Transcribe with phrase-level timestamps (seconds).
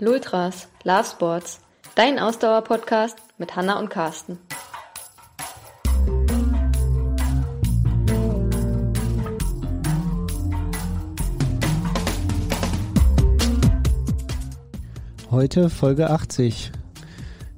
[0.00, 1.60] Lultras, Love Sports,
[1.94, 4.40] dein Ausdauer-Podcast mit Hanna und Carsten.
[15.30, 16.72] Heute Folge 80.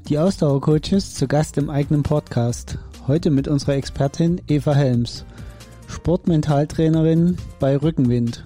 [0.08, 2.78] Die Ausdauercoaches zu Gast im eigenen Podcast.
[3.06, 5.24] Heute mit unserer Expertin Eva Helms,
[5.88, 8.44] Sportmentaltrainerin bei Rückenwind.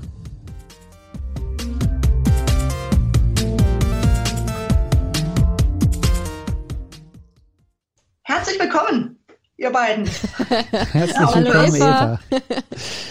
[9.81, 10.07] Beiden.
[10.93, 12.21] Herzlich Hallo, Eva.
[12.31, 12.41] Eva.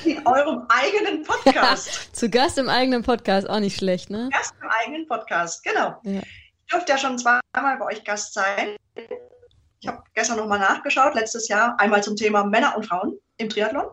[0.05, 2.13] In eurem eigenen Podcast.
[2.15, 4.29] Zu Gast im eigenen Podcast, auch nicht schlecht, ne?
[4.31, 5.95] Erst im eigenen Podcast, genau.
[6.03, 6.21] Ja.
[6.21, 8.75] Ich durfte ja schon zweimal bei euch Gast sein.
[9.79, 13.87] Ich habe gestern nochmal nachgeschaut, letztes Jahr einmal zum Thema Männer und Frauen im Triathlon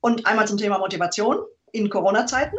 [0.00, 1.38] und einmal zum Thema Motivation
[1.70, 2.56] in Corona-Zeiten.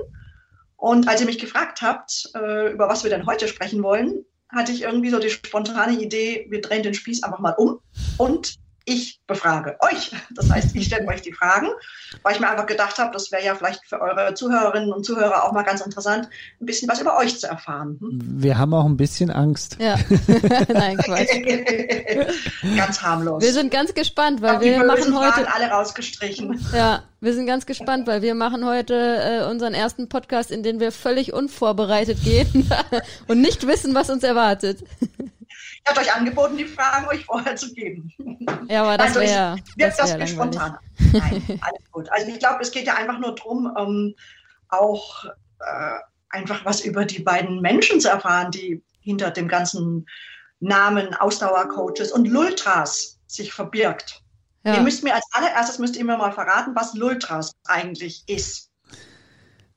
[0.78, 4.72] Und als ihr mich gefragt habt, äh, über was wir denn heute sprechen wollen, hatte
[4.72, 7.80] ich irgendwie so die spontane Idee, wir drehen den Spieß einfach mal um
[8.18, 10.12] und ich befrage euch.
[10.32, 11.68] Das heißt, ich stelle euch die Fragen,
[12.24, 15.44] weil ich mir einfach gedacht habe, das wäre ja vielleicht für eure Zuhörerinnen und Zuhörer
[15.44, 16.28] auch mal ganz interessant,
[16.60, 17.98] ein bisschen was über euch zu erfahren.
[18.00, 18.20] Hm?
[18.24, 19.78] Wir haben auch ein bisschen Angst.
[19.80, 19.96] Ja.
[20.74, 21.30] Nein, Quatsch.
[22.76, 23.44] ganz harmlos.
[23.44, 25.32] Wir sind ganz gespannt, weil wir machen heute.
[25.32, 26.60] Fragen alle rausgestrichen.
[26.74, 30.80] Ja, wir sind ganz gespannt, weil wir machen heute äh, unseren ersten Podcast, in den
[30.80, 32.70] wir völlig unvorbereitet gehen
[33.28, 34.80] und nicht wissen, was uns erwartet.
[35.84, 38.12] Ich habe euch angeboten, die Fragen euch vorher zu geben.
[38.68, 40.30] Ja, aber das Also, wäre das das, wär langweilig.
[40.32, 40.80] spontaner?
[41.12, 42.10] Nein, alles gut.
[42.12, 44.16] Also ich glaube, es geht ja einfach nur darum, ähm,
[44.70, 50.08] auch äh, einfach was über die beiden Menschen zu erfahren, die hinter dem ganzen
[50.60, 54.22] Namen Ausdauercoaches und Lultras sich verbirgt.
[54.64, 54.82] Ihr Ja.
[54.82, 58.70] müsst mir als allererstes müsst ihr mir mal verraten, was Lultras eigentlich ist.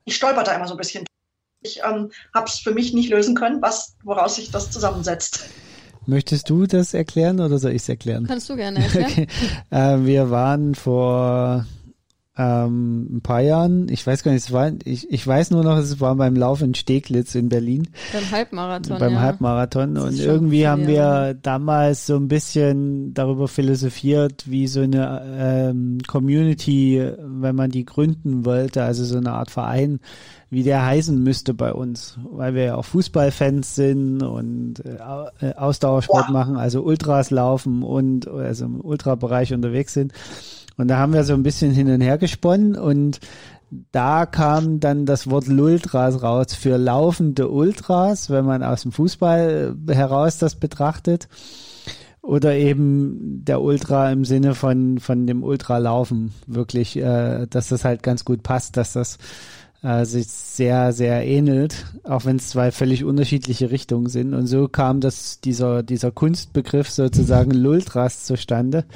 [0.04, 1.06] Ich stolper da immer so ein bisschen.
[1.62, 5.48] Ich ähm, habe es für mich nicht lösen können, was, woraus sich das zusammensetzt.
[6.06, 8.26] Möchtest du das erklären oder soll ich es erklären?
[8.26, 9.04] Kannst du gerne erklären?
[9.14, 9.26] Okay.
[9.70, 11.66] Äh, wir waren vor
[12.36, 15.78] ähm, ein paar Jahren, ich weiß gar nicht, es war, ich, ich weiß nur noch,
[15.78, 18.98] es war beim Lauf in Steglitz in Berlin, Beim Halbmarathon.
[18.98, 19.20] beim ja.
[19.20, 19.96] Halbmarathon.
[19.96, 25.98] Und irgendwie haben Jahre wir damals so ein bisschen darüber philosophiert, wie so eine ähm,
[26.08, 30.00] Community, wenn man die gründen wollte, also so eine Art Verein,
[30.50, 35.54] wie der heißen müsste bei uns, weil wir ja auch Fußballfans sind und äh, äh,
[35.54, 36.32] Ausdauersport Boah.
[36.32, 40.12] machen, also Ultras laufen und also im Ultrabereich unterwegs sind.
[40.76, 43.20] Und da haben wir so ein bisschen hin und her gesponnen und
[43.92, 49.74] da kam dann das Wort Lultras raus für laufende Ultras, wenn man aus dem Fußball
[49.88, 51.28] heraus das betrachtet.
[52.22, 56.32] Oder eben der Ultra im Sinne von, von dem Ultralaufen.
[56.46, 59.18] Wirklich, äh, dass das halt ganz gut passt, dass das
[59.82, 64.32] äh, sich sehr, sehr ähnelt, auch wenn es zwei völlig unterschiedliche Richtungen sind.
[64.32, 68.86] Und so kam das, dieser, dieser Kunstbegriff sozusagen Lultras zustande.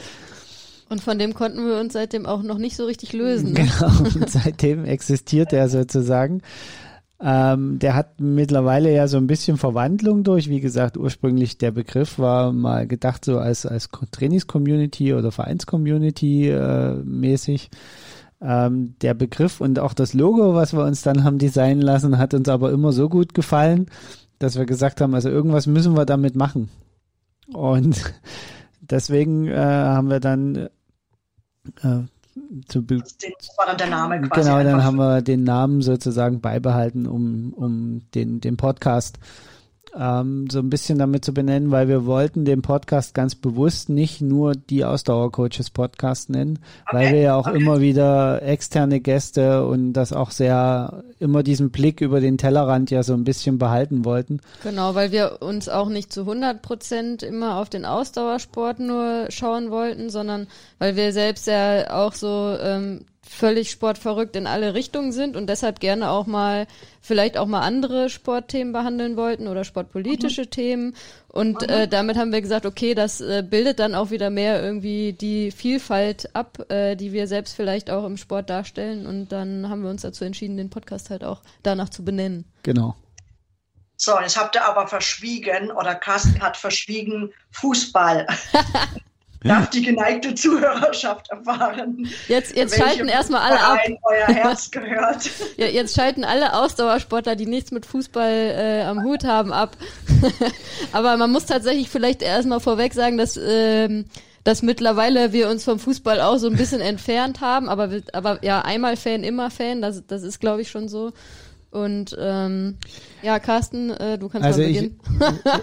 [0.88, 3.52] Und von dem konnten wir uns seitdem auch noch nicht so richtig lösen.
[3.52, 3.68] Ne?
[3.78, 6.42] Genau, und seitdem existiert er sozusagen.
[7.20, 10.48] Ähm, der hat mittlerweile ja so ein bisschen Verwandlung durch.
[10.48, 16.94] Wie gesagt, ursprünglich der Begriff war mal gedacht so als, als Trainings-Community oder Vereins-Community äh,
[16.94, 17.70] mäßig.
[18.40, 22.34] Ähm, der Begriff und auch das Logo, was wir uns dann haben designen lassen, hat
[22.34, 23.86] uns aber immer so gut gefallen,
[24.38, 26.68] dass wir gesagt haben, also irgendwas müssen wir damit machen.
[27.52, 28.14] Und
[28.80, 30.68] deswegen äh, haben wir dann
[31.82, 32.02] äh,
[32.66, 34.48] zu Das war dann der Name quasi.
[34.48, 39.18] Genau, dann haben wir den Namen sozusagen beibehalten, um, um den, den Podcast
[39.98, 44.20] ähm, so ein bisschen damit zu benennen, weil wir wollten den Podcast ganz bewusst nicht
[44.20, 46.60] nur die Ausdauercoaches Podcast nennen,
[46.90, 47.56] weil Okay, wir ja auch okay.
[47.56, 53.02] immer wieder externe Gäste und das auch sehr immer diesen Blick über den Tellerrand ja
[53.02, 54.40] so ein bisschen behalten wollten.
[54.62, 59.70] Genau, weil wir uns auch nicht zu 100 Prozent immer auf den Ausdauersport nur schauen
[59.70, 60.46] wollten, sondern
[60.78, 65.80] weil wir selbst ja auch so ähm, völlig sportverrückt in alle Richtungen sind und deshalb
[65.80, 66.66] gerne auch mal
[67.00, 70.94] vielleicht auch mal andere Sportthemen behandeln wollten oder sportpolitische Themen.
[71.28, 75.12] Und äh, damit haben wir gesagt, okay, das äh, bildet dann auch wieder mehr irgendwie
[75.12, 79.06] die Vielfalt ab, äh, die wir selbst vielleicht auch im Sport darstellen.
[79.06, 82.44] Und dann haben wir uns dazu entschieden, den Podcast halt auch danach zu benennen.
[82.62, 82.96] Genau.
[83.96, 88.26] So, und jetzt habt ihr aber verschwiegen, oder Carsten hat verschwiegen, Fußball.
[89.44, 92.08] Darf die geneigte Zuhörerschaft erfahren?
[92.26, 93.78] Jetzt, jetzt schalten erstmal alle ab.
[94.02, 95.30] Euer Herz gehört.
[95.56, 99.76] Ja, jetzt schalten alle Ausdauersportler, die nichts mit Fußball äh, am Hut haben, ab.
[100.92, 104.06] Aber man muss tatsächlich vielleicht erstmal vorweg sagen, dass, ähm,
[104.44, 107.68] dass mittlerweile wir uns vom Fußball auch so ein bisschen entfernt haben.
[107.68, 111.12] Aber, wir- aber ja, einmal Fan, immer Fan, das, das ist glaube ich schon so.
[111.70, 112.76] Und ähm,
[113.22, 115.00] ja, Carsten, äh, du kannst also mal ich, beginnen.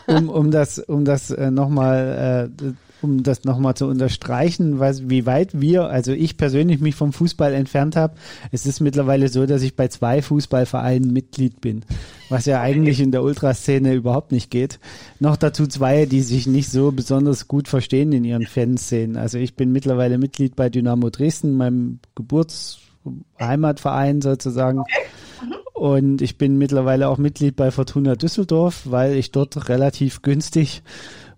[0.07, 2.63] um, um das, um das äh, nochmal, äh,
[3.05, 7.53] um das nochmal zu unterstreichen, was, wie weit wir, also ich persönlich mich vom Fußball
[7.53, 8.15] entfernt habe.
[8.51, 11.83] Es ist mittlerweile so, dass ich bei zwei Fußballvereinen Mitglied bin,
[12.29, 14.79] was ja eigentlich in der Ultraszene überhaupt nicht geht.
[15.19, 19.17] Noch dazu zwei, die sich nicht so besonders gut verstehen in ihren Fanszenen.
[19.17, 24.83] Also ich bin mittlerweile Mitglied bei Dynamo Dresden, meinem Geburtsheimatverein sozusagen.
[25.75, 30.83] Und ich bin mittlerweile auch Mitglied bei Fortuna Düsseldorf, weil ich dort relativ günstig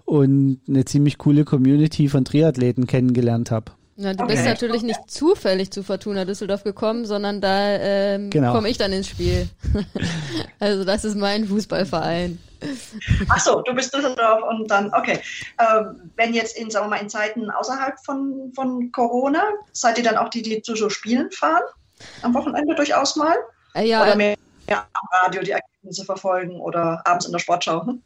[0.07, 3.73] und eine ziemlich coole Community von Triathleten kennengelernt habe.
[3.97, 4.35] Ja, du Okay.
[4.35, 8.53] bist natürlich nicht zufällig zu Fortuna Düsseldorf gekommen, sondern da ähm, Genau.
[8.53, 9.49] komme ich dann ins Spiel.
[10.59, 12.39] also das ist mein Fußballverein.
[13.27, 15.19] Ach so, du bist Düsseldorf und dann, okay.
[15.59, 19.43] Ähm, wenn jetzt in, sagen wir mal, in Zeiten außerhalb von, von Corona,
[19.73, 21.63] seid ihr dann auch die, die zu so Spielen fahren?
[22.21, 23.35] Am Wochenende durchaus mal?
[23.73, 24.37] Äh, ja, Oder mehr,
[24.67, 27.85] mehr am Radio die Ergebnisse verfolgen oder abends in der Sportschau?
[27.85, 28.01] Hm?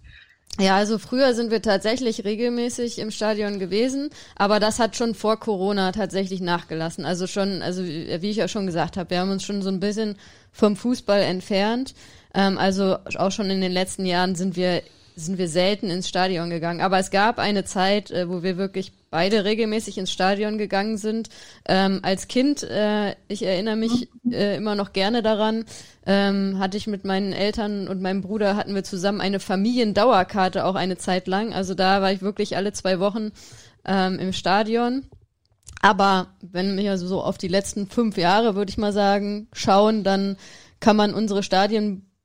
[0.60, 5.40] Ja, also früher sind wir tatsächlich regelmäßig im Stadion gewesen, aber das hat schon vor
[5.40, 7.06] Corona tatsächlich nachgelassen.
[7.06, 9.80] Also schon, also wie ich ja schon gesagt habe, wir haben uns schon so ein
[9.80, 10.18] bisschen
[10.52, 11.96] vom Fußball entfernt.
[12.34, 14.84] Ähm, also auch schon in den letzten Jahren sind wir
[15.16, 16.82] sind wir selten ins Stadion gegangen.
[16.82, 21.30] Aber es gab eine Zeit, äh, wo wir wirklich beide regelmäßig ins Stadion gegangen sind.
[21.68, 25.66] Ähm, als Kind, äh, ich erinnere mich äh, immer noch gerne daran,
[26.08, 30.76] ähm, hatte ich mit meinen Eltern und meinem Bruder hatten wir zusammen eine Familiendauerkarte auch
[30.76, 31.54] eine Zeit lang.
[31.54, 33.32] Also da war ich wirklich alle zwei Wochen
[33.86, 35.06] ähm, im Stadion.
[35.82, 40.38] Aber wenn wir so auf die letzten fünf Jahre, würde ich mal sagen, schauen, dann
[40.80, 41.44] kann man unsere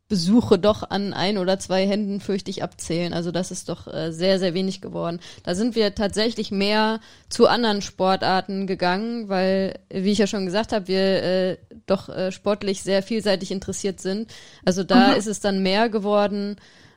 [0.07, 3.13] Stadionbesuche doch an ein oder zwei Händen fürchte ich abzählen.
[3.13, 5.21] Also das ist doch äh, sehr, sehr wenig geworden.
[5.43, 10.73] Da sind wir tatsächlich mehr zu anderen Sportarten gegangen, weil, wie ich ja schon gesagt
[10.73, 11.57] habe, wir äh,
[11.87, 14.33] doch äh, sportlich sehr vielseitig interessiert sind.
[14.65, 16.57] Also da ist es dann mehr geworden,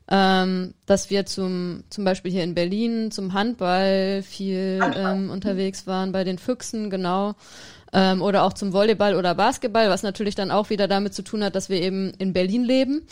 [0.10, 6.12] ähm, dass wir zum, zum Beispiel hier in Berlin zum Handball viel ähm, unterwegs waren,
[6.12, 7.36] bei den Füchsen, genau.
[7.94, 11.44] Ähm, oder auch zum Volleyball oder Basketball, was natürlich dann auch wieder damit zu tun
[11.44, 13.08] hat, dass wir eben in Berlin leben.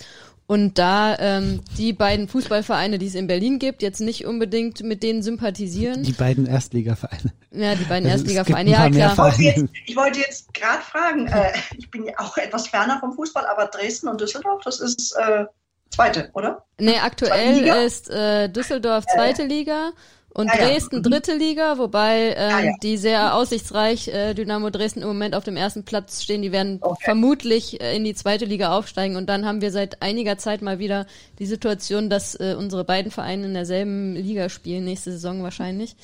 [0.48, 5.04] Und da ähm, die beiden Fußballvereine, die es in Berlin gibt, jetzt nicht unbedingt mit
[5.04, 6.04] denen sympathisieren.
[6.04, 7.34] Die beiden Erstligavereine.
[7.52, 9.12] ja, die beiden Also Erstligavereine, ja klar.
[9.12, 12.98] Ich wollte jetzt, ich wollte jetzt gerade fragen, äh, ich bin ja auch etwas ferner
[13.02, 15.46] vom Fußball, aber Dresden und Düsseldorf, das ist äh,
[15.90, 16.66] zweite, oder?
[16.80, 19.92] Nee, aktuell ist äh, Düsseldorf zweite Liga
[20.38, 20.66] und Ja, ja.
[20.68, 22.72] Dresden dritte Liga, wobei Ah, ja.
[22.82, 26.42] die sehr aussichtsreich äh, Dynamo Dresden im Moment auf dem ersten Platz stehen.
[26.42, 27.02] Die werden Okay.
[27.04, 30.80] vermutlich äh, in die zweite Liga aufsteigen und dann haben wir seit einiger Zeit mal
[30.80, 31.06] wieder
[31.40, 35.96] die Situation, dass äh, unsere beiden Vereine in derselben Liga spielen, nächste Saison wahrscheinlich.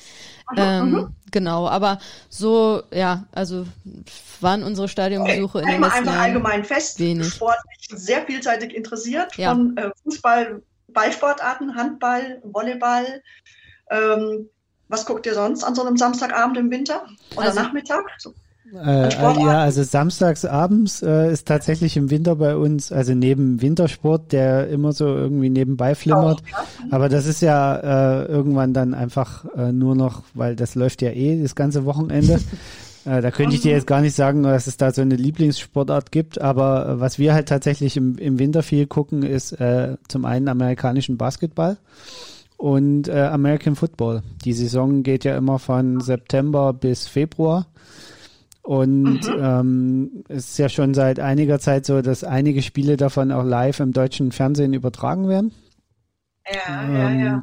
[0.56, 1.98] Ähm, genau, aber
[2.28, 3.66] so, ja, also
[4.40, 6.24] waren unsere Stadionbesuche in den letzten einfach Jahren.
[6.24, 7.32] allgemein fest, wenig.
[7.34, 9.50] sportlich sehr vielseitig interessiert, Ja.
[9.50, 13.22] von äh, Fußball, Ballsportarten, Handball, Volleyball.
[13.90, 14.48] Ähm,
[14.88, 17.02] was guckt ihr sonst an so einem Samstagabend im Winter
[17.36, 18.04] oder Also- Nachmittag?
[18.18, 18.30] So,
[18.74, 19.40] Äh, Sportarten?
[19.46, 24.68] ja, also samstags abends äh, ist tatsächlich im Winter bei uns, also neben Wintersport, der
[24.68, 26.42] immer so irgendwie nebenbei flimmert.
[26.90, 31.10] Aber das ist ja äh, irgendwann dann einfach äh, nur noch, weil das läuft ja
[31.10, 32.40] eh das ganze Wochenende.
[33.04, 36.10] äh, da könnte ich dir jetzt gar nicht sagen, dass es da so eine Lieblingssportart
[36.10, 36.40] gibt.
[36.40, 40.48] Aber äh, was wir halt tatsächlich im, im Winter viel gucken, ist äh, zum einen
[40.48, 41.76] amerikanischen Basketball
[42.56, 44.22] und äh, American Football.
[44.44, 47.66] Die Saison geht ja immer von September bis Februar.
[48.62, 53.44] Und ähm, es ist ja schon seit einiger Zeit so, dass einige Spiele davon auch
[53.44, 55.52] live im deutschen Fernsehen übertragen werden.
[56.50, 57.42] ja, ja, ja.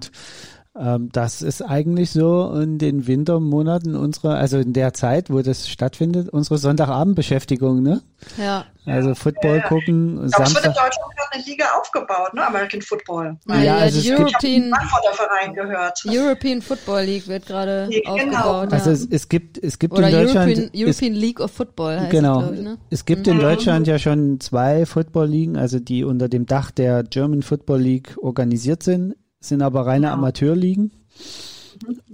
[0.79, 5.67] Ähm, das ist eigentlich so in den Wintermonaten unserer, also in der Zeit, wo das
[5.67, 8.01] stattfindet, unsere Sonntagabendbeschäftigung, ne?
[8.37, 9.67] Ja, Also Football ja.
[9.67, 10.85] gucken, Ich glaube, es wird in Samstag.
[10.85, 12.47] Deutschland gerade eine Liga aufgebaut, ne?
[12.47, 13.37] American Football.
[13.49, 15.99] ja, Ja, ja, also die es gibt- Ich habe European, Verein gehört.
[16.07, 18.37] European Football League wird gerade Ja, genau.
[18.37, 18.73] aufgebaut.
[18.73, 18.95] Also ja.
[18.95, 22.11] es, es gibt, es gibt Oder in Deutschland, European, es, European League of Football heißt
[22.11, 22.77] genau, es, glaube ich, ne?
[22.89, 27.41] es gibt in Deutschland ja schon zwei Football-Ligen, also die unter dem Dach der German
[27.41, 30.13] Football League organisiert sind, sind aber reine Genau.
[30.13, 30.91] Amateurligen.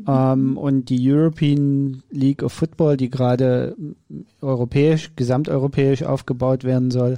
[0.07, 3.75] Ähm, und die European League of Football, die gerade
[4.41, 7.17] europäisch, gesamteuropäisch aufgebaut werden soll,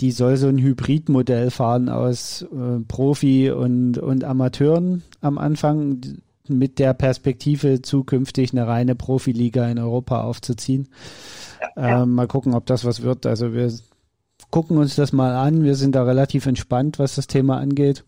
[0.00, 6.00] die soll so ein Hybridmodell fahren aus äh, Profi und, und Amateuren am Anfang
[6.48, 10.88] mit der Perspektive zukünftig eine reine Profiliga in Europa aufzuziehen.
[11.76, 12.02] ja.
[12.02, 13.26] Ähm, mal gucken, ob das was wird.
[13.26, 13.72] Also wir
[14.50, 15.64] gucken uns das mal an.
[15.64, 18.04] Wir sind da relativ entspannt, was das Thema angeht.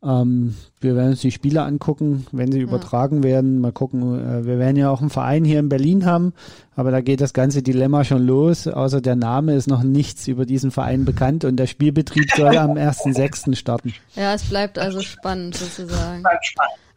[0.00, 3.60] Ähm, wir werden uns die Spiele angucken, wenn sie übertragen werden.
[3.60, 6.34] Mal gucken, äh, wir werden ja auch einen Verein hier in Berlin haben,
[6.76, 8.68] aber da geht das ganze Dilemma schon los.
[8.68, 12.72] Außer der Name ist noch nichts über diesen Verein bekannt und der Spielbetrieb soll am
[12.72, 13.56] 1.6.
[13.56, 13.92] starten.
[14.14, 16.22] Ja, es bleibt also spannend sozusagen.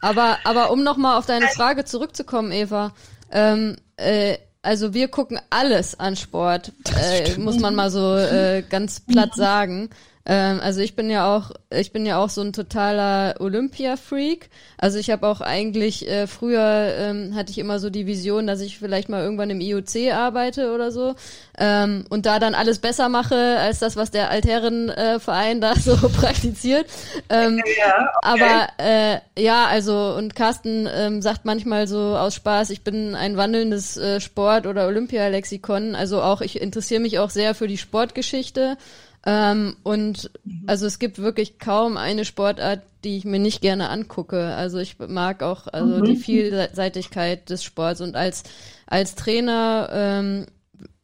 [0.02, 2.94] Aber, aber um nochmal auf deine Frage zurückzukommen, Eva,
[3.32, 9.00] ähm, äh, also wir gucken alles an Sport, äh, muss man mal so äh, ganz
[9.00, 9.90] platt sagen.
[10.26, 14.50] Ähm, also ich bin ja auch, ich bin ja auch so ein totaler Olympia-Freak.
[14.78, 18.62] Also ich habe auch eigentlich äh, früher ähm, hatte ich immer so die Vision, dass
[18.62, 21.16] ich vielleicht mal irgendwann im IOC arbeite oder so
[21.58, 25.96] ähm, und da dann alles besser mache als das, was der Altherrenverein äh, da so
[26.10, 26.86] praktiziert.
[27.30, 28.44] Ähm, ja, okay.
[28.44, 33.38] Aber äh, ja, also und Carsten ähm, sagt manchmal so aus Spaß, ich bin ein
[33.38, 35.96] wandelndes äh, Sport- oder Olympialexikon.
[35.96, 38.78] Also auch ich interessiere mich auch sehr für die Sportgeschichte.
[39.26, 40.64] Ähm, und mhm.
[40.68, 44.56] also es gibt wirklich kaum eine Sportart, die ich mir nicht gerne angucke.
[44.56, 46.06] Also ich mag auch also mhm.
[46.06, 48.44] die Vielseitigkeit des Sports und als
[48.88, 50.46] als Trainer ähm,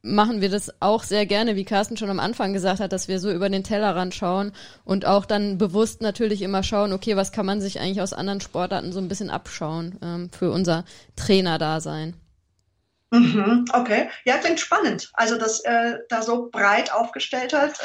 [0.01, 3.19] machen wir das auch sehr gerne, wie Carsten schon am Anfang gesagt hat, dass wir
[3.19, 4.51] so über den Tellerrand schauen
[4.83, 8.41] und auch dann bewusst natürlich immer schauen, okay, was kann man sich eigentlich aus anderen
[8.41, 12.15] Sportarten so ein bisschen abschauen ähm, für unser Trainerdasein.
[13.09, 15.09] Mhm, okay, ja, klingt spannend.
[15.13, 17.79] Also, dass äh, da so breit aufgestellt hat,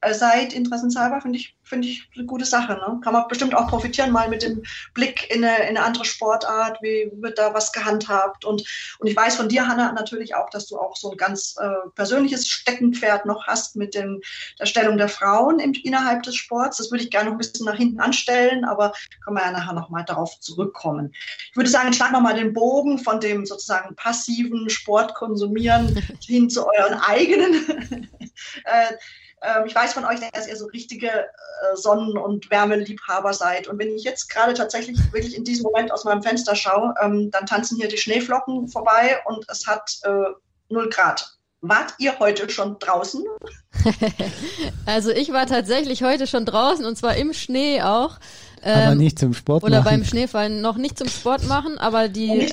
[0.00, 2.74] äh, seid interessenshalber, finde ich, finde ich eine gute Sache.
[2.74, 3.00] Ne?
[3.02, 6.78] Kann man bestimmt auch profitieren, mal mit dem Blick in eine, in eine andere Sportart,
[6.82, 8.44] wie wird da was gehandhabt.
[8.44, 8.64] Und,
[8.98, 11.88] und ich weiß von dir, Hanna, natürlich auch, dass du auch so ein ganz äh,
[11.94, 14.20] persönliches Steckenpferd noch hast mit dem,
[14.60, 16.76] der Stellung der Frauen im, innerhalb des Sports.
[16.76, 18.92] Das würde ich gerne noch ein bisschen nach hinten anstellen, aber
[19.24, 21.12] können wir ja nachher nochmal darauf zurückkommen.
[21.50, 26.66] Ich würde sagen, schlag nochmal den Bogen von dem sozusagen passiven Sport konsumieren hin zu
[26.66, 28.08] euren eigenen.
[28.64, 28.92] äh,
[29.44, 33.68] ähm, ich weiß von euch, dass ihr so richtige äh, Sonnen- und Wärmeliebhaber seid.
[33.68, 37.30] Und wenn ich jetzt gerade tatsächlich wirklich in diesem Moment aus meinem Fenster schaue, ähm,
[37.30, 40.32] dann tanzen hier die Schneeflocken vorbei und es hat äh,
[40.70, 41.36] 0 Grad.
[41.60, 43.24] Wart ihr heute schon draußen?
[44.86, 48.18] also ich war tatsächlich heute schon draußen und zwar im Schnee auch.
[48.62, 49.86] Ähm, aber nicht zum Sport oder machen.
[49.86, 52.50] Oder beim Schneefallen noch nicht zum Sport machen, aber die,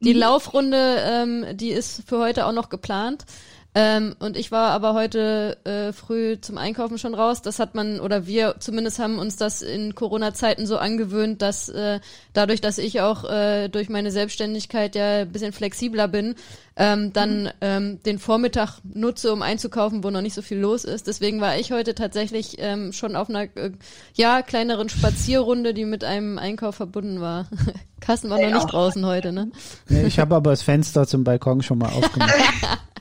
[0.00, 3.24] die Laufrunde, ähm, die ist für heute auch noch geplant.
[3.74, 7.40] Ähm, und ich war aber heute äh, früh zum Einkaufen schon raus.
[7.40, 12.00] Das hat man, oder wir zumindest haben uns das in Corona-Zeiten so angewöhnt, dass äh,
[12.34, 16.34] dadurch, dass ich auch äh, durch meine Selbstständigkeit ja ein bisschen flexibler bin,
[16.76, 21.06] ähm, dann ähm, den Vormittag nutze, um einzukaufen, wo noch nicht so viel los ist.
[21.06, 23.72] Deswegen war ich heute tatsächlich ähm, schon auf einer äh,
[24.12, 27.48] ja kleineren Spazierrunde, die mit einem Einkauf verbunden war.
[28.00, 29.50] Kassen war noch nicht draußen heute, ne?
[29.88, 32.34] Ja, ich habe aber das Fenster zum Balkon schon mal aufgemacht.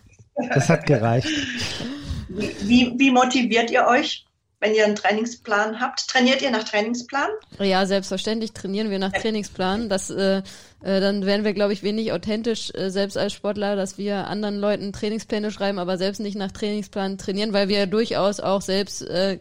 [0.53, 1.27] Das hat gereicht.
[2.29, 4.25] Wie, wie motiviert ihr euch,
[4.61, 6.07] wenn ihr einen Trainingsplan habt?
[6.07, 7.29] Trainiert ihr nach Trainingsplan?
[7.59, 9.89] Ja, selbstverständlich trainieren wir nach Trainingsplan.
[9.89, 13.97] Das, äh, äh, dann wären wir, glaube ich, wenig authentisch, äh, selbst als Sportler, dass
[13.97, 18.39] wir anderen Leuten Trainingspläne schreiben, aber selbst nicht nach Trainingsplan trainieren, weil wir ja durchaus
[18.39, 19.39] auch selbst äh,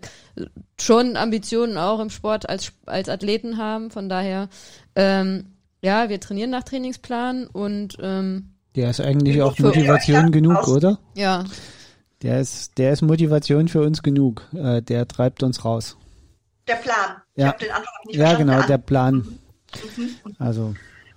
[0.81, 3.91] schon Ambitionen auch im Sport als, als Athleten haben.
[3.91, 4.49] Von daher,
[4.97, 10.99] ähm, ja, wir trainieren nach Trainingsplan und ähm, der ist eigentlich auch Motivation genug, oder?
[11.15, 11.45] Ja.
[12.23, 14.47] Der ist, der ist Motivation für uns genug.
[14.55, 15.97] Äh, der treibt uns raus.
[16.69, 17.17] Der Plan.
[17.35, 17.53] Ich ja.
[17.53, 19.15] den Anfang nicht ja, genau, der Plan.
[19.97, 20.11] Mhm.
[20.39, 20.75] Also,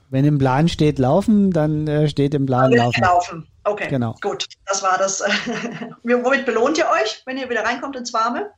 [0.09, 3.01] wenn im Plan steht laufen, dann äh, steht im Plan laufen.
[3.01, 3.47] laufen.
[3.65, 4.15] Okay, genau.
[4.21, 4.47] gut.
[4.65, 5.21] Das war das.
[6.03, 8.49] Womit belohnt ihr euch, wenn ihr wieder reinkommt ins Warme?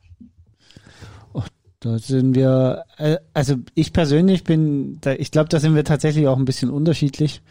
[1.32, 1.42] Oh,
[1.80, 6.36] da sind wir, äh, also ich persönlich bin, ich glaube, da sind wir tatsächlich auch
[6.36, 7.42] ein bisschen unterschiedlich.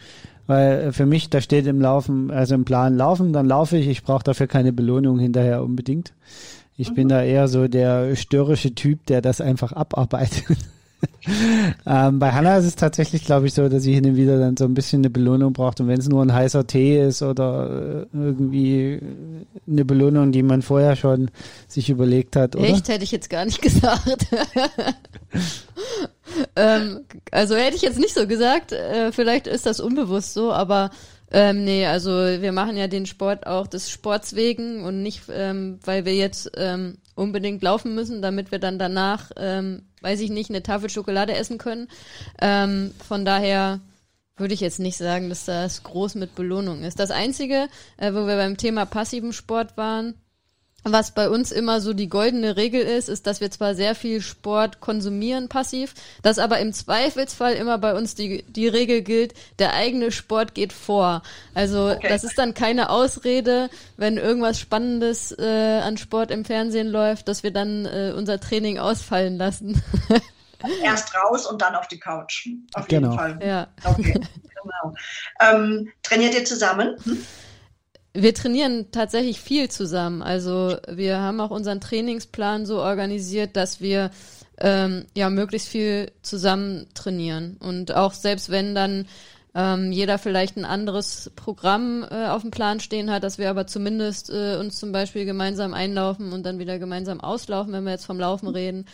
[0.46, 3.88] Weil für mich, da steht im Laufen, also im Plan laufen, dann laufe ich.
[3.88, 6.12] Ich brauche dafür keine Belohnung hinterher unbedingt.
[6.76, 6.94] Ich mhm.
[6.94, 10.44] bin da eher so der störrische Typ, der das einfach abarbeitet.
[11.86, 14.56] ähm, bei Hannah ist es tatsächlich, glaube ich, so, dass sie hin und wieder dann
[14.56, 15.80] so ein bisschen eine Belohnung braucht.
[15.80, 19.00] Und wenn es nur ein heißer Tee ist oder äh, irgendwie
[19.66, 21.30] eine Belohnung, die man vorher schon
[21.68, 22.64] sich überlegt hat, oder?
[22.64, 24.26] Echt, hätte ich jetzt gar nicht gesagt.
[26.56, 27.00] ähm,
[27.30, 28.72] also hätte ich jetzt nicht so gesagt.
[28.72, 30.90] Äh, vielleicht ist das unbewusst so, aber
[31.30, 35.78] ähm, nee, also wir machen ja den Sport auch des Sports wegen und nicht, ähm,
[35.84, 40.50] weil wir jetzt ähm, unbedingt laufen müssen, damit wir dann danach, ähm, weiß ich nicht,
[40.50, 41.88] eine Tafel Schokolade essen können.
[42.40, 43.80] Ähm, von daher
[44.36, 47.00] würde ich jetzt nicht sagen, dass das groß mit Belohnung ist.
[47.00, 50.14] Das Einzige, äh, wo wir beim Thema passiven Sport waren,
[50.92, 54.20] was bei uns immer so die goldene Regel ist, ist, dass wir zwar sehr viel
[54.20, 59.74] Sport konsumieren passiv, dass aber im Zweifelsfall immer bei uns die, die Regel gilt, der
[59.74, 61.22] eigene Sport geht vor.
[61.54, 62.08] Also okay.
[62.08, 67.42] das ist dann keine Ausrede, wenn irgendwas Spannendes äh, an Sport im Fernsehen läuft, dass
[67.42, 69.82] wir dann äh, unser Training ausfallen lassen.
[70.82, 72.48] Erst raus und dann auf die Couch.
[72.74, 73.10] Auf genau.
[73.10, 73.38] jeden Fall.
[73.46, 73.68] Ja.
[73.84, 74.94] Okay, genau.
[75.40, 76.96] Ähm, trainiert ihr zusammen?
[77.04, 77.24] Hm?
[78.16, 80.22] Wir trainieren tatsächlich viel zusammen.
[80.22, 84.10] Also wir haben auch unseren Trainingsplan so organisiert, dass wir
[84.58, 87.58] ähm, ja möglichst viel zusammen trainieren.
[87.60, 89.06] Und auch selbst wenn dann
[89.54, 93.66] ähm, jeder vielleicht ein anderes Programm äh, auf dem Plan stehen hat, dass wir aber
[93.66, 98.04] zumindest äh, uns zum Beispiel gemeinsam einlaufen und dann wieder gemeinsam auslaufen, wenn wir jetzt
[98.04, 98.84] vom Laufen reden.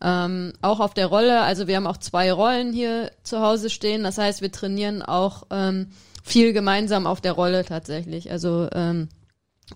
[0.00, 4.04] Ähm, auch auf der Rolle, also wir haben auch zwei Rollen hier zu Hause stehen.
[4.04, 5.88] Das heißt, wir trainieren auch ähm,
[6.22, 8.30] viel gemeinsam auf der Rolle tatsächlich.
[8.30, 9.08] Also ähm,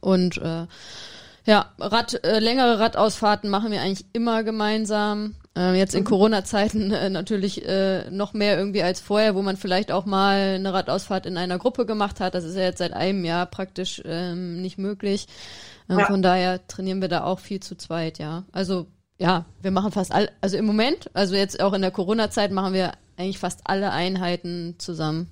[0.00, 0.66] und äh,
[1.44, 5.36] ja, Rad, äh, längere Radausfahrten machen wir eigentlich immer gemeinsam.
[5.56, 6.06] Äh, jetzt in Mhm.
[6.06, 10.72] Corona-Zeiten äh, natürlich äh, noch mehr irgendwie als vorher, wo man vielleicht auch mal eine
[10.74, 12.34] Radausfahrt in einer Gruppe gemacht hat.
[12.34, 15.28] Das ist ja jetzt seit einem Jahr praktisch ähm, nicht möglich.
[15.88, 16.06] Ähm, Ja.
[16.06, 18.44] Von daher trainieren wir da auch viel zu zweit, ja.
[18.52, 18.86] Also
[19.18, 22.74] ja, wir machen fast all, also im Moment, also jetzt auch in der Corona-Zeit machen
[22.74, 25.30] wir eigentlich fast alle Einheiten zusammen.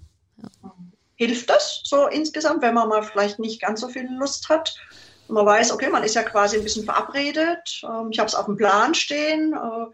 [1.17, 4.77] Hilft das so insgesamt, wenn man mal vielleicht nicht ganz so viel Lust hat?
[5.29, 7.83] Man weiß, okay, man ist ja quasi ein bisschen verabredet.
[7.83, 9.87] Ähm, ich habe es auf dem Plan stehen, äh,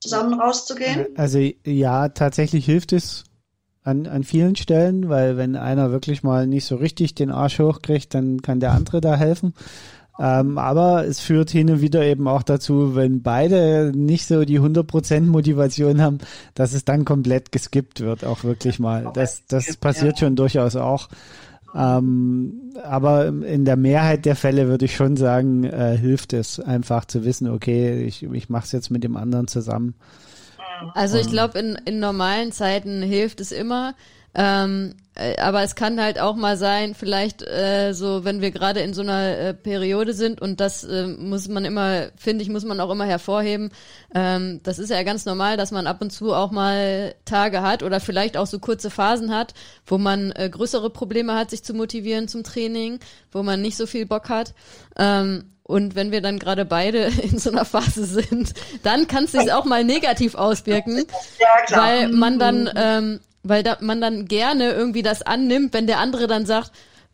[0.00, 1.06] zusammen rauszugehen.
[1.16, 3.24] Also ja, tatsächlich hilft es
[3.86, 8.14] an, an vielen Stellen, weil wenn einer wirklich mal nicht so richtig den Arsch hochkriegt,
[8.14, 9.54] dann kann der andere da helfen.
[10.18, 14.60] Ähm, aber es führt hin und wieder eben auch dazu, wenn beide nicht so die
[14.60, 16.18] 100% Motivation haben,
[16.54, 19.10] dass es dann komplett geskippt wird, auch wirklich mal.
[19.12, 21.08] Das, das passiert schon durchaus auch.
[21.74, 27.04] Ähm, aber in der Mehrheit der Fälle würde ich schon sagen, äh, hilft es einfach
[27.04, 29.94] zu wissen, okay, ich, ich mache es jetzt mit dem anderen zusammen.
[30.94, 33.94] Also ich glaube, in, in normalen Zeiten hilft es immer.
[34.38, 38.80] Ähm, äh, aber es kann halt auch mal sein, vielleicht äh, so, wenn wir gerade
[38.80, 42.64] in so einer äh, Periode sind und das äh, muss man immer, finde ich, muss
[42.66, 43.70] man auch immer hervorheben.
[44.14, 47.82] Ähm, das ist ja ganz normal, dass man ab und zu auch mal Tage hat
[47.82, 49.54] oder vielleicht auch so kurze Phasen hat,
[49.86, 52.98] wo man äh, größere Probleme hat, sich zu motivieren zum Training,
[53.32, 54.52] wo man nicht so viel Bock hat.
[54.98, 58.52] Ähm, und wenn wir dann gerade beide in so einer Phase sind,
[58.82, 61.06] dann kann es sich auch mal negativ auswirken,
[61.40, 61.82] Ja, klar.
[61.86, 66.26] weil man dann, ähm, weil da, man dann gerne irgendwie das annimmt, wenn der andere
[66.26, 66.72] dann sagt,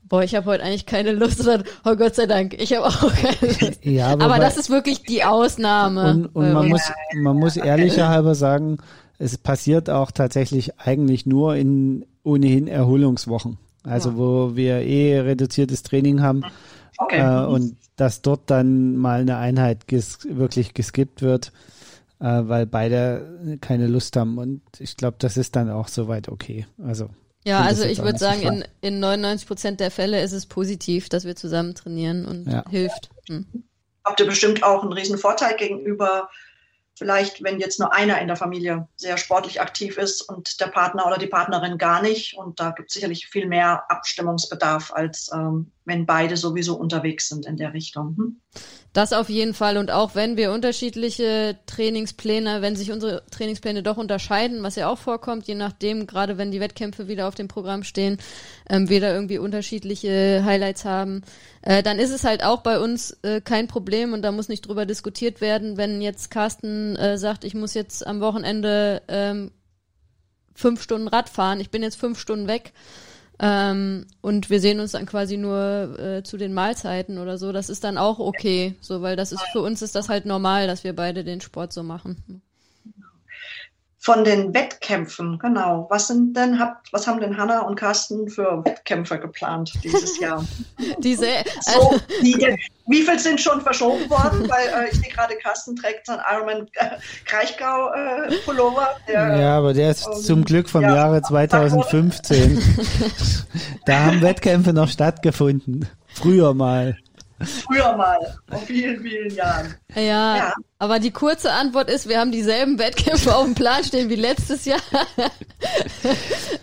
[0.08, 3.12] boah, ich habe heute eigentlich keine Lust oder oh Gott sei Dank, ich habe auch
[3.14, 3.84] keine Lust.
[3.84, 6.10] Ja, Aber wobei- das ist wirklich die Ausnahme.
[6.10, 6.82] Und, und man muss,
[7.14, 8.78] man muss ehrlicher halber sagen,
[9.18, 13.58] es passiert auch tatsächlich eigentlich nur in ohnehin Erholungswochen.
[13.84, 16.42] Also wo wir eh reduziertes Training haben
[16.98, 17.18] okay.
[17.18, 21.52] äh, und dass dort dann mal eine Einheit ges wirklich geskippt wird,
[22.24, 24.38] weil beide keine Lust haben.
[24.38, 26.66] Und ich glaube, das ist dann auch soweit okay.
[26.84, 27.08] Also
[27.44, 31.24] Ja, also ich würde sagen, in, in 99 Prozent der Fälle ist es positiv, dass
[31.24, 32.64] wir zusammen trainieren und Ja.
[32.70, 33.10] hilft.
[33.28, 33.46] Hm.
[34.04, 36.28] habt ihr bestimmt auch einen riesen Vorteil gegenüber
[36.94, 41.06] vielleicht, wenn jetzt nur einer in der Familie sehr sportlich aktiv ist und der Partner
[41.06, 42.36] oder die Partnerin gar nicht.
[42.36, 47.46] Und da gibt es sicherlich viel mehr Abstimmungsbedarf, als ähm, wenn beide sowieso unterwegs sind
[47.46, 48.16] in der Richtung.
[48.16, 48.40] Hm?
[48.92, 49.78] Das auf jeden Fall.
[49.78, 54.98] Und auch wenn wir unterschiedliche Trainingspläne, wenn sich unsere Trainingspläne doch unterscheiden, was ja auch
[54.98, 58.18] vorkommt, je nachdem, gerade wenn die Wettkämpfe wieder auf dem Programm stehen,
[58.68, 61.22] ähm, wir da irgendwie unterschiedliche Highlights haben,
[61.62, 64.68] äh, dann ist es halt auch bei uns äh, kein Problem und da muss nicht
[64.68, 69.52] drüber diskutiert werden, wenn jetzt Carsten äh, sagt, ich muss jetzt am Wochenende ähm,
[70.54, 72.74] fünf Stunden Rad fahren, ich bin jetzt fünf Stunden weg.
[73.44, 77.50] Ähm, und wir sehen uns dann quasi nur äh, zu den Mahlzeiten oder so.
[77.50, 80.68] Das ist dann auch okay, so weil das ist für uns ist das halt normal,
[80.68, 82.42] dass wir beide den Sport so machen.
[84.04, 85.86] Von den Wettkämpfen, genau.
[85.88, 90.44] Was sind denn, habt, was haben denn Hanna und Carsten für Wettkämpfe geplant dieses Jahr?
[90.98, 91.28] Diese,
[91.60, 92.34] So, wie,
[92.88, 94.50] wie viel sind schon verschoben worden?
[94.50, 98.88] Weil äh, ich sehe gerade, Carsten trägt seinen Ironman äh, Kraichgau äh, Pullover.
[99.06, 102.60] Der, Ja, aber der ist ähm, zum Glück vom ja, Jahre 2015.
[103.86, 105.88] da haben Wettkämpfe noch stattgefunden.
[106.08, 106.98] Früher mal.
[107.44, 109.74] Früher mal, vor vielen, vielen Jahren.
[109.94, 110.00] ja,
[110.36, 110.54] Ja.
[110.78, 114.64] aber die kurze Antwort ist, wir haben dieselben Wettkämpfe auf dem Plan stehen wie letztes
[114.64, 114.80] Jahr.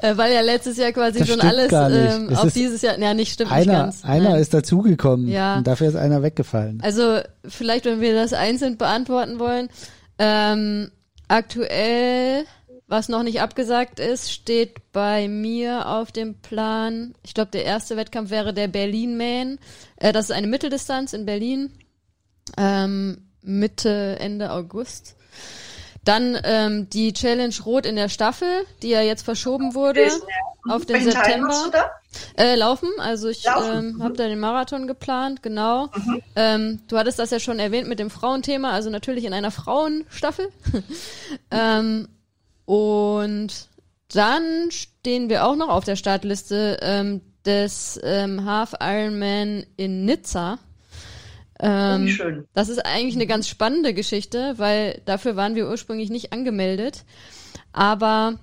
[0.01, 2.13] Äh, weil ja letztes Jahr quasi Das schon alles gar nicht.
[2.13, 4.05] ähm, auf dieses Jahr, ja nicht stimmt nicht Einer, ganz.
[4.05, 4.39] einer Nein.
[4.41, 5.57] ist dazugekommen Ja.
[5.57, 6.79] und dafür ist einer weggefallen.
[6.83, 9.67] Also vielleicht, wenn wir das einzeln beantworten wollen.
[10.17, 10.91] Ähm,
[11.27, 12.45] aktuell,
[12.89, 17.13] was noch nicht abgesagt ist, steht bei mir auf dem Plan.
[17.23, 19.59] Ich glaube, der erste Wettkampf wäre der Berlin Man.
[19.97, 21.71] Äh, das ist eine Mitteldistanz in Berlin.
[22.57, 25.15] Ähm, Mitte, Ende August.
[26.03, 30.09] Dann ähm, die Challenge Rot in der Staffel, die ja jetzt verschoben wurde.
[30.67, 31.91] auf den Welchen September.
[32.37, 35.89] Äh, laufen, also ich Laufen, ähm, habe da den Marathon geplant, genau.
[36.35, 40.49] Ähm, du hattest das ja schon erwähnt mit dem Frauenthema, also natürlich in einer Frauenstaffel.
[41.51, 42.07] ähm,
[42.69, 43.67] und
[44.13, 50.59] dann stehen wir auch noch auf der Startliste ähm, des ähm, Half Ironman in Nizza.
[51.59, 52.47] Ähm, schön.
[52.53, 57.05] das ist eigentlich eine ganz spannende Geschichte, weil dafür waren wir ursprünglich nicht angemeldet.
[57.73, 58.37] Aber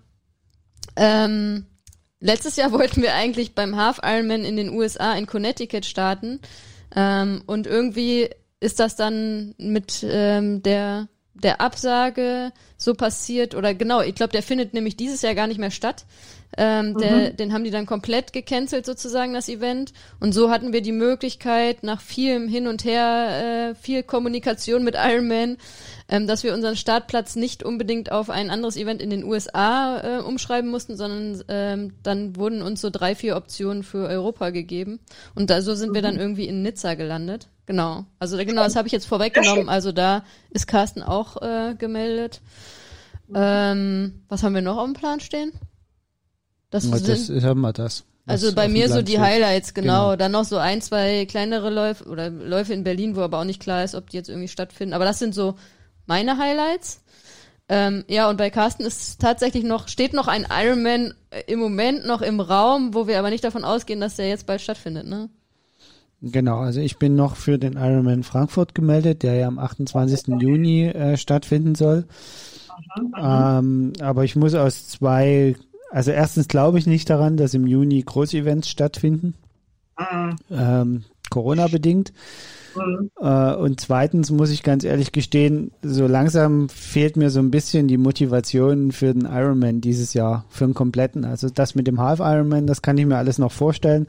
[0.97, 1.67] ähm,
[2.19, 6.41] letztes Jahr wollten wir eigentlich beim Half Ironman in den USA in Connecticut starten.
[6.97, 11.07] Ähm, und irgendwie ist das dann mit ähm, der
[11.43, 15.59] der Absage so passiert oder genau, ich glaube, der findet nämlich dieses Jahr gar nicht
[15.59, 16.05] mehr statt.
[16.57, 19.93] Ähm, der, Den haben die dann komplett gecancelt sozusagen, das Event.
[20.21, 24.95] Und so hatten wir die Möglichkeit, nach vielem Hin und Her, äh, viel Kommunikation mit
[24.95, 25.59] Ironman,
[26.09, 30.23] ähm, dass wir unseren Startplatz nicht unbedingt auf ein anderes Event in den USA äh,
[30.23, 35.01] umschreiben mussten, sondern ähm, dann wurden uns so drei, vier Optionen für Europa gegeben.
[35.35, 37.49] Und da so sind wir dann irgendwie in Nizza gelandet.
[37.67, 38.07] Genau.
[38.21, 39.69] Also genau, das habe ich jetzt vorweggenommen.
[39.69, 42.41] Also da ist Carsten auch äh, gemeldet.
[43.35, 45.53] Ähm, was haben wir noch auf dem Plan stehen?
[46.71, 48.05] Das, Ja, sind, das haben wir das.
[48.27, 49.21] also bei mir so die.
[49.21, 50.05] Highlights, genau.
[50.07, 50.17] Genau.
[50.17, 53.61] Dann noch so ein, zwei kleinere Läufe oder Läufe in Berlin, wo aber auch nicht
[53.63, 54.95] klar ist, ob die jetzt irgendwie stattfinden.
[54.95, 55.55] Aber das sind so
[56.07, 57.03] meine Highlights.
[57.69, 62.07] Ähm, ja, und bei Carsten ist tatsächlich noch, steht noch ein Ironman äh, im Moment
[62.07, 65.29] noch im Raum, wo wir aber nicht davon ausgehen, dass der jetzt bald stattfindet, ne?
[66.23, 70.29] Genau, also ich bin noch für den Ironman Frankfurt gemeldet, der ja am 28.
[70.41, 72.07] Juni äh, stattfinden soll.
[73.19, 75.57] Ähm, aber ich muss aus zwei,
[75.97, 79.33] also erstens glaube ich nicht daran, dass im Juni Großevents stattfinden,
[79.99, 80.37] Mhm.
[80.51, 82.13] ähm, Corona bedingt.
[82.77, 83.11] Mhm.
[83.19, 87.89] Äh, und zweitens muss ich ganz ehrlich gestehen, so langsam fehlt mir so ein bisschen
[87.89, 91.25] die Motivation für den Ironman dieses Jahr, für den kompletten.
[91.25, 94.07] Also das mit dem Half Ironman, das kann ich mir alles noch vorstellen.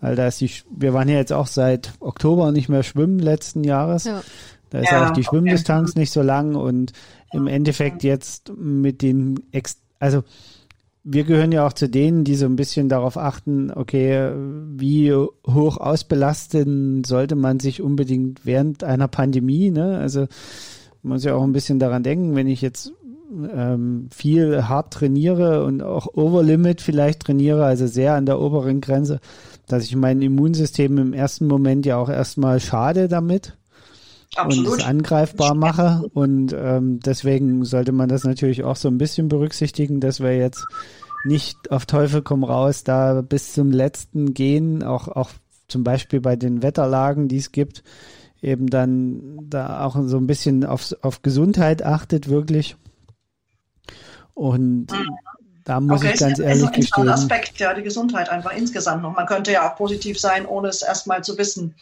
[0.00, 3.64] Weil da ist die, wir waren ja jetzt auch seit Oktober nicht mehr schwimmen letzten
[3.64, 4.04] Jahres.
[4.04, 4.22] Ja.
[4.70, 5.28] Da ist Ja, auch die okay.
[5.28, 6.94] Schwimmdistanz nicht so lang und
[7.34, 10.22] im Endeffekt jetzt mit den, Ex also
[11.10, 14.30] wir gehören ja auch zu denen, die so ein bisschen darauf achten, okay,
[14.76, 19.96] wie hoch ausbelasten sollte man sich unbedingt während einer Pandemie, ne?
[19.98, 20.26] Also
[21.02, 22.92] man muss ja auch ein bisschen daran denken, wenn ich jetzt
[23.54, 29.20] ähm, viel hart trainiere und auch Overlimit vielleicht trainiere, also sehr an der oberen Grenze,
[29.66, 33.57] dass ich mein Immunsystem im ersten Moment ja auch erstmal schade damit
[34.36, 34.78] und Absolut.
[34.78, 36.08] es angreifbar mache.
[36.12, 40.66] Und ähm, deswegen sollte man das natürlich auch so ein bisschen berücksichtigen, dass wir jetzt
[41.24, 45.30] nicht auf Teufel komm raus da bis zum letzten gehen, auch, auch
[45.66, 47.82] zum Beispiel bei den Wetterlagen, die es gibt,
[48.40, 52.76] eben dann da auch so ein bisschen auf, auf Gesundheit achtet wirklich.
[54.34, 54.86] Und
[55.64, 57.32] da muss okay, ich ganz ist ehrlich ein interessanter gestehen.
[57.32, 59.14] Aspekt, ja, die Gesundheit einfach insgesamt noch.
[59.14, 61.74] Man könnte ja auch positiv sein, ohne es erstmal zu wissen.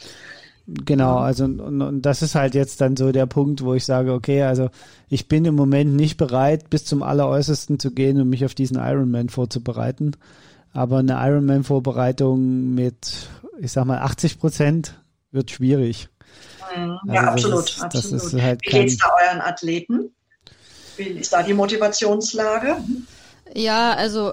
[0.68, 4.12] Genau, also und, und das ist halt jetzt dann so der Punkt, wo ich sage,
[4.12, 4.68] okay, also
[5.08, 8.76] ich bin im Moment nicht bereit, bis zum Alleräußersten zu gehen und mich auf diesen
[8.78, 10.12] Ironman vorzubereiten.
[10.72, 13.28] Aber eine Ironman-Vorbereitung mit,
[13.60, 15.00] ich sag mal, 80 Prozent
[15.30, 16.08] wird schwierig.
[16.76, 16.98] Mhm.
[17.08, 18.22] Also ja, das absolut, ist- das absolut.
[18.24, 20.10] ist halt Wie kein- geht's da euren Athleten?
[20.96, 22.76] Wie ist da die Motivationslage?
[23.54, 24.32] Ja, also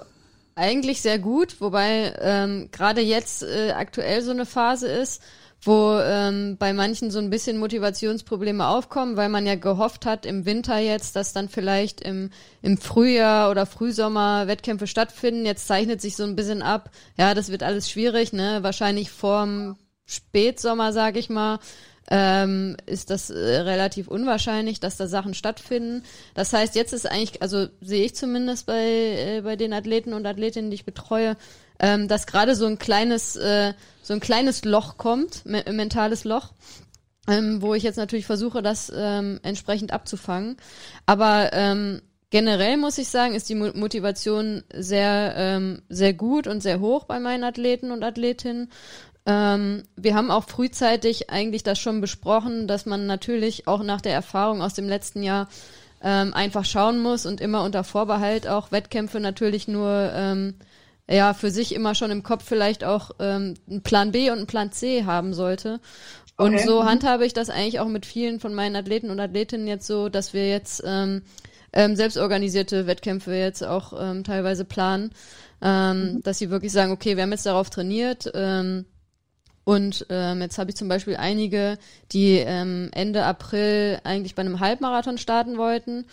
[0.55, 5.21] eigentlich sehr gut, wobei ähm, gerade jetzt äh, aktuell so eine Phase ist,
[5.65, 10.45] wo ähm, bei manchen so ein bisschen Motivationsprobleme aufkommen, weil man ja gehofft hat im
[10.45, 15.45] Winter jetzt, dass dann vielleicht im, im Frühjahr oder Frühsommer Wettkämpfe stattfinden.
[15.45, 18.59] Jetzt zeichnet sich so ein bisschen ab, ja, das wird alles schwierig, ne?
[18.61, 21.59] Wahrscheinlich vorm Spätsommer, sag ich mal,
[22.09, 26.03] ähm, ist das äh, relativ unwahrscheinlich, dass da Sachen stattfinden.
[26.33, 30.25] Das heißt, jetzt ist eigentlich, also sehe ich zumindest bei, äh, bei den Athleten und
[30.25, 31.37] Athletinnen, die ich betreue,
[31.83, 36.53] ähm, dass gerade so ein kleines, äh, so ein kleines Loch kommt, me mentales Loch,
[37.27, 40.55] ähm, wo ich jetzt natürlich versuche, das ähm, entsprechend abzufangen.
[41.05, 46.63] Aber ähm, generell muss ich sagen, ist die Mo Motivation sehr, ähm, sehr gut und
[46.63, 48.71] sehr hoch bei meinen Athleten und Athletinnen.
[49.25, 54.13] Ähm, wir haben auch frühzeitig eigentlich das schon besprochen, dass man natürlich auch nach der
[54.13, 55.49] Erfahrung aus dem letzten Jahr
[56.01, 60.55] ähm, einfach schauen muss und immer unter Vorbehalt auch Wettkämpfe natürlich nur ähm,
[61.09, 64.47] ja für sich immer schon im Kopf vielleicht auch ähm, einen Plan B und einen
[64.47, 65.79] Plan C haben sollte.
[66.37, 66.65] Und Okay.
[66.65, 70.09] so handhabe ich das eigentlich auch mit vielen von meinen Athleten und Athletinnen jetzt so,
[70.09, 71.21] dass wir jetzt ähm,
[71.73, 75.11] ähm, selbstorganisierte Wettkämpfe jetzt auch ähm, teilweise planen,
[75.61, 78.85] ähm, dass sie wirklich sagen, okay, wir haben jetzt darauf trainiert, ähm,
[79.65, 81.77] und ähm, jetzt habe ich zum Beispiel einige,
[82.11, 86.05] die ähm, Ende April eigentlich bei einem Halbmarathon starten wollten.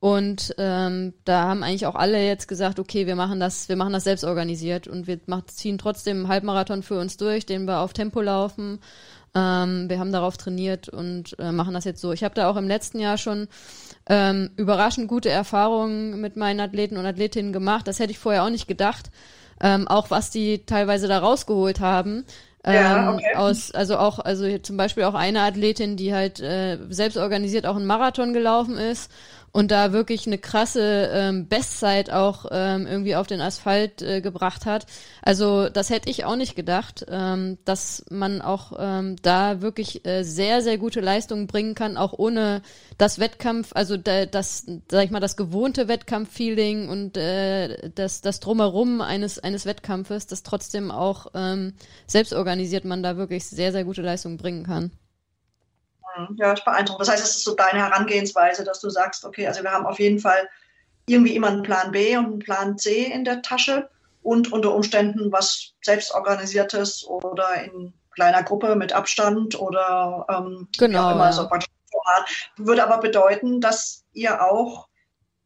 [0.00, 3.92] Und ähm, da haben eigentlich auch alle jetzt gesagt, okay, wir machen das, wir machen
[3.92, 7.92] das selbst organisiert und wir ziehen trotzdem einen Halbmarathon für uns durch, den wir auf
[7.94, 8.78] Tempo laufen.
[9.34, 12.12] Ähm, wir haben darauf trainiert und äh, machen das jetzt so.
[12.12, 13.48] Ich habe da auch im letzten Jahr schon
[14.08, 17.88] ähm, überraschend gute Erfahrungen mit meinen Athleten und Athletinnen gemacht.
[17.88, 19.10] Das hätte ich vorher auch nicht gedacht.
[19.60, 22.24] Ähm, auch was die teilweise da rausgeholt haben.
[22.64, 23.34] Ja, ähm, okay.
[23.34, 27.76] aus, also auch, also zum Beispiel auch eine Athletin, die halt äh, selbst organisiert auch
[27.76, 29.10] einen Marathon gelaufen ist
[29.58, 34.66] und da wirklich eine krasse ähm, Bestzeit auch ähm, irgendwie auf den Asphalt äh, gebracht
[34.66, 34.86] hat.
[35.20, 40.22] Also das hätte ich auch nicht gedacht, ähm, dass man auch ähm, da wirklich äh,
[40.22, 42.62] sehr, sehr gute Leistungen bringen kann, auch ohne
[42.98, 48.38] das Wettkampf, also da, das, sag ich mal, das gewohnte Wettkampffeeling und äh, das, das
[48.38, 51.72] Drumherum eines, eines Wettkampfes, das trotzdem auch ähm,
[52.06, 54.92] selbst organisiert man da wirklich sehr, sehr gute Leistungen bringen kann.
[56.36, 57.06] Ja, ist beeindruckend.
[57.06, 59.98] Das heißt, es ist so deine Herangehensweise, dass du sagst, okay, also wir haben auf
[59.98, 60.48] jeden Fall
[61.06, 63.88] irgendwie immer einen Plan B und einen Plan C in der Tasche
[64.22, 71.26] und unter Umständen was selbstorganisiertes oder in kleiner Gruppe mit Abstand oder ähm, Genau, immer,
[71.26, 71.32] ja.
[71.32, 71.48] so.
[72.56, 74.88] Würde aber bedeuten, dass ihr auch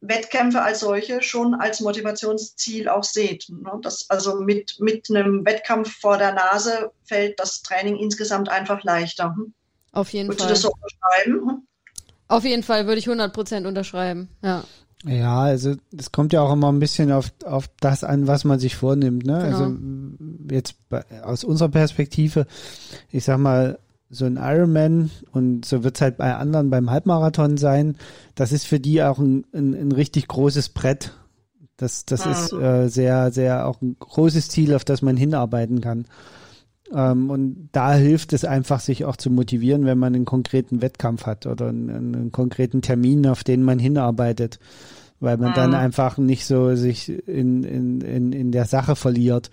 [0.01, 3.47] Wettkämpfe als solche schon als Motivationsziel auch seht.
[3.49, 3.79] Ne?
[3.81, 9.33] Das, also mit, mit einem Wettkampf vor der Nase fällt das Training insgesamt einfach leichter.
[9.35, 9.53] Hm?
[9.93, 10.53] Auf jeden Würdest du Fall.
[10.53, 11.67] das so unterschreiben?
[12.27, 14.27] Auf jeden Fall würde ich 100% unterschreiben.
[14.41, 14.63] Ja.
[15.05, 18.57] Ja, also es kommt ja auch immer ein bisschen auf, auf das an, was man
[18.59, 19.25] sich vornimmt.
[19.25, 19.33] Ne?
[19.43, 19.45] Genau.
[19.57, 19.77] Also
[20.49, 22.47] jetzt bei, aus unserer Perspektive,
[23.11, 23.79] ich sag mal,
[24.09, 27.97] so ein Ironman und so wird's halt bei anderen beim Halbmarathon sein,
[28.35, 31.11] das ist für die auch ein, ein, ein richtig großes Brett.
[31.77, 32.31] Das, das Mhm.
[32.31, 36.05] ist äh, sehr, sehr auch ein großes Ziel, auf das man hinarbeiten kann.
[36.93, 41.25] Ähm, und da hilft es einfach, sich auch zu motivieren, wenn man einen konkreten Wettkampf
[41.25, 44.59] hat oder einen, einen konkreten Termin, auf den man hinarbeitet,
[45.19, 45.75] weil man dann Mhm.
[45.75, 49.49] einfach nicht so sich in, in, in, in der Sache verliert.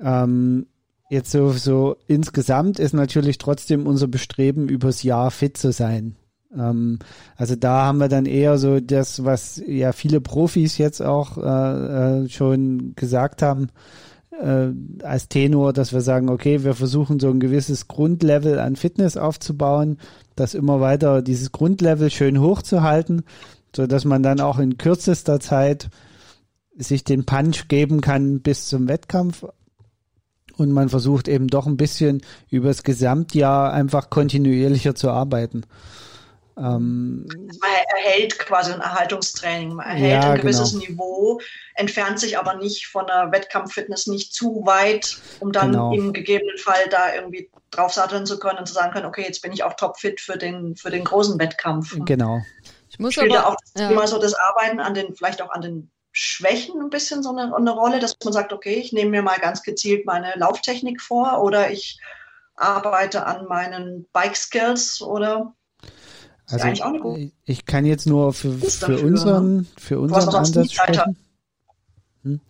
[0.00, 0.66] Ähm,
[1.10, 6.16] jetzt so, so insgesamt ist natürlich trotzdem unser Bestreben, übers Jahr fit zu sein.
[6.56, 6.98] Ähm,
[7.36, 12.22] also da haben wir dann eher so das, was ja viele Profis jetzt auch äh,
[12.22, 13.68] äh, schon gesagt haben,
[14.32, 14.68] äh,
[15.04, 19.98] als Tenor, dass wir sagen, okay, wir versuchen so ein gewisses Grundlevel an Fitness aufzubauen,
[20.36, 23.22] das immer weiter dieses Grundlevel schön hochzuhalten,
[23.74, 25.90] so dass man dann auch in kürzester Zeit
[26.76, 29.44] sich den Punch geben kann bis zum Wettkampf.
[30.56, 35.62] Und man versucht eben doch ein bisschen übers Gesamtjahr einfach kontinuierlicher zu arbeiten.
[36.56, 40.84] Ähm, Man erhält quasi ein Erhaltungstraining, man erhält Ja, ein gewisses genau.
[40.86, 41.40] Niveau,
[41.74, 45.92] entfernt sich aber nicht von der Wettkampffitness nicht zu weit, um dann Genau.
[45.92, 49.52] im gegebenen Fall da irgendwie draufsatteln zu können und zu sagen können, okay, jetzt bin
[49.52, 51.96] ich auch topfit für den, für den großen Wettkampf.
[52.04, 52.42] genau.
[52.90, 53.88] Ich muss Spielt da aber auch das ja.
[53.88, 57.56] Thema so das Arbeiten an den, vielleicht auch an den Schwächen ein bisschen so eine,
[57.56, 61.42] eine Rolle, dass man sagt, okay, ich nehme mir mal ganz gezielt meine Lauftechnik vor
[61.42, 61.98] oder ich
[62.54, 65.54] arbeite an meinen Bike Skills oder
[66.48, 70.72] Also eine gute ich, ich kann jetzt nur für, für dafür, unseren, für unseren Ansatz
[70.72, 71.16] sprechen.
[72.22, 72.40] Hm.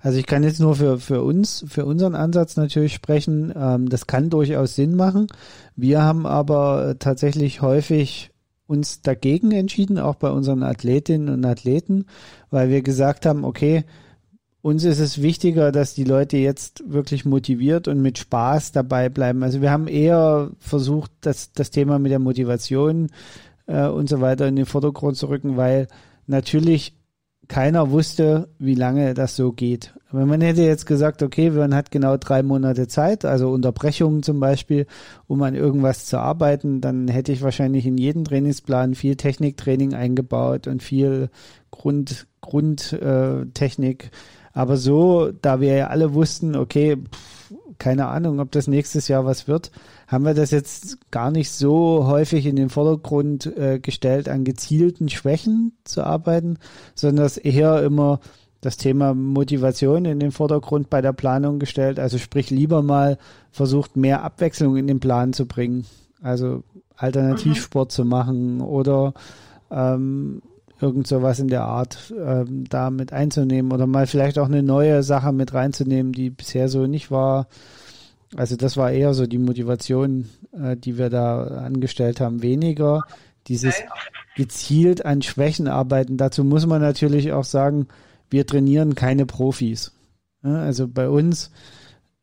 [0.00, 3.52] Also ich kann jetzt nur für, für uns, für unseren Ansatz natürlich sprechen.
[3.56, 5.26] Ähm, das kann durchaus Sinn machen.
[5.74, 8.30] Wir haben aber äh, tatsächlich häufig
[8.66, 12.06] uns dagegen entschieden, auch bei unseren Athletinnen und Athleten,
[12.50, 13.84] weil wir gesagt haben, okay,
[14.66, 19.44] uns ist es wichtiger, dass die Leute jetzt wirklich motiviert und mit Spaß dabei bleiben.
[19.44, 23.06] Also wir haben eher versucht, das, das Thema mit der Motivation
[23.68, 25.86] äh, und so weiter in den Vordergrund zu rücken, weil
[26.26, 26.96] natürlich
[27.46, 29.94] keiner wusste, wie lange das so geht.
[30.10, 34.40] Wenn man hätte jetzt gesagt, okay, man hat genau drei Monate Zeit, also Unterbrechungen zum
[34.40, 34.86] Beispiel,
[35.28, 40.66] um an irgendwas zu arbeiten, dann hätte ich wahrscheinlich in jeden Trainingsplan viel Techniktraining eingebaut
[40.66, 41.30] und viel
[41.70, 44.04] Grund, Grundtechnik.
[44.06, 44.10] Äh.
[44.56, 49.26] Aber so, da wir ja alle wussten, okay, pff, keine Ahnung, ob das nächstes Jahr
[49.26, 49.70] was wird,
[50.08, 55.10] haben wir das jetzt gar nicht so häufig in den Vordergrund äh, gestellt, an gezielten
[55.10, 56.56] Schwächen zu arbeiten,
[56.94, 58.20] sondern das eher immer
[58.62, 62.00] das Thema Motivation in den Vordergrund bei der Planung gestellt.
[62.00, 63.18] Also sprich lieber mal
[63.50, 65.84] versucht, mehr Abwechslung in den Plan zu bringen.
[66.22, 66.62] Also
[66.96, 69.12] Alternativsport zu machen oder
[69.70, 70.40] ähm,
[70.80, 75.02] irgend sowas in der Art ähm, da mit einzunehmen oder mal vielleicht auch eine neue
[75.02, 77.48] Sache mit reinzunehmen, die bisher so nicht war.
[78.34, 82.42] Also das war eher so die Motivation, äh, die wir da angestellt haben.
[82.42, 83.02] Weniger
[83.46, 83.74] dieses
[84.36, 86.16] gezielt an Schwächen arbeiten.
[86.16, 87.86] Dazu muss man natürlich auch sagen,
[88.28, 89.92] wir trainieren keine Profis.
[90.42, 91.50] Ja, also bei uns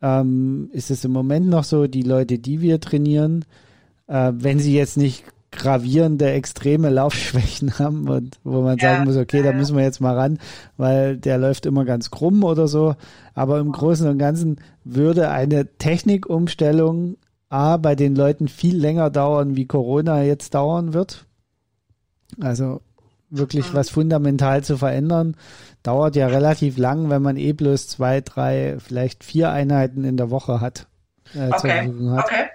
[0.01, 3.45] ähm, ist es im Moment noch so, die Leute, die wir trainieren,
[4.07, 5.23] äh, wenn sie jetzt nicht
[5.55, 9.83] gravierende, extreme Laufschwächen haben und wo man ja, sagen muss, okay, ja, da müssen wir
[9.83, 10.39] jetzt mal ran,
[10.77, 12.95] weil der läuft immer ganz krumm oder so.
[13.33, 17.17] Aber im Großen und Ganzen würde eine Technikumstellung
[17.49, 21.25] A bei den Leuten viel länger dauern, wie Corona jetzt dauern wird.
[22.41, 22.81] Also
[23.29, 23.77] wirklich mhm.
[23.77, 25.35] was fundamental zu verändern,
[25.81, 30.29] dauert ja relativ lang, wenn man eh bloß zwei, drei, vielleicht vier Einheiten in der
[30.29, 30.87] Woche hat.
[31.35, 31.91] Äh, okay.
[32.11, 32.25] hat.
[32.25, 32.45] okay.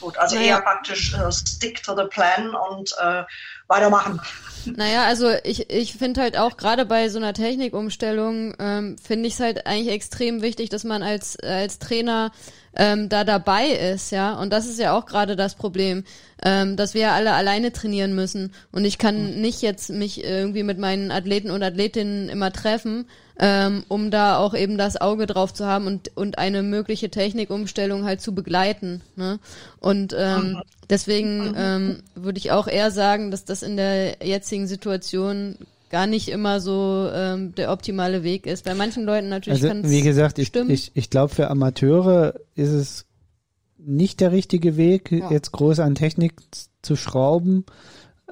[0.00, 0.56] Gut, also naja.
[0.56, 3.24] eher praktisch uh, stick to the plan und uh,
[3.66, 4.20] weitermachen.
[4.64, 9.34] Naja, also ich, ich finde halt auch gerade bei so einer Technikumstellung ähm, finde ich
[9.34, 12.32] es halt eigentlich extrem wichtig, dass man als, als Trainer
[12.78, 14.34] ähm, da dabei ist, ja.
[14.34, 16.04] Und das ist ja auch gerade das Problem,
[16.42, 18.54] ähm, dass wir ja alle alleine trainieren müssen.
[18.70, 19.40] Und ich kann mhm.
[19.40, 23.06] nicht jetzt mich irgendwie mit meinen Athleten und Athletinnen immer treffen,
[23.40, 28.04] ähm, um da auch eben das Auge drauf zu haben und, und eine mögliche Technikumstellung
[28.04, 29.02] halt zu begleiten.
[29.16, 29.40] Ne?
[29.80, 30.62] Und ähm, mhm.
[30.88, 31.54] deswegen mhm.
[31.56, 35.56] ähm, würde ich auch eher sagen, dass das in der jetzigen Situation
[35.90, 38.64] gar nicht immer so ähm, der optimale Weg ist.
[38.64, 42.70] Bei manchen Leuten natürlich also, kann Wie gesagt, ich, ich, ich glaube, für Amateure ist
[42.70, 43.06] es
[43.78, 45.30] nicht der richtige Weg, ja.
[45.30, 46.34] jetzt groß an Technik
[46.82, 47.64] zu schrauben.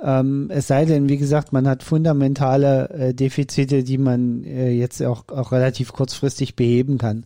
[0.03, 5.03] Ähm, es sei denn, wie gesagt, man hat fundamentale äh, Defizite, die man äh, jetzt
[5.03, 7.25] auch, auch relativ kurzfristig beheben kann.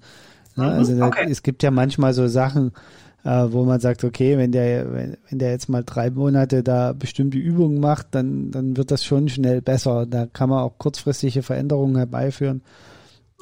[0.55, 0.65] Ne?
[0.65, 1.27] Mhm, also da, okay.
[1.29, 2.73] es gibt ja manchmal so Sachen,
[3.25, 6.93] äh, wo man sagt, okay, wenn der, wenn, wenn der jetzt mal drei Monate da
[6.93, 10.07] bestimmte Übungen macht, dann, dann wird das schon schnell besser.
[10.07, 12.63] Da kann man auch kurzfristige Veränderungen herbeiführen.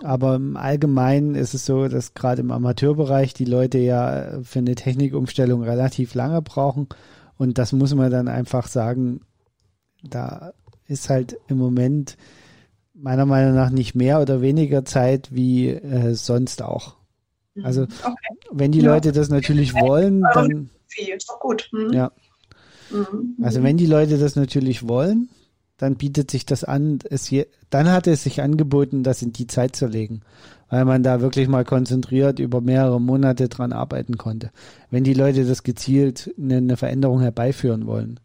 [0.02, 4.74] Aber im Allgemeinen ist es so, dass gerade im Amateurbereich die Leute ja für eine
[4.74, 6.88] Technikumstellung relativ lange brauchen.
[7.36, 9.20] Und das muss man dann einfach sagen,
[10.02, 10.52] da
[10.86, 12.16] ist halt im Moment
[12.94, 16.97] meiner Meinung nach nicht mehr oder weniger Zeit wie äh, sonst auch.
[17.64, 18.14] Also okay.
[18.50, 18.92] wenn die ja.
[18.92, 21.68] Leute das natürlich wollen, dann ist doch gut.
[21.72, 21.92] Hm.
[21.92, 22.12] Ja.
[22.90, 23.36] Mhm.
[23.42, 25.28] Also wenn die Leute das natürlich wollen,
[25.76, 26.98] dann bietet sich das an.
[27.08, 30.22] Es je, dann hat es sich angeboten, das in die Zeit zu legen,
[30.68, 34.50] weil man da wirklich mal konzentriert über mehrere Monate dran arbeiten konnte.
[34.90, 38.20] Wenn die Leute das gezielt eine, eine Veränderung herbeiführen wollen.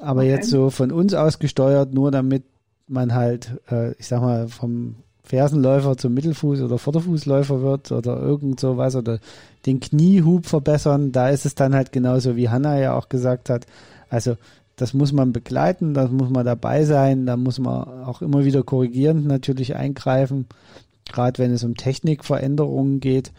[0.00, 0.30] Aber okay.
[0.30, 2.44] jetzt so von uns aus gesteuert, nur damit
[2.86, 4.96] man halt, äh, ich sag mal, vom
[5.28, 9.18] Fersenläufer zum Mittelfuß- oder Vorderfußläufer wird oder irgend sowas oder
[9.66, 13.66] den Kniehub verbessern, da ist es dann halt genauso, wie Hanna ja auch gesagt hat.
[14.08, 14.36] Also
[14.76, 18.62] das muss man begleiten, das muss man dabei sein, da muss man auch immer wieder
[18.62, 20.46] korrigierend natürlich eingreifen,
[21.12, 23.32] gerade wenn es um Technikveränderungen geht.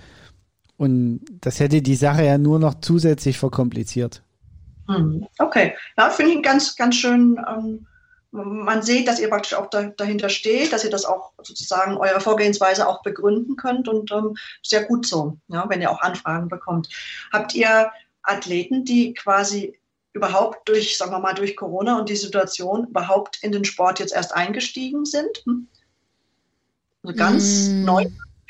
[0.77, 4.21] Und das hätte die Sache ja nur noch zusätzlich verkompliziert.
[4.87, 7.87] Hm, okay, ja, finde ich ganz, ganz schön ähm,
[8.31, 12.21] man sieht, dass ihr praktisch auch da, dahinter steht, dass ihr das auch sozusagen eure
[12.21, 16.89] Vorgehensweise auch begründen könnt und ähm, sehr gut so, ja, wenn ihr auch Anfragen bekommt.
[17.33, 19.79] Habt ihr Athleten, die quasi
[20.13, 24.13] überhaupt durch, sagen wir mal, durch Corona und die Situation überhaupt in den Sport jetzt
[24.13, 25.43] erst eingestiegen sind?
[25.45, 25.67] Hm?
[27.03, 28.05] Also ganz mm, neu.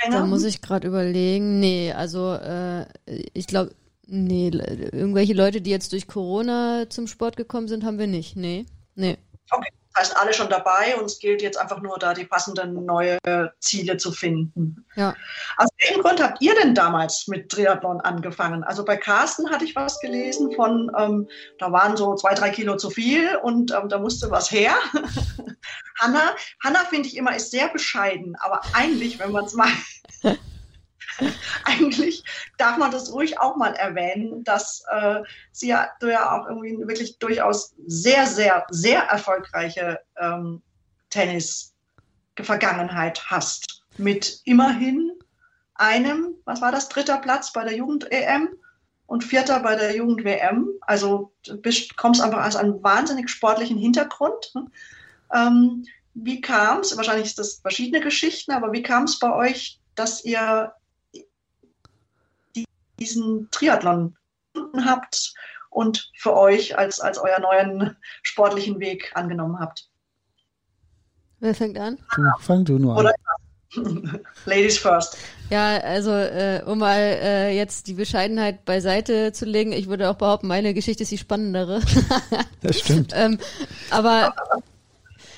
[0.09, 1.59] Da muss ich gerade überlegen.
[1.59, 2.85] Nee, also äh,
[3.33, 3.75] ich glaube,
[4.07, 8.35] nee, irgendwelche Leute, die jetzt durch Corona zum Sport gekommen sind, haben wir nicht.
[8.35, 8.65] Nee,
[8.95, 9.17] nee.
[9.51, 12.85] Okay, das heißt alle schon dabei und es gilt jetzt einfach nur da die passenden
[12.85, 13.17] neue
[13.59, 14.85] Ziele zu finden.
[14.95, 15.15] Ja.
[15.57, 18.63] Aus welchem Grund habt ihr denn damals mit Triathlon angefangen?
[18.63, 22.77] Also bei Carsten hatte ich was gelesen von, ähm, da waren so zwei, drei Kilo
[22.77, 24.75] zu viel und ähm, da musste was her.
[25.99, 29.69] Hanna, Hanna finde ich immer ist sehr bescheiden, aber eigentlich, wenn man es mal
[31.65, 32.23] eigentlich
[32.57, 36.77] darf man das ruhig auch mal erwähnen, dass äh, sie ja, du ja auch irgendwie
[36.87, 40.61] wirklich durchaus sehr, sehr, sehr erfolgreiche ähm,
[41.09, 43.83] Tennis-Vergangenheit hast.
[43.97, 45.11] Mit immerhin
[45.75, 48.49] einem, was war das, dritter Platz bei der Jugend-EM
[49.07, 50.67] und vierter bei der Jugend-WM.
[50.81, 54.53] Also du bist, kommst einfach aus einem wahnsinnig sportlichen Hintergrund.
[55.33, 59.79] Ähm, wie kam es, wahrscheinlich ist das verschiedene Geschichten, aber wie kam es bei euch,
[59.95, 60.73] dass ihr
[62.99, 64.15] diesen Triathlon
[64.85, 65.33] habt
[65.69, 69.89] und für euch als, als euer neuen sportlichen Weg angenommen habt.
[71.39, 71.97] Wer fängt an?
[72.15, 72.99] Du, fang du nur an.
[72.99, 73.13] Oder
[74.45, 75.17] Ladies first.
[75.49, 80.15] Ja, also äh, um mal äh, jetzt die Bescheidenheit beiseite zu legen, ich würde auch
[80.15, 81.81] behaupten, meine Geschichte ist die spannendere.
[82.61, 83.13] das stimmt.
[83.15, 83.37] ähm,
[83.91, 84.33] aber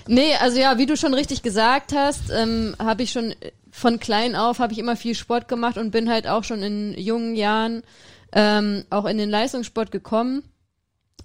[0.08, 3.34] nee, also ja, wie du schon richtig gesagt hast, ähm, habe ich schon
[3.72, 6.94] von klein auf habe ich immer viel Sport gemacht und bin halt auch schon in
[6.98, 7.84] jungen Jahren
[8.34, 10.44] ähm, auch in den Leistungssport gekommen.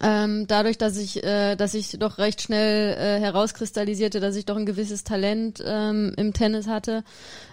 [0.03, 4.57] Ähm, dadurch, dass ich, äh, dass ich doch recht schnell äh, herauskristallisierte, dass ich doch
[4.57, 7.03] ein gewisses Talent ähm, im Tennis hatte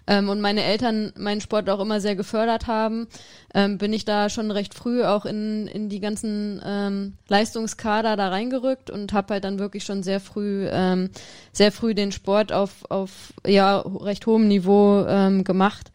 [0.07, 3.07] ähm, und meine Eltern meinen Sport auch immer sehr gefördert haben,
[3.53, 8.29] ähm, bin ich da schon recht früh auch in, in die ganzen ähm, Leistungskader da
[8.29, 11.09] reingerückt und habe halt dann wirklich schon sehr früh, ähm,
[11.53, 15.91] sehr früh den Sport auf, auf ja recht hohem Niveau ähm, gemacht.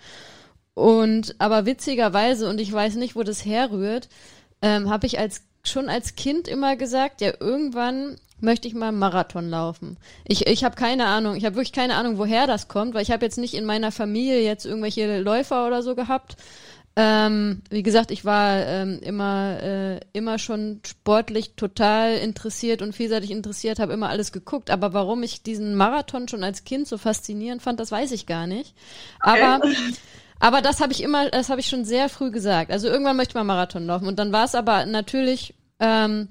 [0.72, 4.08] Und aber witzigerweise, und ich weiß nicht, wo das herrührt,
[4.62, 8.98] ähm, habe ich als schon als Kind immer gesagt, ja, irgendwann möchte ich mal einen
[8.98, 9.96] Marathon laufen.
[10.24, 13.10] Ich, ich habe keine Ahnung, ich habe wirklich keine Ahnung, woher das kommt, weil ich
[13.10, 16.36] habe jetzt nicht in meiner Familie jetzt irgendwelche Läufer oder so gehabt.
[17.00, 23.30] Ähm, wie gesagt, ich war ähm, immer, äh, immer schon sportlich total interessiert und vielseitig
[23.30, 24.68] interessiert, habe immer alles geguckt.
[24.68, 28.48] Aber warum ich diesen Marathon schon als Kind so faszinierend fand, das weiß ich gar
[28.48, 28.74] nicht.
[29.20, 29.60] Aber
[30.40, 32.70] aber das habe ich immer, das habe ich schon sehr früh gesagt.
[32.70, 34.06] Also irgendwann möchte mal Marathon laufen.
[34.06, 36.28] Und dann war es aber natürlich, ähm,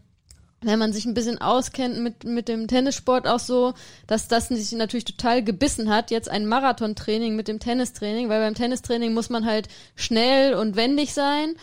[0.61, 3.73] wenn man sich ein bisschen auskennt mit, mit dem Tennissport auch so,
[4.07, 8.55] dass das sich natürlich total gebissen hat, jetzt ein Marathontraining mit dem Tennistraining, weil beim
[8.55, 11.55] Tennistraining muss man halt schnell und wendig sein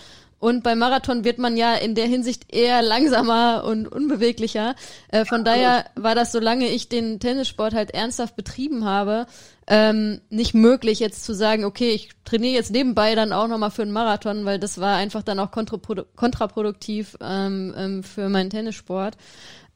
[0.44, 4.74] und beim Marathon wird man ja in der Hinsicht eher langsamer und unbeweglicher.
[5.08, 9.24] Äh, von daher war das, solange ich den Tennissport halt ernsthaft betrieben habe,
[9.66, 13.80] ähm, nicht möglich jetzt zu sagen, okay, ich trainiere jetzt nebenbei dann auch nochmal für
[13.80, 19.16] einen Marathon, weil das war einfach dann auch kontraprodu kontraproduktiv ähm, ähm, für meinen Tennissport.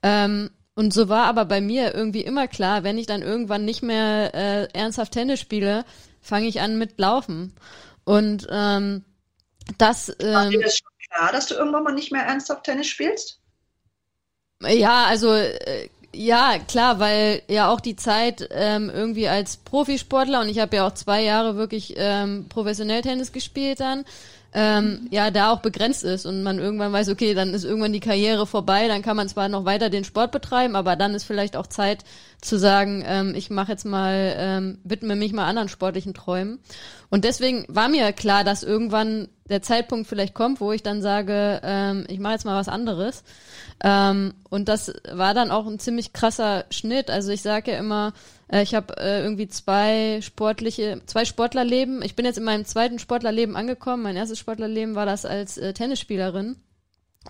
[0.02, 3.82] Ähm, und so war aber bei mir irgendwie immer klar, wenn ich dann irgendwann nicht
[3.82, 5.86] mehr äh, ernsthaft Tennis spiele,
[6.20, 7.54] fange ich an mit Laufen.
[8.04, 9.04] Und ähm,
[9.76, 12.64] das, ähm, War dir ähm, das schon klar, dass du irgendwann mal nicht mehr ernsthaft
[12.64, 13.40] Tennis spielst?
[14.60, 20.48] Ja, also äh, ja, klar, weil ja auch die Zeit ähm, irgendwie als Profisportler und
[20.48, 24.04] ich habe ja auch zwei Jahre wirklich ähm, professionell Tennis gespielt dann,
[24.54, 28.00] ähm, ja, da auch begrenzt ist und man irgendwann weiß, okay, dann ist irgendwann die
[28.00, 31.56] Karriere vorbei, dann kann man zwar noch weiter den Sport betreiben, aber dann ist vielleicht
[31.56, 32.04] auch Zeit
[32.40, 36.60] zu sagen, ähm, ich mache jetzt mal, ähm, widme mich mal anderen sportlichen Träumen.
[37.10, 41.60] Und deswegen war mir klar, dass irgendwann der Zeitpunkt vielleicht kommt, wo ich dann sage,
[41.62, 43.24] ähm, ich mache jetzt mal was anderes.
[43.82, 47.10] Ähm, und das war dann auch ein ziemlich krasser Schnitt.
[47.10, 48.12] Also ich sage ja immer,
[48.50, 52.02] äh, ich habe äh, irgendwie zwei sportliche, zwei Sportlerleben.
[52.02, 54.02] Ich bin jetzt in meinem zweiten Sportlerleben angekommen.
[54.02, 56.56] Mein erstes Sportlerleben war das als äh, Tennisspielerin.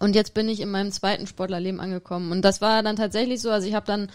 [0.01, 2.31] Und jetzt bin ich in meinem zweiten Sportlerleben angekommen.
[2.31, 3.51] Und das war dann tatsächlich so.
[3.51, 4.11] Also ich habe dann,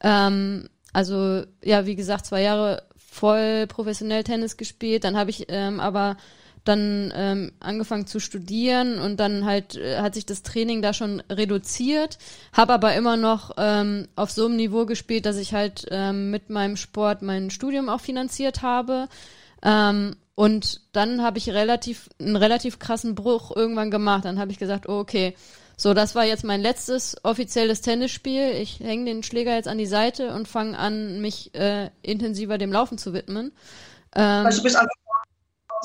[0.00, 5.04] ähm, also ja, wie gesagt, zwei Jahre voll professionell Tennis gespielt.
[5.04, 6.16] Dann habe ich ähm, aber
[6.68, 11.22] dann ähm, angefangen zu studieren und dann halt äh, hat sich das Training da schon
[11.30, 12.18] reduziert,
[12.52, 16.50] habe aber immer noch ähm, auf so einem Niveau gespielt, dass ich halt ähm, mit
[16.50, 19.08] meinem Sport mein Studium auch finanziert habe.
[19.62, 24.24] Ähm, und dann habe ich relativ einen relativ krassen Bruch irgendwann gemacht.
[24.24, 25.34] Dann habe ich gesagt, oh, okay,
[25.76, 28.50] so das war jetzt mein letztes offizielles Tennisspiel.
[28.50, 32.72] Ich hänge den Schläger jetzt an die Seite und fange an, mich äh, intensiver dem
[32.72, 33.52] Laufen zu widmen.
[34.14, 34.76] Ähm, also du bist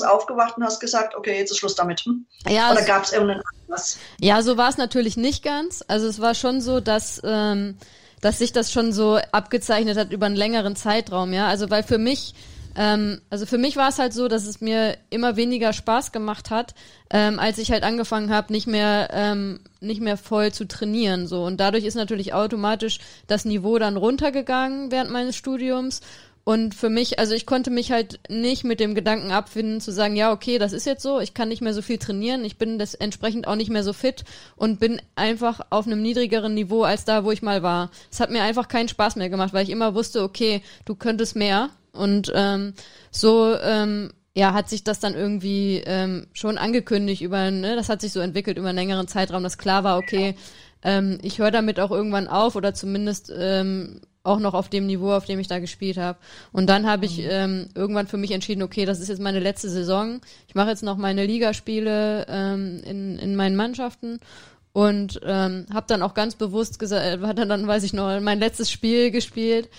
[0.02, 2.02] aufgewacht und hast gesagt, okay, jetzt ist Schluss damit.
[2.02, 2.26] Hm?
[2.48, 3.98] Ja, Oder gab es irgendeinen Anlass?
[4.20, 5.84] Ja, so war es natürlich nicht ganz.
[5.88, 7.78] Also es war schon so, dass, ähm,
[8.22, 11.48] dass sich das schon so abgezeichnet hat über einen längeren Zeitraum, ja.
[11.48, 12.34] Also weil für mich
[12.76, 16.50] ähm, also für mich war es halt so, dass es mir immer weniger Spaß gemacht
[16.50, 16.74] hat,
[17.12, 21.44] ähm, als ich halt angefangen habe, nicht mehr ähm, nicht mehr voll zu trainieren so
[21.44, 26.02] und dadurch ist natürlich automatisch das Niveau dann runtergegangen während meines Studiums
[26.46, 30.18] und für mich, also ich konnte mich halt nicht mit dem Gedanken abfinden, zu sagen,
[30.18, 32.78] ja, okay, das ist jetzt so, ich kann nicht mehr so viel trainieren, ich bin
[32.78, 34.26] das entsprechend auch nicht mehr so fit
[34.58, 37.92] und bin einfach auf einem niedrigeren Niveau als da, wo ich mal war.
[38.12, 41.36] Es hat mir einfach keinen Spaß mehr gemacht, weil ich immer wusste, okay, du könntest
[41.38, 41.70] mehr.
[41.94, 42.74] Und ähm,
[43.12, 48.02] so ähm, ja, hat sich das dann irgendwie ähm, schon angekündigt über, ne, das hat
[48.02, 50.36] sich so entwickelt über einen längeren Zeitraum, dass klar war, okay,
[50.84, 55.12] ähm, ich höre damit auch irgendwann auf oder zumindest ähm, auch noch auf dem Niveau,
[55.12, 56.18] auf dem ich da gespielt habe.
[56.52, 57.28] Und dann habe ich mhm.
[57.30, 60.22] ähm, irgendwann für mich entschieden, okay, das ist jetzt meine letzte Saison.
[60.48, 64.20] Ich mache jetzt noch meine Ligaspiele ähm, in, in meinen Mannschaften
[64.72, 68.20] und ähm, habe dann auch ganz bewusst gesagt, äh, hat dann, dann weiß ich noch,
[68.22, 69.70] mein letztes Spiel gespielt.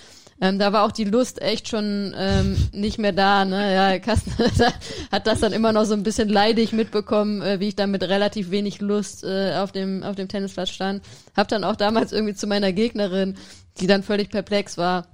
[0.41, 3.45] Ähm, da war auch die Lust echt schon ähm, nicht mehr da.
[3.45, 3.73] Ne?
[3.73, 4.33] Ja, Carsten
[5.13, 8.03] hat das dann immer noch so ein bisschen leidig mitbekommen, äh, wie ich dann mit
[8.03, 11.03] relativ wenig Lust äh, auf dem auf dem Tennisplatz stand.
[11.37, 13.37] Hab dann auch damals irgendwie zu meiner Gegnerin
[13.81, 15.07] die dann völlig perplex war.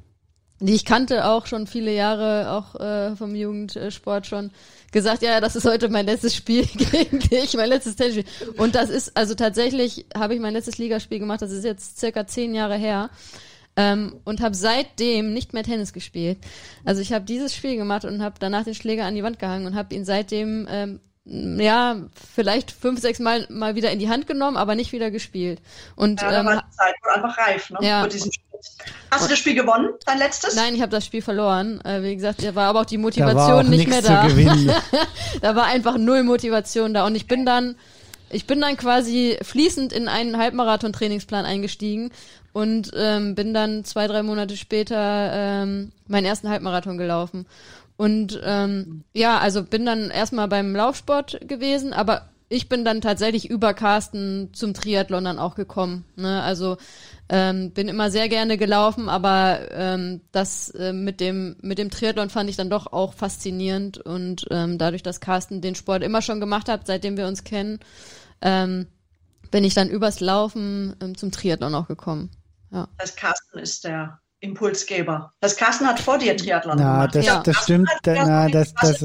[0.63, 4.51] Die ich kannte auch schon viele Jahre, auch äh, vom Jugendsport schon,
[4.93, 8.27] gesagt, ja, das ist heute mein letztes Spiel gegen dich, mein letztes Tennisspiel.
[8.59, 12.27] Und das ist, also tatsächlich habe ich mein letztes Ligaspiel gemacht, das ist jetzt circa
[12.27, 13.09] zehn Jahre her.
[13.77, 16.39] Ähm, und habe seitdem nicht mehr Tennis gespielt.
[16.85, 19.65] Also ich habe dieses Spiel gemacht und habe danach den Schläger an die Wand gehangen
[19.65, 21.01] und habe ihn seitdem ähm,
[21.31, 21.97] ja,
[22.35, 25.61] vielleicht fünf, sechs Mal mal wieder in die Hand genommen, aber nicht wieder gespielt.
[25.95, 27.79] Und Ja, da ähm, war die Zeit wohl einfach reif, ne?
[27.83, 28.03] Ja.
[28.03, 28.45] Für diesen Schritt.
[29.11, 30.55] Hast du das Spiel gewonnen, dein letztes?
[30.55, 31.81] nein, ich habe das Spiel verloren.
[31.83, 34.29] Äh, wie gesagt, da war aber auch die Da war Motivation auch nicht mehr da.
[35.41, 37.07] da war einfach null Motivation da.
[37.07, 37.77] Und ich bin dann,
[38.29, 42.11] ich bin dann quasi fließend in einen Halbmarathon-Trainingsplan eingestiegen
[42.53, 47.47] und ähm, bin dann zwei, drei Monate später ähm, meinen ersten Halbmarathon gelaufen.
[48.01, 53.51] Und ähm, ja, also bin dann erstmal beim Laufsport gewesen, aber ich bin dann tatsächlich
[53.51, 56.07] über Carsten zum Triathlon dann auch gekommen.
[56.17, 56.43] Ne?
[56.43, 56.79] Also
[57.29, 62.31] ähm, bin immer sehr gerne gelaufen, aber ähm, das äh, mit dem mit dem Triathlon
[62.31, 66.41] fand ich dann doch auch faszinierend und ähm, dadurch, dass Carsten den Sport immer schon
[66.41, 67.81] gemacht hat, seitdem wir uns kennen,
[68.41, 68.87] ähm,
[69.51, 72.31] bin ich dann übers Laufen ähm, zum Triathlon auch gekommen.
[72.97, 75.33] Das Carsten ist der Impulsgeber.
[75.41, 77.15] Das Carsten hat vor dir Triathlon Na, gemacht.
[77.15, 77.43] das, Ja.
[77.45, 79.05] das stimmt, da, na, das, das,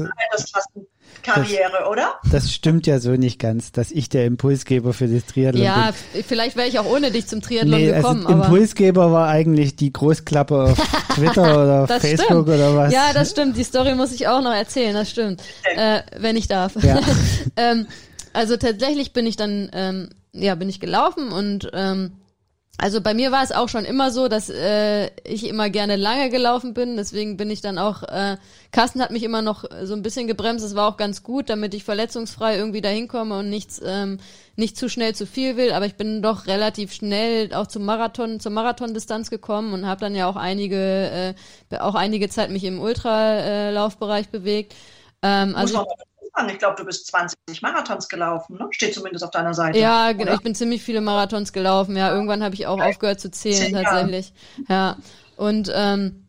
[1.22, 2.14] Karriere, oder?
[2.30, 6.20] das stimmt ja so nicht ganz, dass ich der Impulsgeber für das Triathlon Ja, bin.
[6.20, 9.28] f- vielleicht wäre ich auch ohne dich zum Triathlon Nee, gekommen, also aber Impulsgeber war
[9.28, 10.78] eigentlich die Großklappe auf
[11.14, 12.48] Twitter oder Das Facebook stimmt.
[12.48, 12.92] oder was.
[12.92, 13.56] Ja, das stimmt.
[13.56, 15.42] Die Story muss ich auch noch erzählen, das stimmt.
[15.74, 16.74] Äh, wenn ich darf.
[16.82, 17.00] Ja.
[17.56, 17.86] ähm,
[18.32, 22.12] also tatsächlich bin ich dann, ähm, ja, bin ich gelaufen und ähm,
[22.78, 26.28] also bei mir war es auch schon immer so, dass äh, ich immer gerne lange
[26.28, 26.96] gelaufen bin.
[26.96, 28.36] Deswegen bin ich dann auch, äh,
[28.70, 30.62] Carsten hat mich immer noch so ein bisschen gebremst.
[30.62, 34.18] Das war auch ganz gut, damit ich verletzungsfrei irgendwie dahin komme und nichts, ähm,
[34.56, 35.72] nicht zu schnell zu viel will.
[35.72, 40.14] Aber ich bin doch relativ schnell auch zum Marathon, zur Marathondistanz gekommen und habe dann
[40.14, 41.34] ja auch einige,
[41.70, 44.74] äh, auch einige Zeit mich im Ultralaufbereich bewegt.
[45.22, 45.86] Ähm, also
[46.36, 46.48] sagen.
[46.50, 48.68] Ich glaube, du bist 20 Marathons gelaufen, ne?
[48.70, 49.78] Steht zumindest auf deiner Seite.
[49.78, 50.34] Ja, genau.
[50.34, 51.96] Ich bin ziemlich viele Marathons gelaufen.
[51.96, 54.32] Ja, irgendwann habe ich auch aufgehört zu zählen tatsächlich.
[54.68, 54.96] Ja.
[55.36, 56.22] Und ähm,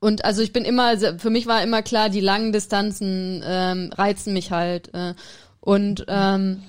[0.00, 4.32] und also ich bin immer, für mich war immer klar, die langen Distanzen ähm, reizen
[4.32, 4.92] mich halt.
[4.94, 5.14] Äh,
[5.60, 6.62] und ähm,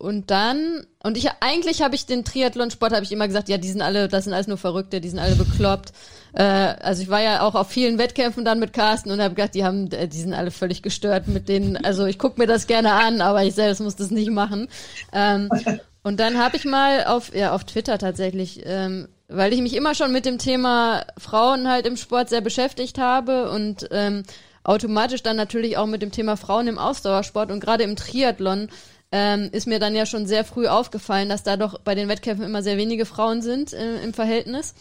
[0.00, 3.68] und dann und ich eigentlich habe ich den Triathlonsport habe ich immer gesagt, ja, die
[3.68, 5.92] sind alle, das sind alles nur Verrückte, die sind alle bekloppt.
[6.32, 9.54] Äh, also ich war ja auch auf vielen Wettkämpfen dann mit Carsten und habe gedacht,
[9.54, 11.76] die haben, äh, die sind alle völlig gestört mit denen.
[11.76, 14.68] Also ich gucke mir das gerne an, aber ich selbst muss das nicht machen.
[15.12, 15.50] Ähm,
[16.02, 19.94] und dann habe ich mal auf, ja, auf Twitter tatsächlich, ähm, weil ich mich immer
[19.94, 24.22] schon mit dem Thema Frauen halt im Sport sehr beschäftigt habe und ähm,
[24.64, 28.68] automatisch dann natürlich auch mit dem Thema Frauen im Ausdauersport und gerade im Triathlon
[29.12, 32.44] ähm, ist mir dann ja schon sehr früh aufgefallen, dass da doch bei den Wettkämpfen
[32.44, 34.74] immer sehr wenige Frauen sind äh, im Verhältnis.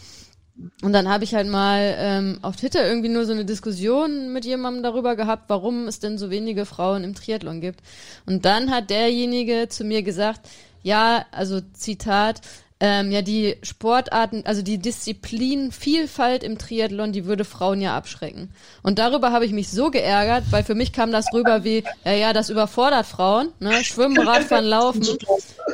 [0.82, 4.44] Und dann habe ich halt mal ähm, auf Twitter irgendwie nur so eine Diskussion mit
[4.44, 7.82] jemandem darüber gehabt, warum es denn so wenige Frauen im Triathlon gibt.
[8.26, 10.42] Und dann hat derjenige zu mir gesagt,
[10.84, 12.42] ja, also Zitat,
[12.80, 18.52] ähm, ja, die Sportarten, also die Disziplinvielfalt im Triathlon, die würde Frauen ja abschrecken.
[18.84, 22.14] Und darüber habe ich mich so geärgert, weil für mich kam das rüber wie, ja,
[22.14, 23.84] ja, das überfordert Frauen, ne?
[23.84, 25.06] Schwimmen, Radfahren, Laufen.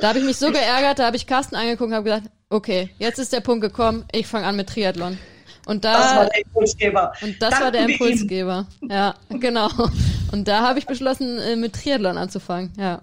[0.01, 2.89] Da habe ich mich so geärgert, da habe ich Carsten angeguckt und habe gesagt, okay,
[2.97, 5.17] jetzt ist der Punkt gekommen, ich fange an mit Triathlon.
[5.65, 7.13] Und da Das war der Impulsgeber.
[7.21, 7.89] und das Danken war der.
[7.89, 8.67] Impulsgeber.
[8.89, 9.69] Ja, genau.
[10.31, 12.71] Und da habe ich beschlossen, äh, mit Triathlon anzufangen.
[12.77, 13.01] Ja.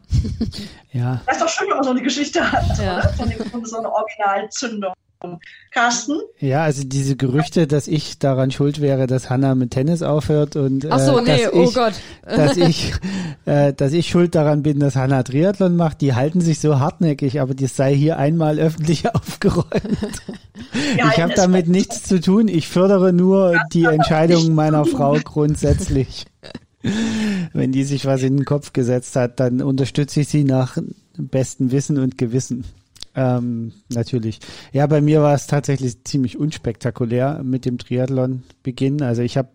[0.92, 1.20] Ja.
[1.26, 2.98] Das ist doch schön, wenn man so eine Geschichte hat, Ja.
[2.98, 3.12] oder?
[3.16, 4.92] So eine, so eine Originalzündung.
[5.72, 10.54] Carsten, Ja, also diese Gerüchte, dass ich daran schuld wäre, dass Hanna mit Tennis aufhört
[10.54, 11.94] und Ach so, äh, nee, dass oh ich, Gott.
[12.22, 12.92] dass ich,
[13.46, 17.40] äh, dass ich schuld daran bin, dass Hanna Triathlon macht, die halten sich so hartnäckig,
[17.40, 20.22] aber das sei hier einmal öffentlich aufgeräumt.
[20.96, 22.48] Ich habe damit nichts zu tun.
[22.48, 24.82] Ich fördere nur die Entscheidung nichts meiner.
[24.84, 26.26] Frau grundsätzlich.
[27.52, 30.76] Wenn die sich was in den Kopf gesetzt hat, dann unterstütze ich sie nach
[31.16, 32.64] bestem Wissen und Gewissen.
[33.14, 34.40] Ähm, natürlich.
[34.72, 39.02] Ja, bei mir war es tatsächlich ziemlich unspektakulär mit dem Triathlon Beginn.
[39.02, 39.48] Also ich habe,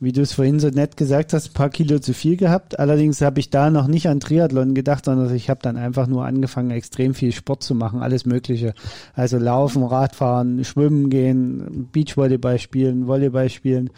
[0.00, 2.78] wie du es vorhin so nett gesagt hast, ein paar Kilo zu viel gehabt.
[2.78, 6.26] Allerdings habe ich da noch nicht an Triathlon gedacht, sondern ich habe dann einfach nur
[6.26, 8.74] angefangen, extrem viel Sport zu machen, alles Mögliche.
[9.14, 13.90] Also Laufen, Radfahren, Schwimmen gehen, Beachvolleyball spielen, Volleyball spielen.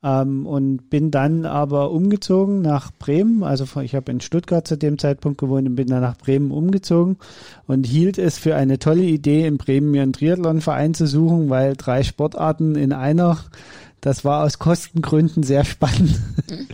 [0.00, 3.42] Ähm, und bin dann aber umgezogen nach Bremen.
[3.42, 7.16] Also ich habe in Stuttgart zu dem Zeitpunkt gewohnt und bin dann nach Bremen umgezogen
[7.66, 11.74] und hielt es für eine tolle Idee, in Bremen mir einen Triathlonverein zu suchen, weil
[11.76, 13.38] drei Sportarten in einer,
[14.00, 16.20] das war aus Kostengründen sehr spannend.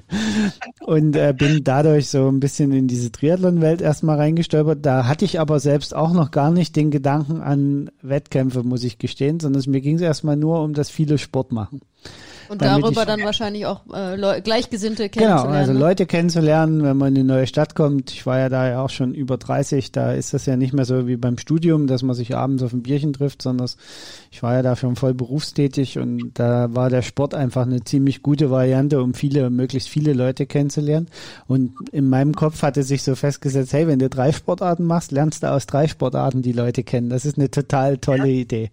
[0.84, 4.84] und äh, bin dadurch so ein bisschen in diese Triathlon-Welt erstmal reingestolpert.
[4.84, 8.98] Da hatte ich aber selbst auch noch gar nicht den Gedanken an Wettkämpfe, muss ich
[8.98, 11.80] gestehen, sondern mir ging es erstmal nur um das viele Sport machen.
[12.48, 15.46] Und darüber ich, dann wahrscheinlich auch äh, Gleichgesinnte kennenzulernen.
[15.46, 15.78] Genau, also ne?
[15.78, 18.10] Leute kennenzulernen, wenn man in eine neue Stadt kommt.
[18.10, 20.84] Ich war ja da ja auch schon über 30, da ist das ja nicht mehr
[20.84, 23.70] so wie beim Studium, dass man sich abends auf ein Bierchen trifft, sondern
[24.30, 28.22] ich war ja da schon voll berufstätig und da war der Sport einfach eine ziemlich
[28.22, 31.08] gute Variante, um viele, möglichst viele Leute kennenzulernen.
[31.46, 35.42] Und in meinem Kopf hatte sich so festgesetzt, hey, wenn du drei Sportarten machst, lernst
[35.42, 37.08] du aus drei Sportarten die Leute kennen.
[37.08, 38.34] Das ist eine total tolle.
[38.34, 38.70] Idee.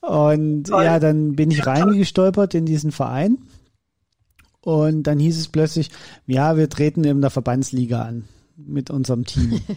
[0.00, 0.84] Und Toll.
[0.84, 3.38] ja, dann bin ich reingestolpert in diesen Verein.
[4.60, 5.90] Und dann hieß es plötzlich,
[6.26, 8.24] ja, wir treten in der Verbandsliga an
[8.56, 9.60] mit unserem Team.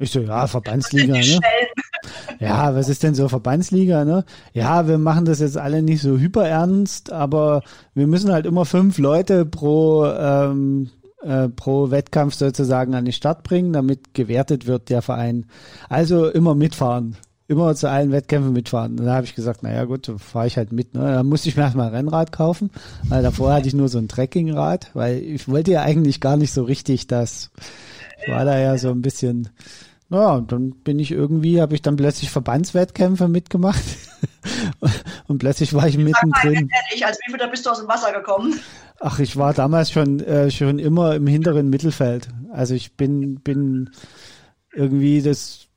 [0.00, 1.40] Ich so, ja, Verbandsliga, ne?
[2.38, 4.24] Ja, was ist denn so Verbandsliga, ne?
[4.52, 7.62] Ja, wir machen das jetzt alle nicht so hyperernst, aber
[7.94, 10.90] wir müssen halt immer fünf Leute pro, ähm,
[11.20, 15.46] äh, pro Wettkampf sozusagen an den Start bringen, damit gewertet wird der Verein.
[15.88, 17.16] Also immer mitfahren
[17.48, 18.98] immer zu allen Wettkämpfen mitfahren.
[19.00, 20.94] Und da habe ich gesagt, naja gut, fahre ich halt mit.
[20.94, 21.00] Ne?
[21.00, 22.70] Dann musste ich mir erstmal ein Rennrad kaufen,
[23.08, 26.52] weil davor hatte ich nur so ein Trekkingrad, weil ich wollte ja eigentlich gar nicht
[26.52, 27.50] so richtig das.
[28.22, 29.48] Ich war da ja so ein bisschen,
[30.10, 33.82] naja, und dann bin ich irgendwie, habe ich dann plötzlich Verbandswettkämpfe mitgemacht
[35.26, 36.68] und plötzlich war ich mittendrin.
[36.94, 38.60] Ich, als wie bist du aus dem Wasser gekommen?
[39.00, 42.28] Ach, ich war damals schon äh, schon immer im hinteren Mittelfeld.
[42.52, 43.90] Also ich bin bin
[44.74, 45.67] irgendwie das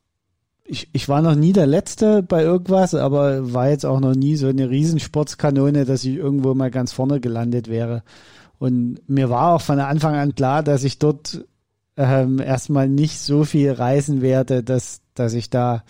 [0.63, 4.35] ich, ich war noch nie der Letzte bei irgendwas, aber war jetzt auch noch nie
[4.35, 8.03] so eine Riesensportskanone, dass ich irgendwo mal ganz vorne gelandet wäre.
[8.57, 11.45] Und mir war auch von Anfang an klar, dass ich dort
[11.97, 15.83] ähm, erstmal nicht so viel reisen werde, dass, dass ich da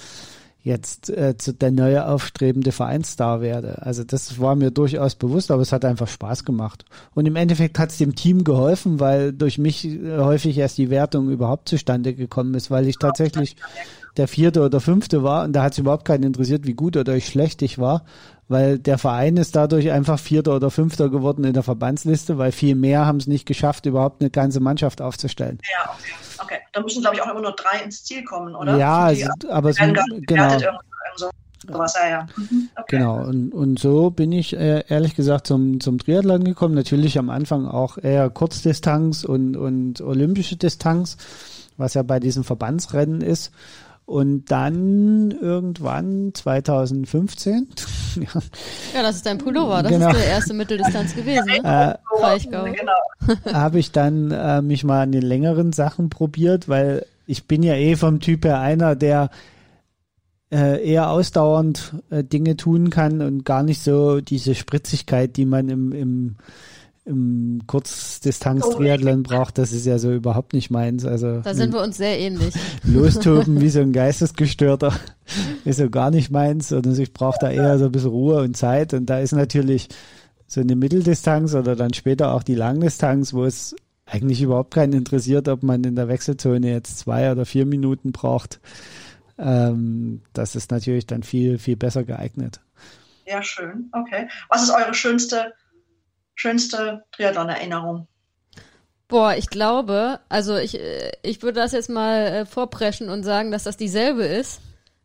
[0.64, 3.82] jetzt äh, zu der neue aufstrebende Vereinsstar werde.
[3.82, 6.86] Also das war mir durchaus bewusst, aber es hat einfach Spaß gemacht.
[7.16, 10.92] Und im Endeffekt hat es dem Team geholfen, weil durch mich äh, häufig erst die
[10.92, 13.56] Wertung überhaupt zustande gekommen ist, weil ich tatsächlich
[14.18, 17.20] der vierte oder fünfte war und da hat es überhaupt keinen interessiert, wie gut oder
[17.20, 18.04] schlecht ich war,
[18.48, 22.76] weil der Verein ist dadurch einfach vierter oder fünfter geworden in der Verbandsliste, weil viel
[22.76, 25.60] mehr haben es nicht geschafft, überhaupt eine ganze Mannschaft aufzustellen.
[25.72, 26.14] Ja, okay.
[26.44, 26.58] okay.
[26.74, 28.78] Da müssen, glaube ich, auch immer nur drei ins Ziel kommen, oder?
[28.78, 30.58] Ja, also, aber es, genau.
[31.68, 32.28] Sowas, ja, ja.
[32.38, 32.98] Mhm, okay.
[32.98, 36.74] Genau, und, und so bin ich äh, ehrlich gesagt zum, zum Triathlon gekommen.
[36.74, 41.18] Natürlich am Anfang auch eher Kurzdistanz und, und olympische Distanz,
[41.78, 43.52] was ja bei diesen Verbandsrennen ist.
[44.06, 47.68] Und dann irgendwann 2015.
[48.16, 48.42] ja.
[48.94, 49.84] ja, das ist dein Pullover.
[49.84, 50.10] Das genau.
[50.10, 51.46] ist der erste Mitteldistanz gewesen.
[51.46, 51.58] Ne?
[51.58, 51.96] Äh,
[52.72, 52.94] genau.
[53.54, 57.76] Habe ich dann äh, mich mal an den längeren Sachen probiert, weil ich bin ja
[57.76, 59.30] eh vom Typ her einer, der
[60.52, 65.70] äh, eher ausdauernd äh, Dinge tun kann und gar nicht so diese Spritzigkeit, die man
[65.70, 66.36] im, im
[67.12, 71.06] im Kurzdistanz-Triathlon braucht, das ist ja so überhaupt nicht meins.
[71.06, 72.56] Also da sind wir uns sehr ähnlich.
[72.84, 74.94] Lostoben wie so ein Geistesgestörter
[75.66, 76.72] ist so gar nicht meins.
[76.72, 78.94] Und ich brauche da eher so ein bisschen Ruhe und Zeit.
[78.94, 79.90] Und da ist natürlich
[80.48, 85.48] so eine Mitteldistanz oder dann später auch die Langdistanz, wo es eigentlich überhaupt keinen interessiert,
[85.48, 88.60] ob man in der Wechselzone jetzt zwei oder vier Minuten braucht.
[89.38, 92.62] Ähm, das ist natürlich dann viel, viel besser geeignet.
[93.26, 93.90] Ja, schön.
[93.94, 94.28] Okay.
[94.50, 95.54] Was ist eure schönste
[96.42, 98.08] schönste Triathlon-Erinnerung?
[99.08, 103.52] Boah, ich glaube, also ich, äh, ich würde das jetzt mal äh, vorpreschen und sagen,
[103.52, 104.62] dass das dieselbe ist.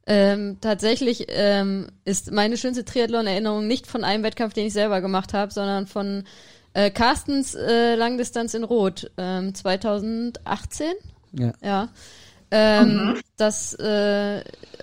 [0.06, 5.34] Ähm, tatsächlich ähm, ist meine schönste Triathlon-Erinnerung nicht von einem Wettkampf, den ich selber gemacht
[5.34, 6.24] habe, sondern von
[6.72, 10.92] äh, Carstens äh, Langdistanz in Rot ähm, 2018.
[11.32, 11.52] Ja.
[11.62, 11.88] ja.
[12.56, 13.20] Ähm, mhm.
[13.36, 14.42] Das, äh,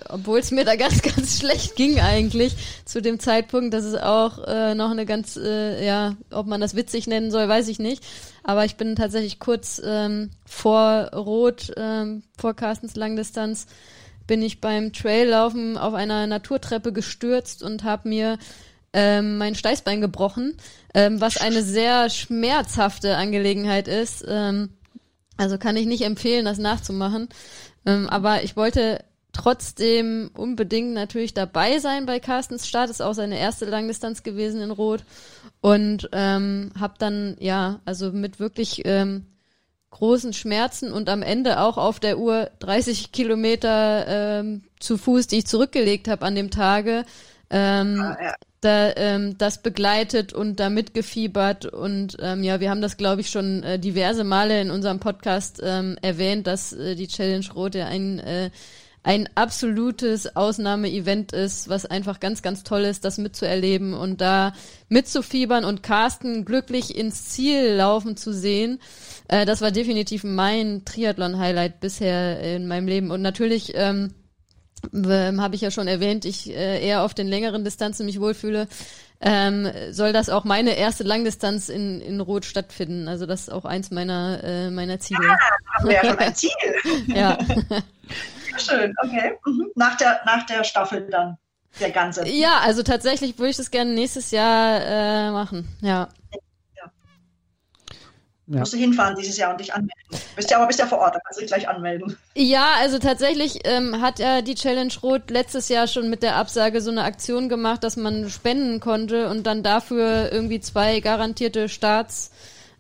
[0.10, 2.56] obwohl es mir da ganz, ganz schlecht ging eigentlich
[2.86, 6.76] zu dem Zeitpunkt, das ist auch äh, noch eine ganz, äh, ja, ob man das
[6.76, 8.04] witzig nennen soll, weiß ich nicht.
[8.44, 13.66] Aber ich bin tatsächlich kurz ähm, vor Rot, ähm, vor Carstens Langdistanz,
[14.28, 18.38] bin ich beim Traillaufen auf einer Naturtreppe gestürzt und habe mir
[18.94, 20.56] ähm, mein Steißbein gebrochen,
[20.94, 24.24] ähm, was eine sehr schmerzhafte Angelegenheit ist.
[24.28, 24.70] Ähm,
[25.38, 27.30] also kann ich nicht empfehlen, das nachzumachen.
[27.86, 29.04] Ähm, aber ich wollte
[29.34, 32.90] trotzdem unbedingt natürlich dabei sein bei Carstens Start.
[32.90, 35.04] Ist auch seine erste Langdistanz gewesen in Rot.
[35.62, 39.26] Und ähm, habe dann, ja, also mit wirklich ähm,
[39.90, 45.40] großen Schmerzen und am Ende auch auf der Uhr 30 Kilometer ähm, zu Fuß, die
[45.40, 47.06] ich zurückgelegt habe an dem Tage,
[47.50, 51.66] ähm, ah, ja da, ähm, das begleitet und da mitgefiebert.
[51.66, 55.62] Und ähm, ja, wir haben das, glaube ich, schon äh, diverse Male in unserem Podcast
[55.64, 58.50] ähm, erwähnt, dass äh, die Challenge Rote ein, äh,
[59.04, 64.54] ein absolutes Ausnahmeevent ist, was einfach ganz, ganz toll ist, das mitzuerleben und da
[64.88, 68.80] mitzufiebern und Carsten glücklich ins Ziel laufen zu sehen.
[69.28, 73.12] Äh, das war definitiv mein Triathlon-Highlight bisher in meinem Leben.
[73.12, 74.14] Und natürlich ähm,
[74.94, 78.68] ähm, habe ich ja schon erwähnt, ich äh, eher auf den längeren Distanzen mich wohlfühle,
[79.22, 83.08] ähm, soll das auch meine erste Langdistanz in, in Rot stattfinden.
[83.08, 85.30] Also das ist auch eins meiner, äh, meiner Ziele.
[85.30, 86.52] Ah, haben wir ja schon ein Ziel.
[87.08, 87.38] ja.
[88.58, 89.38] Schön, okay.
[89.46, 89.72] Mhm.
[89.76, 91.38] Nach, der, nach der Staffel dann,
[91.80, 92.28] der ganze.
[92.28, 96.10] Ja, also tatsächlich würde ich das gerne nächstes Jahr äh, machen, ja.
[98.48, 98.60] Ja.
[98.60, 99.94] Musst du hinfahren dieses Jahr und dich anmelden.
[100.36, 102.18] Bist ja aber bist ja vor Ort, dann kannst du dich gleich anmelden.
[102.36, 106.82] Ja, also tatsächlich ähm, hat ja die Challenge Rot letztes Jahr schon mit der Absage
[106.82, 112.32] so eine Aktion gemacht, dass man spenden konnte und dann dafür irgendwie zwei garantierte Starts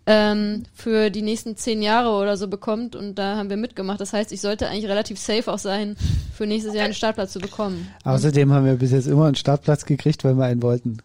[0.05, 4.01] ähm, für die nächsten zehn Jahre oder so bekommt und da haben wir mitgemacht.
[4.01, 5.95] Das heißt, ich sollte eigentlich relativ safe auch sein,
[6.34, 7.88] für nächstes Jahr einen Startplatz zu bekommen.
[8.03, 10.97] Außerdem haben wir bis jetzt immer einen Startplatz gekriegt, weil wir einen wollten.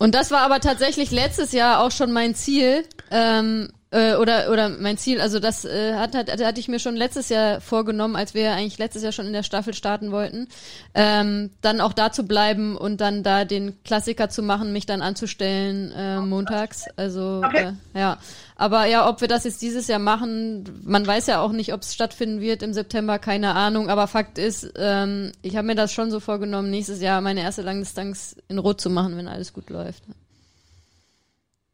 [0.00, 2.84] Und das war aber tatsächlich letztes Jahr auch schon mein Ziel.
[3.10, 6.96] Ähm, äh, oder oder mein Ziel, also das äh, hat, hat, hatte ich mir schon
[6.96, 10.48] letztes Jahr vorgenommen, als wir eigentlich letztes Jahr schon in der Staffel starten wollten,
[10.94, 15.02] ähm, dann auch da zu bleiben und dann da den Klassiker zu machen, mich dann
[15.02, 16.86] anzustellen äh, montags.
[16.96, 17.72] Also okay.
[17.94, 18.18] äh, ja,
[18.56, 21.80] aber ja, ob wir das jetzt dieses Jahr machen, man weiß ja auch nicht, ob
[21.80, 23.88] es stattfinden wird im September, keine Ahnung.
[23.88, 27.62] Aber Fakt ist, ähm, ich habe mir das schon so vorgenommen, nächstes Jahr meine erste
[27.62, 30.02] Langdistanz in Rot zu machen, wenn alles gut läuft.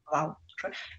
[0.08, 0.36] Wow.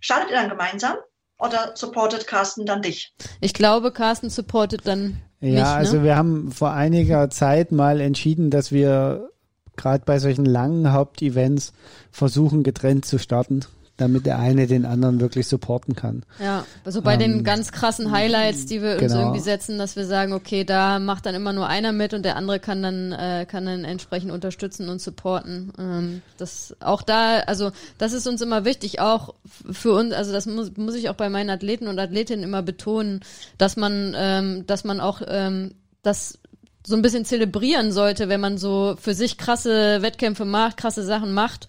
[0.01, 0.97] Startet ihr dann gemeinsam
[1.39, 3.13] oder supportet Carsten dann dich?
[3.41, 5.59] Ich glaube, Carsten supportet dann ja, mich.
[5.59, 6.03] Ja, also ne?
[6.03, 9.29] wir haben vor einiger Zeit mal entschieden, dass wir
[9.75, 11.73] gerade bei solchen langen Hauptevents
[12.11, 13.65] versuchen, getrennt zu starten
[13.97, 16.23] damit der eine den anderen wirklich supporten kann.
[16.39, 19.19] Ja, also bei ähm, den ganz krassen Highlights, die wir uns genau.
[19.19, 22.35] irgendwie setzen, dass wir sagen, okay, da macht dann immer nur einer mit und der
[22.35, 25.73] andere kann dann äh, kann dann entsprechend unterstützen und supporten.
[25.79, 29.33] Ähm, das auch da, also das ist uns immer wichtig, auch
[29.71, 33.21] für uns, also das muss, muss ich auch bei meinen Athleten und Athletinnen immer betonen,
[33.57, 35.73] dass man ähm, dass man auch ähm,
[36.03, 36.37] das
[36.85, 41.33] so ein bisschen zelebrieren sollte, wenn man so für sich krasse Wettkämpfe macht, krasse Sachen
[41.33, 41.67] macht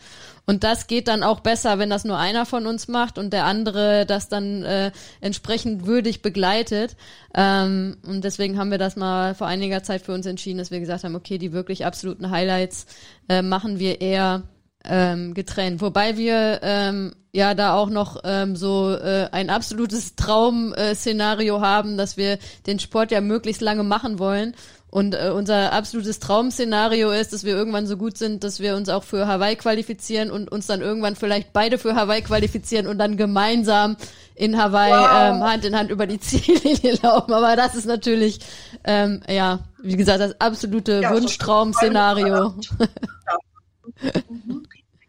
[0.49, 3.45] und das geht dann auch besser, wenn das nur einer von uns macht und der
[3.45, 6.97] andere das dann äh, entsprechend würdig begleitet.
[7.35, 10.81] Ähm, und deswegen haben wir das mal vor einiger Zeit für uns entschieden, dass wir
[10.81, 12.87] gesagt haben, okay, die wirklich absoluten Highlights
[13.29, 14.45] äh, machen wir eher
[14.87, 15.83] ähm, getrennt.
[15.83, 22.17] Wobei wir ähm, ja da auch noch ähm, so äh, ein absolutes Traum-Szenario haben, dass
[22.17, 24.55] wir den Sport ja möglichst lange machen wollen
[24.91, 28.89] und äh, unser absolutes Traum-Szenario ist, dass wir irgendwann so gut sind, dass wir uns
[28.89, 33.19] auch für Hawaii qualifizieren und uns dann irgendwann vielleicht beide für Hawaii qualifizieren und dann
[33.19, 33.97] gemeinsam
[34.35, 35.37] in Hawaii wow.
[35.37, 37.35] ähm, Hand in Hand über die Ziellinie laufen.
[37.35, 38.41] Aber das ist natürlich,
[38.85, 42.55] ähm, ja, wie gesagt, das absolute ja, Wunschtraum-Szenario.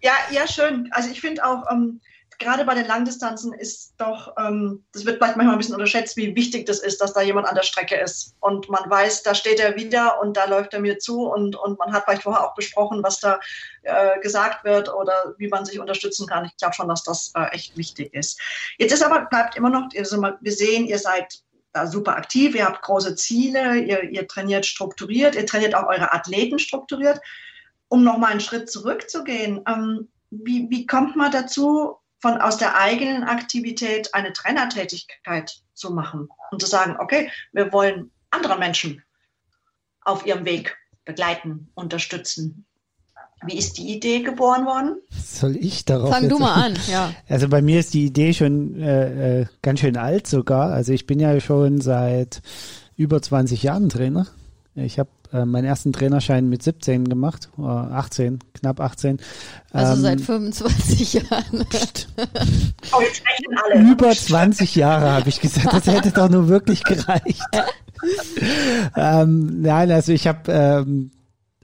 [0.02, 0.90] Ja, ja, schön.
[0.92, 2.00] Also ich finde auch, ähm,
[2.40, 6.36] gerade bei den Langdistanzen ist doch, ähm, das wird vielleicht manchmal ein bisschen unterschätzt, wie
[6.36, 8.36] wichtig das ist, dass da jemand an der Strecke ist.
[8.40, 11.78] Und man weiß, da steht er wieder und da läuft er mir zu und, und
[11.78, 13.40] man hat vielleicht vorher auch besprochen, was da
[13.84, 16.46] äh, gesagt wird oder wie man sich unterstützen kann.
[16.46, 18.40] Ich glaube schon, dass das äh, echt wichtig ist.
[18.78, 22.66] Jetzt ist aber, bleibt immer noch, also wir sehen, ihr seid da super aktiv, ihr
[22.66, 27.20] habt große Ziele, ihr, ihr trainiert strukturiert, ihr trainiert auch eure Athleten strukturiert.
[27.90, 33.24] Um nochmal einen Schritt zurückzugehen, ähm, wie, wie kommt man dazu, von aus der eigenen
[33.24, 39.04] Aktivität eine Trainertätigkeit zu machen und zu sagen, okay, wir wollen andere Menschen
[40.02, 42.66] auf ihrem Weg begleiten, unterstützen.
[43.46, 44.98] Wie ist die Idee geboren worden?
[45.10, 46.10] Soll ich darauf?
[46.10, 47.14] Fang du mal an, ja.
[47.30, 50.72] Also bei mir ist die Idee schon äh, äh, ganz schön alt sogar.
[50.72, 52.42] Also ich bin ja schon seit
[52.98, 54.28] über 20 Jahren Trainer.
[54.76, 59.20] Ich habe äh, meinen ersten Trainerschein mit 17 gemacht, äh, 18, knapp 18.
[59.72, 61.46] Also ähm, seit 25 Jahren.
[61.54, 63.92] oh, jetzt rechnen alle.
[63.92, 67.44] Über 20 Jahre habe ich gesagt, das hätte doch nur wirklich gereicht.
[68.96, 71.12] ähm, nein, also ich habe, ähm,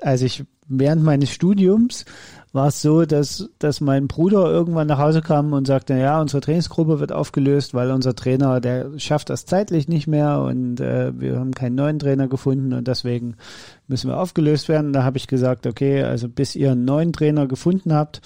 [0.01, 2.05] also ich während meines Studiums
[2.56, 6.39] war es so, dass, dass mein Bruder irgendwann nach Hause kam und sagte, ja, unsere
[6.39, 11.38] Trainingsgruppe wird aufgelöst, weil unser Trainer, der schafft das zeitlich nicht mehr und äh, wir
[11.38, 13.36] haben keinen neuen Trainer gefunden und deswegen
[13.88, 14.93] müssen wir aufgelöst werden.
[14.93, 18.22] Da habe ich gesagt, okay, also bis ihr einen neuen Trainer gefunden habt,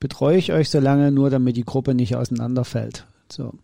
[0.00, 3.06] betreue ich euch so lange, nur damit die Gruppe nicht auseinanderfällt.
[3.30, 3.54] So.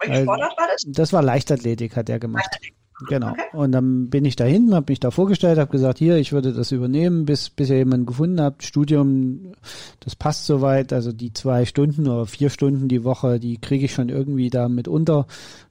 [0.00, 0.84] Welche Sportart war das?
[0.86, 2.44] Das war Leichtathletik, hat er gemacht.
[2.44, 2.77] Leichtathletik.
[3.06, 3.30] Genau.
[3.30, 3.42] Okay.
[3.52, 6.52] Und dann bin ich da hinten, habe mich da vorgestellt, habe gesagt, hier, ich würde
[6.52, 8.64] das übernehmen, bis, bis ihr jemanden gefunden habt.
[8.64, 9.52] Studium,
[10.00, 10.92] das passt soweit.
[10.92, 14.68] Also die zwei Stunden oder vier Stunden die Woche, die kriege ich schon irgendwie da
[14.68, 15.26] mit unter.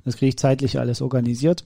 [0.06, 1.66] Das kriege ich zeitlich alles organisiert.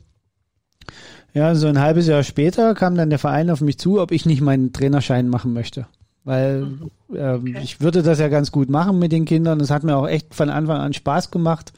[1.33, 4.25] Ja, so ein halbes Jahr später kam dann der Verein auf mich zu, ob ich
[4.25, 5.85] nicht meinen Trainerschein machen möchte
[6.23, 6.67] weil
[7.13, 7.57] äh, okay.
[7.63, 9.59] ich würde das ja ganz gut machen mit den Kindern.
[9.59, 11.73] Es hat mir auch echt von Anfang an Spaß gemacht,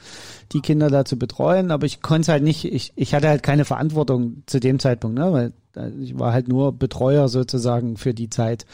[0.51, 3.43] die Kinder da zu betreuen, aber ich konnte es halt nicht, ich, ich hatte halt
[3.43, 5.31] keine Verantwortung zu dem Zeitpunkt, ne?
[5.31, 8.65] weil Ich war halt nur Betreuer sozusagen für die Zeit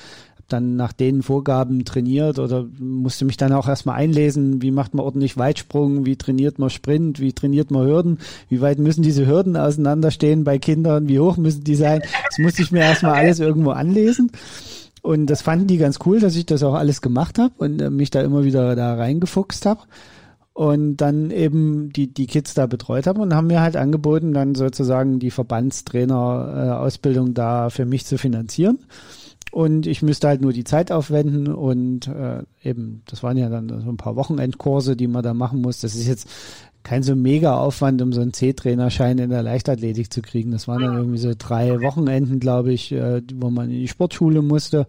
[0.51, 5.05] dann nach den Vorgaben trainiert oder musste mich dann auch erstmal einlesen, wie macht man
[5.05, 8.17] ordentlich Weitsprung, wie trainiert man Sprint, wie trainiert man Hürden,
[8.49, 12.01] wie weit müssen diese Hürden auseinanderstehen bei Kindern, wie hoch müssen die sein.
[12.26, 14.32] Das musste ich mir erstmal alles irgendwo anlesen.
[15.02, 17.89] Und das fanden die ganz cool, dass ich das auch alles gemacht habe und äh,
[17.89, 19.82] mich da immer wieder da reingefuchst habe.
[20.54, 24.56] Und dann eben die, die Kids da betreut habe und haben mir halt angeboten, dann
[24.56, 28.80] sozusagen die Verbandstrainer-Ausbildung äh, da für mich zu finanzieren.
[29.52, 33.68] Und ich müsste halt nur die Zeit aufwenden und äh, eben, das waren ja dann
[33.70, 35.80] so ein paar Wochenendkurse, die man da machen muss.
[35.80, 36.28] Das ist jetzt
[36.84, 40.51] kein so mega Aufwand, um so einen C-Trainerschein in der Leichtathletik zu kriegen.
[40.51, 44.41] Das waren dann irgendwie so drei Wochenenden, glaube ich, äh, wo man in die Sportschule
[44.41, 44.88] musste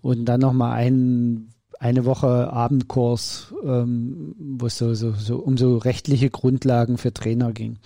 [0.00, 5.76] und dann nochmal ein, eine Woche Abendkurs, ähm, wo es so, so, so um so
[5.76, 7.78] rechtliche Grundlagen für Trainer ging.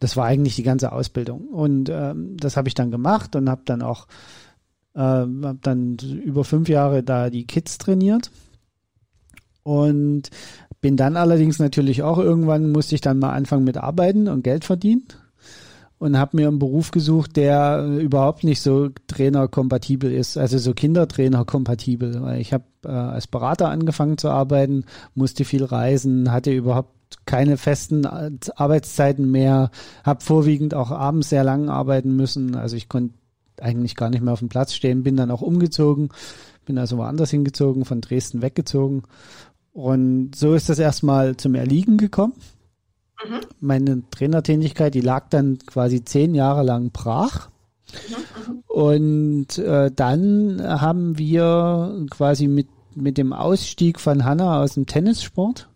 [0.00, 1.48] Das war eigentlich die ganze Ausbildung.
[1.48, 4.06] Und ähm, das habe ich dann gemacht und habe dann auch
[4.94, 8.30] äh, habe dann über fünf Jahre da die Kids trainiert
[9.68, 10.30] und
[10.80, 14.64] bin dann allerdings natürlich auch irgendwann musste ich dann mal anfangen mit Arbeiten und Geld
[14.64, 15.04] verdienen
[15.98, 22.36] und habe mir einen Beruf gesucht, der überhaupt nicht so trainerkompatibel ist, also so Kindertrainer-kompatibel.
[22.38, 26.94] Ich habe äh, als Berater angefangen zu arbeiten, musste viel reisen, hatte überhaupt
[27.26, 29.70] keine festen Arbeitszeiten mehr,
[30.04, 32.54] habe vorwiegend auch abends sehr lang arbeiten müssen.
[32.54, 33.14] Also ich konnte
[33.60, 36.10] eigentlich gar nicht mehr auf dem Platz stehen, bin dann auch umgezogen,
[36.64, 39.02] bin also woanders hingezogen, von Dresden weggezogen.
[39.78, 42.32] Und so ist das erstmal zum Erliegen gekommen.
[43.24, 43.40] Mhm.
[43.60, 47.48] Meine Trainertätigkeit, die lag dann quasi zehn Jahre lang brach.
[48.10, 48.64] Mhm.
[48.66, 52.66] Und äh, dann haben wir quasi mit,
[52.96, 55.68] mit dem Ausstieg von Hanna aus dem Tennissport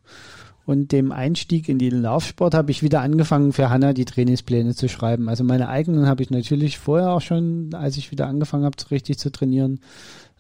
[0.65, 4.89] und dem Einstieg in den Laufsport habe ich wieder angefangen, für Hanna die Trainingspläne zu
[4.89, 5.29] schreiben.
[5.29, 9.19] Also meine eigenen habe ich natürlich vorher auch schon, als ich wieder angefangen habe, richtig
[9.19, 9.81] zu trainieren,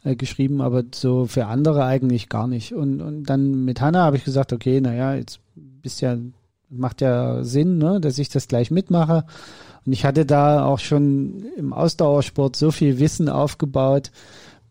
[0.04, 2.74] äh, geschrieben, aber so für andere eigentlich gar nicht.
[2.74, 6.16] Und, und dann mit Hanna habe ich gesagt, okay, naja, jetzt bist ja,
[6.68, 9.24] macht ja Sinn, ne, dass ich das gleich mitmache.
[9.84, 14.10] Und ich hatte da auch schon im Ausdauersport so viel Wissen aufgebaut,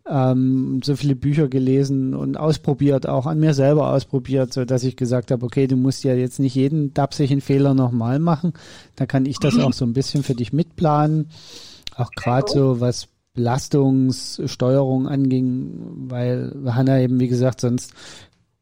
[0.08, 4.96] ähm, so viele Bücher gelesen und ausprobiert, auch an mir selber ausprobiert, so dass ich
[4.96, 8.54] gesagt habe, okay, du musst ja jetzt nicht jeden dapsigen Fehler nochmal machen.
[8.96, 11.30] Da kann ich das auch so ein bisschen für dich mitplanen.
[11.96, 17.94] Auch gerade so was Belastungssteuerung anging, weil Hanna eben, wie gesagt, sonst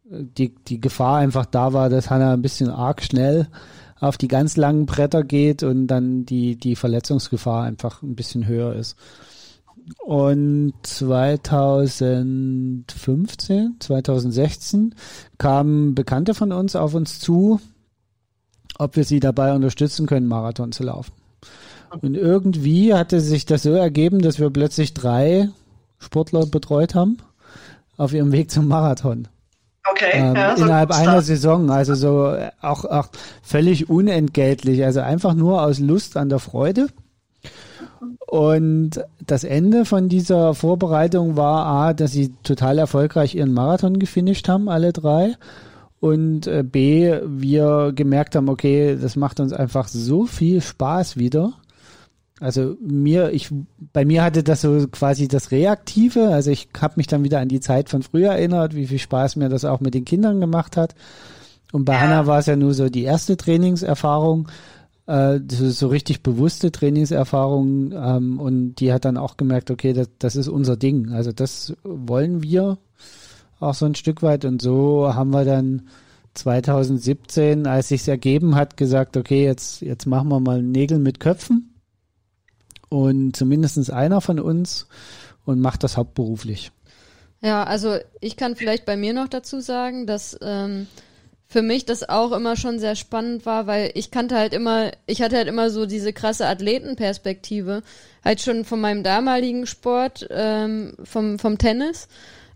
[0.09, 3.47] die, die Gefahr einfach da war, dass Hanna ein bisschen arg schnell
[3.99, 8.74] auf die ganz langen Bretter geht und dann die, die Verletzungsgefahr einfach ein bisschen höher
[8.74, 8.95] ist.
[10.05, 14.95] Und 2015, 2016
[15.38, 17.59] kamen Bekannte von uns auf uns zu,
[18.78, 21.13] ob wir sie dabei unterstützen können, Marathon zu laufen.
[22.02, 25.50] Und irgendwie hatte sich das so ergeben, dass wir plötzlich drei
[25.98, 27.18] Sportler betreut haben
[27.98, 29.28] auf ihrem Weg zum Marathon.
[29.92, 30.12] Okay.
[30.14, 33.10] Ähm, ja, so innerhalb einer Saison, also so auch, auch
[33.42, 36.88] völlig unentgeltlich, also einfach nur aus Lust an der Freude.
[38.28, 44.48] Und das Ende von dieser Vorbereitung war A, dass sie total erfolgreich ihren Marathon gefinisht
[44.48, 45.36] haben, alle drei.
[46.00, 51.54] Und äh, B, wir gemerkt haben, okay, das macht uns einfach so viel Spaß wieder.
[52.40, 53.50] Also mir, ich,
[53.92, 56.30] bei mir hatte das so quasi das Reaktive.
[56.30, 59.36] Also ich habe mich dann wieder an die Zeit von früher erinnert, wie viel Spaß
[59.36, 60.96] mir das auch mit den Kindern gemacht hat.
[61.72, 62.00] Und bei ja.
[62.02, 64.48] Hannah war es ja nur so die erste Trainingserfahrung
[65.06, 70.36] äh, so richtig bewusste Trainingserfahrung ähm, und die hat dann auch gemerkt, okay, das, das
[70.36, 71.12] ist unser Ding.
[71.12, 72.78] Also das wollen wir
[73.60, 75.82] auch so ein Stück weit und so haben wir dann
[76.36, 81.68] 2017, als sich's ergeben hat, gesagt, okay, jetzt, jetzt machen wir mal Nägel mit Köpfen
[82.90, 84.88] und zumindestens einer von uns
[85.46, 86.72] und macht das hauptberuflich.
[87.42, 90.88] Ja, also ich kann vielleicht bei mir noch dazu sagen, dass ähm,
[91.48, 95.22] für mich das auch immer schon sehr spannend war, weil ich kannte halt immer, ich
[95.22, 97.82] hatte halt immer so diese krasse Athletenperspektive,
[98.24, 102.08] halt schon von meinem damaligen Sport, ähm, vom, vom Tennis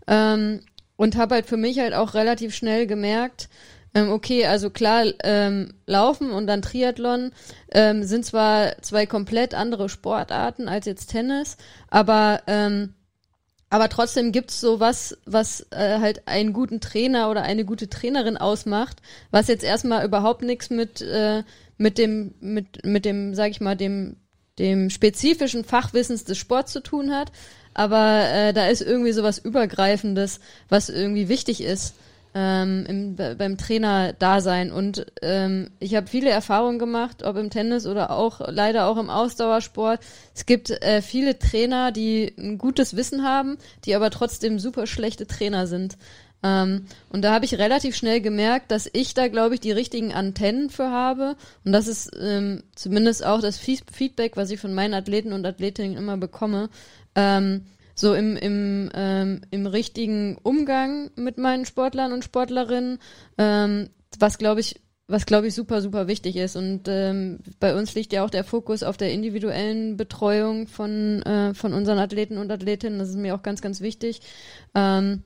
[0.06, 0.60] ähm,
[0.96, 3.48] und habe halt für mich halt auch relativ schnell gemerkt,
[3.94, 7.32] ähm, okay, also klar, ähm, Laufen und dann Triathlon
[7.72, 11.56] ähm, sind zwar zwei komplett andere Sportarten als jetzt Tennis,
[11.90, 12.94] aber ähm,
[13.74, 18.36] aber trotzdem gibt's so was, was äh, halt einen guten Trainer oder eine gute Trainerin
[18.36, 21.42] ausmacht, was jetzt erstmal überhaupt nichts mit, äh,
[21.76, 24.14] mit dem, mit, mit dem, sag ich mal, dem,
[24.60, 27.32] dem spezifischen Fachwissens des Sports zu tun hat.
[27.74, 30.38] Aber äh, da ist irgendwie so was Übergreifendes,
[30.68, 31.94] was irgendwie wichtig ist.
[32.34, 34.72] Ähm, im, beim Trainer-Dasein.
[34.72, 39.08] Und ähm, ich habe viele Erfahrungen gemacht, ob im Tennis oder auch leider auch im
[39.08, 40.00] Ausdauersport.
[40.34, 45.26] Es gibt äh, viele Trainer, die ein gutes Wissen haben, die aber trotzdem super schlechte
[45.26, 45.96] Trainer sind.
[46.42, 50.12] Ähm, und da habe ich relativ schnell gemerkt, dass ich da, glaube ich, die richtigen
[50.12, 51.36] Antennen für habe.
[51.64, 55.96] Und das ist ähm, zumindest auch das Feedback, was ich von meinen Athleten und Athletinnen
[55.96, 56.68] immer bekomme.
[57.14, 57.64] Ähm,
[57.94, 62.98] so im, im, ähm, im richtigen Umgang mit meinen Sportlern und Sportlerinnen,
[63.38, 66.56] ähm, was glaube ich, was glaube ich super, super wichtig ist.
[66.56, 71.54] Und ähm, bei uns liegt ja auch der Fokus auf der individuellen Betreuung von, äh,
[71.54, 72.98] von unseren Athleten und Athletinnen.
[72.98, 74.20] Das ist mir auch ganz, ganz wichtig.
[74.74, 75.22] Ähm,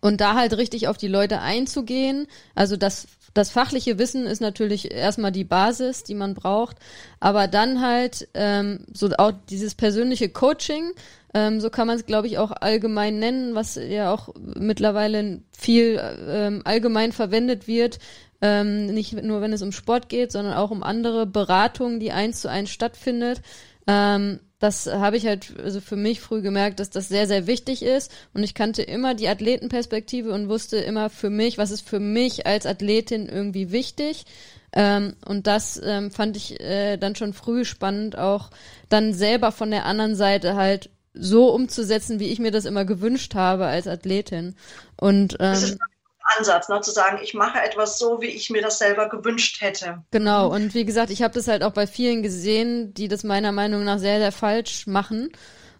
[0.00, 2.26] und da halt richtig auf die Leute einzugehen.
[2.54, 3.06] Also das,
[3.36, 6.76] das fachliche Wissen ist natürlich erstmal die Basis, die man braucht.
[7.20, 10.92] Aber dann halt ähm, so auch dieses persönliche Coaching,
[11.34, 16.00] ähm, so kann man es, glaube ich, auch allgemein nennen, was ja auch mittlerweile viel
[16.28, 17.98] ähm, allgemein verwendet wird.
[18.40, 22.40] Ähm, nicht nur, wenn es um Sport geht, sondern auch um andere Beratungen, die eins
[22.40, 23.42] zu eins stattfindet.
[23.86, 27.82] Ähm, das habe ich halt also für mich früh gemerkt, dass das sehr, sehr wichtig
[27.82, 28.10] ist.
[28.32, 32.46] Und ich kannte immer die Athletenperspektive und wusste immer für mich, was ist für mich
[32.46, 34.24] als Athletin irgendwie wichtig.
[34.72, 38.50] Ähm, und das ähm, fand ich äh, dann schon früh spannend, auch
[38.88, 43.34] dann selber von der anderen Seite halt so umzusetzen, wie ich mir das immer gewünscht
[43.34, 44.54] habe als Athletin.
[44.96, 45.78] Und ähm,
[46.36, 50.02] Ansatz, ne, zu sagen, ich mache etwas so, wie ich mir das selber gewünscht hätte.
[50.10, 53.52] Genau, und wie gesagt, ich habe das halt auch bei vielen gesehen, die das meiner
[53.52, 55.30] Meinung nach sehr, sehr falsch machen.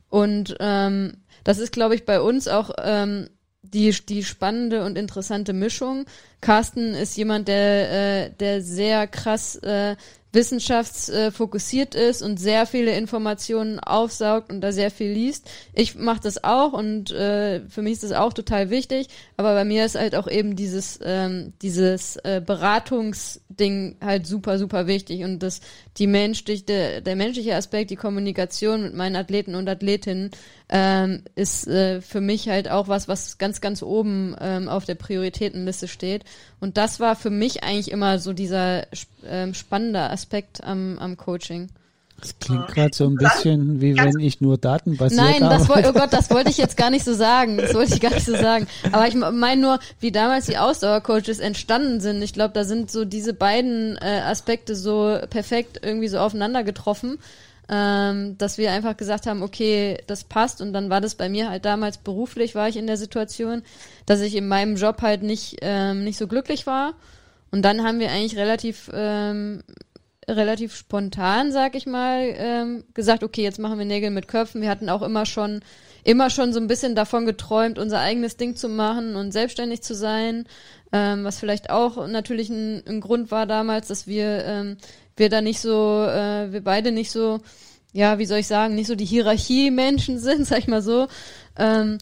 [0.08, 3.28] Und ähm, das ist, glaube ich, bei uns auch ähm,
[3.62, 6.06] die, die spannende und interessante Mischung.
[6.40, 9.96] Carsten ist jemand, der, äh, der sehr krass äh,
[10.36, 15.50] wissenschaftsfokussiert ist und sehr viele Informationen aufsaugt und da sehr viel liest.
[15.74, 19.64] Ich mache das auch und äh, für mich ist das auch total wichtig, aber bei
[19.64, 25.40] mir ist halt auch eben dieses ähm, dieses äh, Beratungsding halt super super wichtig und
[25.40, 25.60] das
[25.98, 30.30] die Mensch der, der menschliche Aspekt, die Kommunikation mit meinen Athleten und Athletinnen
[30.68, 34.96] ähm, ist äh, für mich halt auch was, was ganz, ganz oben ähm, auf der
[34.96, 36.24] Prioritätenliste steht.
[36.60, 38.86] Und das war für mich eigentlich immer so dieser
[39.24, 40.25] ähm, spannende Aspekt
[40.62, 41.68] am, am Coaching.
[42.18, 45.92] Das klingt gerade so ein bisschen wie wenn ich nur datenbasiert Nein, das wollte, oh
[45.92, 47.58] Gott, das wollte ich jetzt gar nicht so sagen.
[47.58, 48.66] Das wollte ich gar nicht so sagen.
[48.90, 52.22] Aber ich meine nur, wie damals die Ausdauercoaches entstanden sind.
[52.22, 57.18] Ich glaube, da sind so diese beiden äh, Aspekte so perfekt irgendwie so aufeinander getroffen
[57.68, 60.60] ähm, dass wir einfach gesagt haben, okay, das passt.
[60.60, 63.62] Und dann war das bei mir halt damals beruflich, war ich in der Situation,
[64.06, 66.94] dass ich in meinem Job halt nicht, ähm, nicht so glücklich war.
[67.50, 69.62] Und dann haben wir eigentlich relativ, ähm,
[70.28, 74.60] relativ spontan, sag ich mal, ähm, gesagt, okay, jetzt machen wir Nägel mit Köpfen.
[74.60, 75.60] Wir hatten auch immer schon,
[76.04, 79.94] immer schon so ein bisschen davon geträumt, unser eigenes Ding zu machen und selbstständig zu
[79.94, 80.46] sein.
[80.92, 84.76] Ähm, was vielleicht auch natürlich ein, ein Grund war damals, dass wir ähm,
[85.16, 87.40] wir da nicht so, äh, wir beide nicht so,
[87.92, 91.08] ja, wie soll ich sagen, nicht so die Hierarchie-Menschen sind, sag ich mal so.
[91.58, 91.98] Ähm,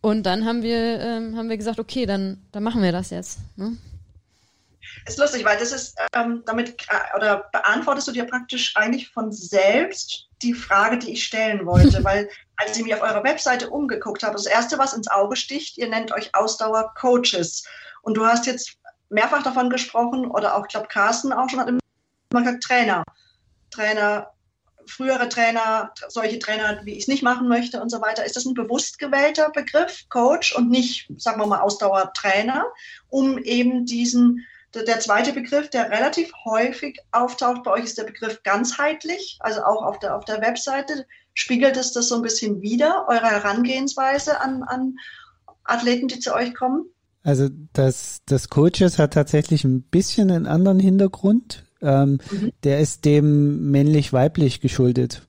[0.00, 3.40] und dann haben wir, ähm, haben wir gesagt, okay, dann, dann machen wir das jetzt.
[3.56, 3.76] Ne?
[5.06, 9.32] Ist lustig, weil das ist, ähm, damit, äh, oder beantwortest du dir praktisch eigentlich von
[9.32, 14.22] selbst die Frage, die ich stellen wollte, weil als ich mich auf eurer Webseite umgeguckt
[14.22, 17.64] habe, das erste, was ins Auge sticht, ihr nennt euch Ausdauer-Coaches.
[18.02, 18.76] Und du hast jetzt
[19.10, 21.78] mehrfach davon gesprochen, oder auch, ich glaube, Carsten auch schon hat im
[22.30, 23.04] man sagt Trainer.
[23.70, 24.30] Trainer,
[24.86, 28.24] frühere Trainer, solche Trainer, wie ich es nicht machen möchte und so weiter.
[28.24, 32.66] Ist das ein bewusst gewählter Begriff, Coach, und nicht, sagen wir mal, Ausdauertrainer,
[33.08, 34.46] um eben diesen,
[34.82, 39.82] der zweite Begriff, der relativ häufig auftaucht bei euch, ist der Begriff ganzheitlich, also auch
[39.82, 41.06] auf der, auf der Webseite.
[41.34, 44.96] Spiegelt es das so ein bisschen wider, eure Herangehensweise an, an
[45.64, 46.86] Athleten, die zu euch kommen?
[47.22, 51.64] Also das, das Coaches hat tatsächlich ein bisschen einen anderen Hintergrund.
[51.80, 52.52] Ähm, mhm.
[52.64, 55.22] Der ist dem männlich-weiblich geschuldet.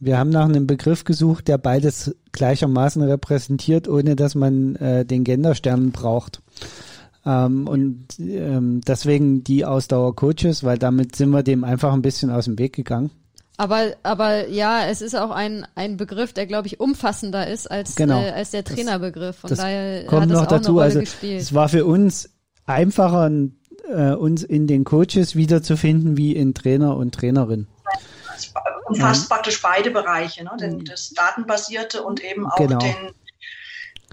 [0.00, 5.22] Wir haben nach einem Begriff gesucht, der beides gleichermaßen repräsentiert, ohne dass man äh, den
[5.22, 6.42] Genderstern braucht.
[7.24, 12.46] Ähm, und ähm, deswegen die Ausdauer-Coaches, weil damit sind wir dem einfach ein bisschen aus
[12.46, 13.10] dem Weg gegangen.
[13.58, 17.94] Aber, aber ja, es ist auch ein, ein Begriff, der, glaube ich, umfassender ist als,
[17.94, 18.20] genau.
[18.20, 19.36] äh, als der Trainerbegriff.
[19.36, 20.68] Von daher kommt hat noch das auch dazu.
[20.70, 21.40] eine Rolle also, gespielt.
[21.40, 22.30] Es war für uns
[22.66, 23.56] einfacher, ein
[23.88, 27.66] äh, uns in den Coaches wiederzufinden wie in Trainer und Trainerin.
[28.86, 29.36] Umfasst ja.
[29.36, 30.50] praktisch beide Bereiche, ne?
[30.60, 32.78] Den, das Datenbasierte und eben auch genau.
[32.78, 33.14] den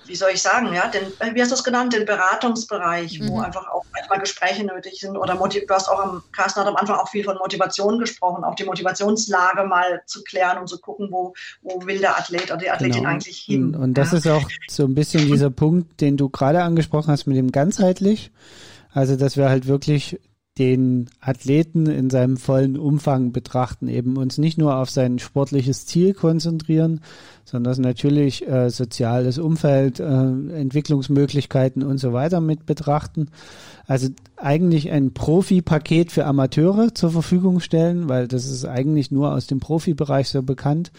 [0.09, 3.37] wie soll ich sagen, ja, den, äh, wie hast du es genannt, den Beratungsbereich, wo
[3.37, 3.43] mhm.
[3.43, 6.97] einfach auch manchmal Gespräche nötig sind oder du hast auch am, Carsten hat am Anfang
[6.97, 11.33] auch viel von Motivation gesprochen, auch die Motivationslage mal zu klären und zu gucken, wo,
[11.61, 13.09] wo will der Athlet oder die Athletin genau.
[13.09, 13.75] eigentlich hin.
[13.75, 14.17] Und, und das ja.
[14.17, 18.31] ist auch so ein bisschen dieser Punkt, den du gerade angesprochen hast mit dem ganzheitlich.
[18.91, 20.19] Also, dass wir halt wirklich
[20.59, 26.13] den Athleten in seinem vollen Umfang betrachten, eben uns nicht nur auf sein sportliches Ziel
[26.13, 26.99] konzentrieren,
[27.45, 33.29] sondern natürlich äh, soziales Umfeld, äh, Entwicklungsmöglichkeiten und so weiter mit betrachten.
[33.87, 39.47] Also eigentlich ein Profi-Paket für Amateure zur Verfügung stellen, weil das ist eigentlich nur aus
[39.47, 40.91] dem Profibereich so bekannt.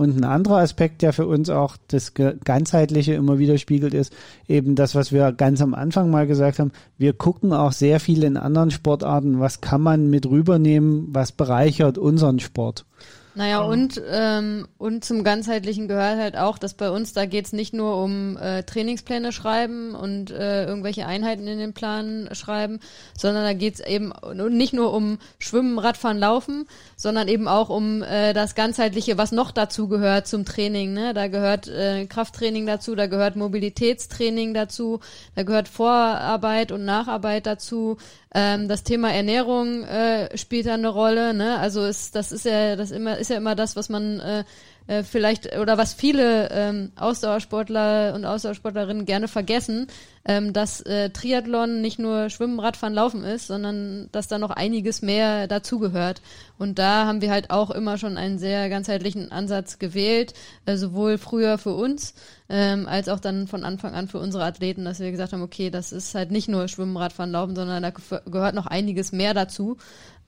[0.00, 4.14] Und ein anderer Aspekt, der für uns auch das Ganzheitliche immer wieder spiegelt, ist
[4.48, 6.72] eben das, was wir ganz am Anfang mal gesagt haben.
[6.96, 11.98] Wir gucken auch sehr viel in anderen Sportarten, was kann man mit rübernehmen, was bereichert
[11.98, 12.86] unseren Sport.
[13.34, 13.70] Naja, ähm.
[13.70, 18.02] und, ähm, und zum Ganzheitlichen gehört halt auch, dass bei uns, da geht's nicht nur
[18.02, 22.80] um äh, Trainingspläne schreiben und äh, irgendwelche Einheiten in den Plan schreiben,
[23.16, 24.12] sondern da geht's eben
[24.50, 26.66] nicht nur um Schwimmen, Radfahren, Laufen,
[26.96, 30.92] sondern eben auch um äh, das Ganzheitliche, was noch dazu gehört zum Training.
[30.92, 31.14] Ne?
[31.14, 35.00] Da gehört äh, Krafttraining dazu, da gehört Mobilitätstraining dazu,
[35.36, 37.96] da gehört Vorarbeit und Nacharbeit dazu,
[38.32, 41.34] ähm, das Thema Ernährung äh, spielt da eine Rolle.
[41.34, 41.58] Ne?
[41.58, 44.44] Also ist, das ist ja das immer ist ja immer das, was man äh,
[44.86, 49.86] äh, vielleicht oder was viele ähm, Ausdauersportler und Ausdauersportlerinnen gerne vergessen,
[50.24, 55.00] ähm, dass äh, Triathlon nicht nur Schwimmen, Radfahren, Laufen ist, sondern dass da noch einiges
[55.00, 56.22] mehr dazugehört.
[56.58, 60.34] Und da haben wir halt auch immer schon einen sehr ganzheitlichen Ansatz gewählt,
[60.66, 62.14] äh, sowohl früher für uns
[62.48, 65.70] ähm, als auch dann von Anfang an für unsere Athleten, dass wir gesagt haben, okay,
[65.70, 67.92] das ist halt nicht nur Schwimmen, Radfahren, Laufen, sondern da
[68.26, 69.76] gehört noch einiges mehr dazu.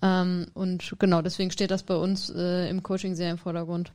[0.03, 3.93] Ähm, und genau, deswegen steht das bei uns äh, im Coaching sehr im Vordergrund.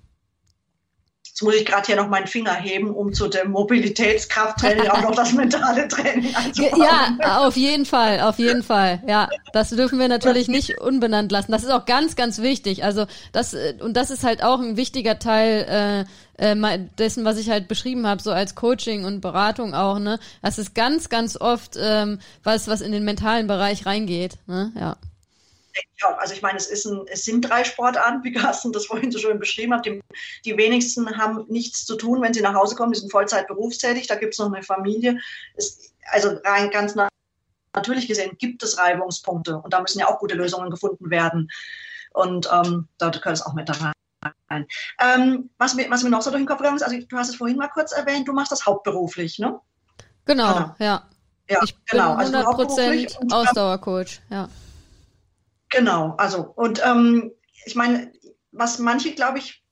[1.37, 5.13] Jetzt muss ich gerade hier noch meinen Finger heben, um zu dem Mobilitätskrafttraining auch noch
[5.13, 6.81] das mentale Training einzubauen.
[6.81, 9.03] Ja, auf jeden Fall, auf jeden Fall.
[9.07, 11.51] Ja, das dürfen wir natürlich nicht unbenannt lassen.
[11.51, 12.83] Das ist auch ganz, ganz wichtig.
[12.83, 16.07] Also das und das ist halt auch ein wichtiger Teil
[16.39, 19.99] äh, äh, dessen, was ich halt beschrieben habe, so als Coaching und Beratung auch.
[19.99, 24.39] Ne, das ist ganz, ganz oft ähm, was, was in den mentalen Bereich reingeht.
[24.47, 24.71] Ne?
[24.75, 24.95] Ja
[26.03, 26.17] auch.
[26.17, 29.19] Also ich meine, es, ist ein, es sind drei Sportarten, wie Carsten das vorhin so
[29.19, 29.85] schön beschrieben hat.
[29.85, 30.01] Die,
[30.45, 32.93] die wenigsten haben nichts zu tun, wenn sie nach Hause kommen.
[32.93, 35.19] Die sind Vollzeit berufstätig, da gibt es noch eine Familie.
[35.55, 36.95] Es, also rein ganz
[37.75, 41.49] natürlich gesehen gibt es Reibungspunkte und da müssen ja auch gute Lösungen gefunden werden.
[42.13, 43.93] Und ähm, da gehört es auch mit da
[44.49, 44.67] rein.
[44.99, 47.29] Ähm, was, mir, was mir noch so durch den Kopf gegangen ist, also du hast
[47.29, 49.59] es vorhin mal kurz erwähnt, du machst das hauptberuflich, ne?
[50.25, 51.03] Genau, ja.
[51.49, 52.17] Ja, ich genau.
[52.17, 54.49] bin 100% also Ausdauercoach, ja.
[55.69, 57.31] Genau, also und ähm,
[57.65, 58.11] ich meine,
[58.51, 59.63] was manche, glaube ich,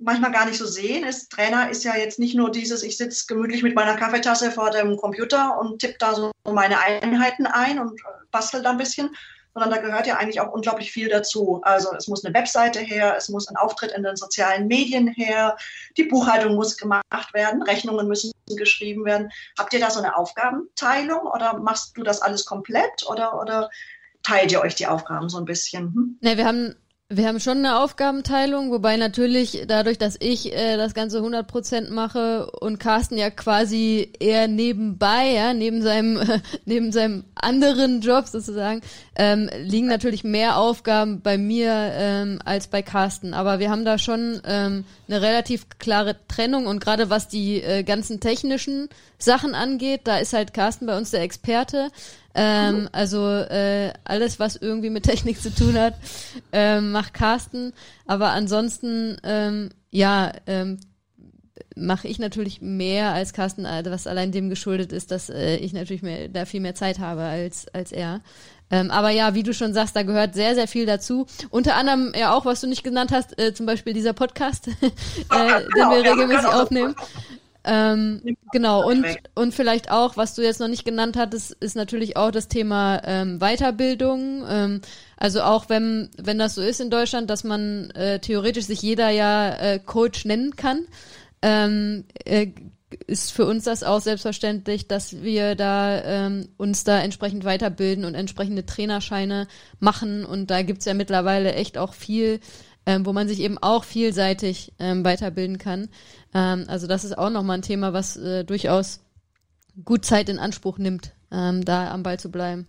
[0.00, 3.26] manchmal gar nicht so sehen, ist, Trainer ist ja jetzt nicht nur dieses, ich sitze
[3.26, 8.00] gemütlich mit meiner Kaffeetasse vor dem Computer und tippe da so meine Einheiten ein und
[8.30, 9.10] bastel da ein bisschen,
[9.54, 11.60] sondern da gehört ja eigentlich auch unglaublich viel dazu.
[11.62, 15.56] Also es muss eine Webseite her, es muss ein Auftritt in den sozialen Medien her,
[15.96, 19.30] die Buchhaltung muss gemacht werden, Rechnungen müssen geschrieben werden.
[19.56, 23.70] Habt ihr da so eine Aufgabenteilung oder machst du das alles komplett oder, oder
[24.24, 25.94] teilt ihr euch die Aufgaben so ein bisschen?
[25.94, 26.18] Hm?
[26.20, 26.74] Ne, wir haben
[27.10, 32.50] wir haben schon eine Aufgabenteilung, wobei natürlich dadurch, dass ich äh, das Ganze 100% mache
[32.50, 38.80] und Carsten ja quasi eher nebenbei, ja, neben seinem, äh, neben seinem anderen Job sozusagen,
[39.16, 43.34] ähm, liegen natürlich mehr Aufgaben bei mir ähm, als bei Carsten.
[43.34, 47.82] Aber wir haben da schon ähm, eine relativ klare Trennung und gerade was die äh,
[47.82, 51.90] ganzen technischen Sachen angeht, da ist halt Carsten bei uns der Experte.
[52.34, 52.88] Ähm.
[52.92, 55.94] Also äh, alles, was irgendwie mit Technik zu tun hat,
[56.52, 57.72] ähm, macht Carsten.
[58.06, 60.78] Aber ansonsten, ähm, ja, ähm,
[61.76, 65.72] mache ich natürlich mehr als Carsten, äh, was allein dem geschuldet ist, dass äh, ich
[65.72, 68.20] natürlich mehr, da viel mehr Zeit habe als, als er.
[68.70, 71.26] Ähm, aber ja, wie du schon sagst, da gehört sehr, sehr viel dazu.
[71.50, 74.72] Unter anderem ja auch, was du nicht genannt hast, äh, zum Beispiel dieser Podcast, äh,
[74.80, 74.90] den
[75.30, 76.94] wir genau, regelmäßig aufnehmen.
[77.66, 78.20] Ähm,
[78.52, 82.30] genau, und, und vielleicht auch, was du jetzt noch nicht genannt hattest, ist natürlich auch
[82.30, 84.44] das Thema ähm, Weiterbildung.
[84.48, 84.80] Ähm,
[85.16, 89.08] also auch wenn, wenn das so ist in Deutschland, dass man äh, theoretisch sich jeder
[89.08, 90.86] ja äh, Coach nennen kann,
[91.40, 92.48] ähm, äh,
[93.06, 98.14] ist für uns das auch selbstverständlich, dass wir da ähm, uns da entsprechend weiterbilden und
[98.14, 99.48] entsprechende Trainerscheine
[99.80, 100.24] machen.
[100.24, 102.40] Und da gibt's ja mittlerweile echt auch viel,
[102.86, 105.88] ähm, wo man sich eben auch vielseitig ähm, weiterbilden kann.
[106.34, 109.00] Ähm, also das ist auch nochmal ein Thema, was äh, durchaus
[109.84, 112.66] gut Zeit in Anspruch nimmt, ähm, da am Ball zu bleiben.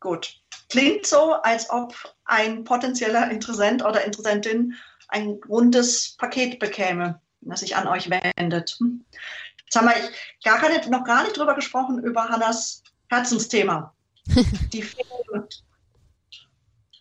[0.00, 0.38] Gut.
[0.68, 1.94] Klingt so, als ob
[2.24, 4.74] ein potenzieller Interessent oder Interessentin
[5.08, 8.76] ein rundes Paket bekäme, das sich an euch wendet.
[8.78, 9.04] Hm.
[9.64, 9.94] Jetzt haben wir
[10.44, 13.94] gar keine, noch gar nicht drüber gesprochen, über Hannas Herzensthema.
[14.72, 15.48] Die Filme.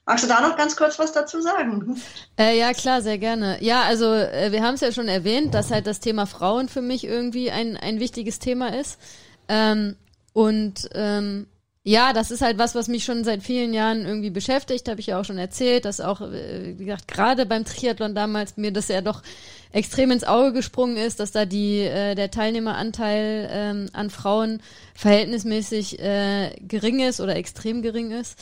[0.06, 2.02] Magst du da noch ganz kurz was dazu sagen?
[2.38, 3.58] Äh, ja, klar, sehr gerne.
[3.62, 6.82] Ja, also äh, wir haben es ja schon erwähnt, dass halt das Thema Frauen für
[6.82, 9.00] mich irgendwie ein, ein wichtiges Thema ist.
[9.48, 9.96] Ähm,
[10.34, 11.48] und ähm,
[11.84, 15.08] ja, das ist halt was, was mich schon seit vielen Jahren irgendwie beschäftigt, habe ich
[15.08, 18.88] ja auch schon erzählt, dass auch, äh, wie gesagt, gerade beim Triathlon damals mir das
[18.88, 19.24] ja doch
[19.72, 24.62] extrem ins Auge gesprungen ist, dass da die äh, der Teilnehmeranteil ähm, an Frauen
[24.96, 28.38] verhältnismäßig äh, gering ist oder extrem gering ist.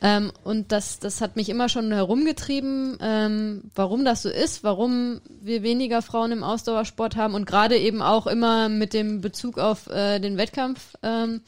[0.00, 5.20] Ähm, und das, das hat mich immer schon herumgetrieben, ähm, warum das so ist, warum
[5.40, 9.88] wir weniger Frauen im Ausdauersport haben und gerade eben auch immer mit dem Bezug auf
[9.88, 10.96] äh, den Wettkampf.
[11.02, 11.42] Ähm,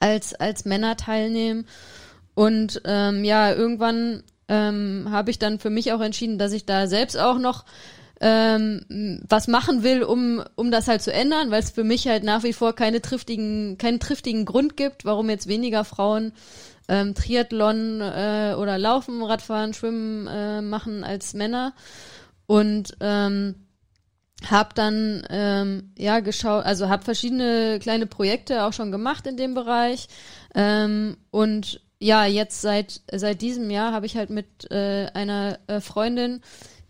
[0.00, 1.66] als, als Männer teilnehmen.
[2.34, 6.86] Und ähm, ja, irgendwann ähm, habe ich dann für mich auch entschieden, dass ich da
[6.86, 7.64] selbst auch noch
[8.20, 12.24] ähm, was machen will, um, um das halt zu ändern, weil es für mich halt
[12.24, 16.32] nach wie vor keine triftigen, keinen triftigen Grund gibt, warum jetzt weniger Frauen
[16.88, 21.74] ähm, Triathlon äh, oder Laufen, Radfahren, Schwimmen äh, machen als Männer.
[22.46, 23.54] Und ähm,
[24.46, 29.54] hab dann ähm, ja geschaut, also habe verschiedene kleine Projekte auch schon gemacht in dem
[29.54, 30.08] Bereich
[30.54, 35.80] ähm, und ja jetzt seit seit diesem Jahr habe ich halt mit äh, einer äh,
[35.80, 36.40] Freundin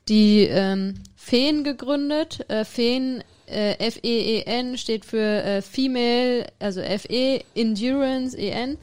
[0.09, 0.95] die ähm,
[1.29, 2.49] Feen gegründet.
[2.49, 8.79] Äh, Feen äh, F-E-E-N steht für äh, Female, also F-E Endurance E-N.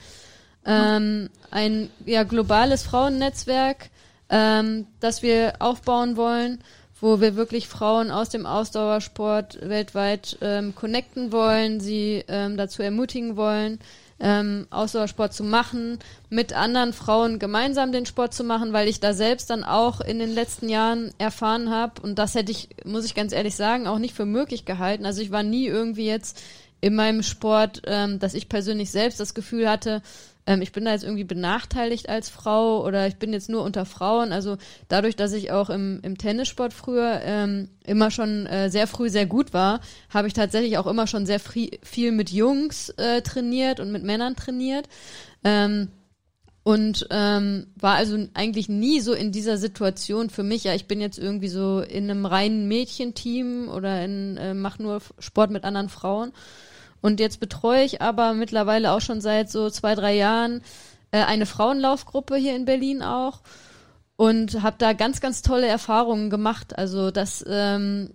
[0.68, 3.90] Ähm, ein ja globales Frauennetzwerk,
[4.30, 6.60] ähm, das wir aufbauen wollen
[7.02, 13.36] wo wir wirklich Frauen aus dem Ausdauersport weltweit ähm, connecten wollen, sie ähm, dazu ermutigen
[13.36, 13.80] wollen,
[14.20, 19.14] ähm, Ausdauersport zu machen, mit anderen Frauen gemeinsam den Sport zu machen, weil ich da
[19.14, 23.16] selbst dann auch in den letzten Jahren erfahren habe und das hätte ich, muss ich
[23.16, 25.06] ganz ehrlich sagen, auch nicht für möglich gehalten.
[25.06, 26.42] Also ich war nie irgendwie jetzt
[26.82, 30.02] in meinem Sport, ähm, dass ich persönlich selbst das Gefühl hatte,
[30.48, 33.86] ähm, ich bin da jetzt irgendwie benachteiligt als Frau oder ich bin jetzt nur unter
[33.86, 34.32] Frauen.
[34.32, 34.58] Also
[34.88, 39.26] dadurch, dass ich auch im, im Tennissport früher ähm, immer schon äh, sehr früh sehr
[39.26, 43.92] gut war, habe ich tatsächlich auch immer schon sehr viel mit Jungs äh, trainiert und
[43.92, 44.88] mit Männern trainiert.
[45.44, 45.90] Ähm,
[46.64, 51.00] und ähm, war also eigentlich nie so in dieser Situation für mich, ja, ich bin
[51.00, 55.90] jetzt irgendwie so in einem reinen Mädchenteam oder in, äh, mach nur Sport mit anderen
[55.90, 56.32] Frauen,
[57.02, 60.62] und jetzt betreue ich aber mittlerweile auch schon seit so zwei, drei Jahren
[61.12, 63.42] äh, eine Frauenlaufgruppe hier in Berlin auch
[64.18, 66.78] und habe da ganz, ganz tolle Erfahrungen gemacht.
[66.78, 68.12] Also das, ähm,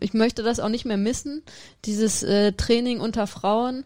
[0.00, 1.42] ich möchte das auch nicht mehr missen,
[1.84, 3.84] dieses äh, Training unter Frauen.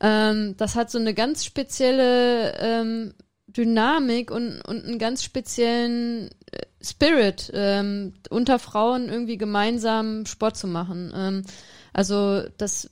[0.00, 3.14] Ähm, das hat so eine ganz spezielle ähm,
[3.46, 10.66] Dynamik und, und einen ganz speziellen äh, Spirit, ähm, unter Frauen irgendwie gemeinsam Sport zu
[10.66, 11.12] machen.
[11.14, 11.42] Ähm,
[11.92, 12.90] also das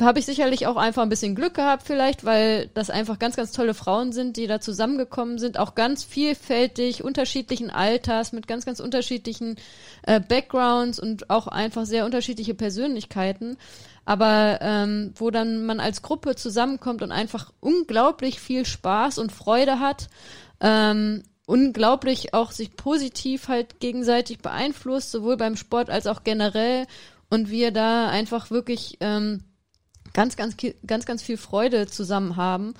[0.00, 3.52] habe ich sicherlich auch einfach ein bisschen Glück gehabt vielleicht, weil das einfach ganz, ganz
[3.52, 8.80] tolle Frauen sind, die da zusammengekommen sind, auch ganz vielfältig, unterschiedlichen Alters, mit ganz, ganz
[8.80, 9.56] unterschiedlichen
[10.02, 13.56] äh, Backgrounds und auch einfach sehr unterschiedliche Persönlichkeiten.
[14.04, 19.80] Aber ähm, wo dann man als Gruppe zusammenkommt und einfach unglaublich viel Spaß und Freude
[19.80, 20.08] hat,
[20.60, 26.86] ähm, unglaublich auch sich positiv halt gegenseitig beeinflusst, sowohl beim Sport als auch generell
[27.30, 29.42] und wir da einfach wirklich ähm,
[30.14, 32.74] ganz, ganz, ganz, ganz viel Freude zusammen haben.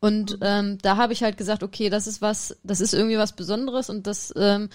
[0.00, 3.36] Und ähm, da habe ich halt gesagt, okay, das ist was, das ist irgendwie was
[3.36, 4.70] Besonderes und das, ähm,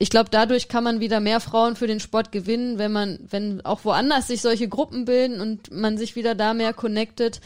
[0.00, 3.64] ich glaube, dadurch kann man wieder mehr Frauen für den Sport gewinnen, wenn man, wenn
[3.64, 7.40] auch woanders sich solche Gruppen bilden und man sich wieder da mehr connectet,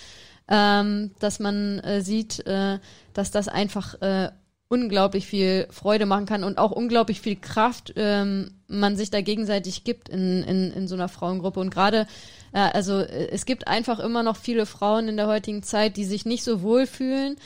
[0.49, 2.79] ähm, dass man äh, sieht, äh,
[3.13, 4.31] dass das einfach äh,
[4.69, 9.83] unglaublich viel Freude machen kann und auch unglaublich viel Kraft ähm, man sich da gegenseitig
[9.83, 11.59] gibt in, in, in so einer Frauengruppe.
[11.59, 12.07] Und gerade
[12.55, 16.05] ja, also äh, es gibt einfach immer noch viele Frauen in der heutigen Zeit, die
[16.05, 17.37] sich nicht so wohlfühlen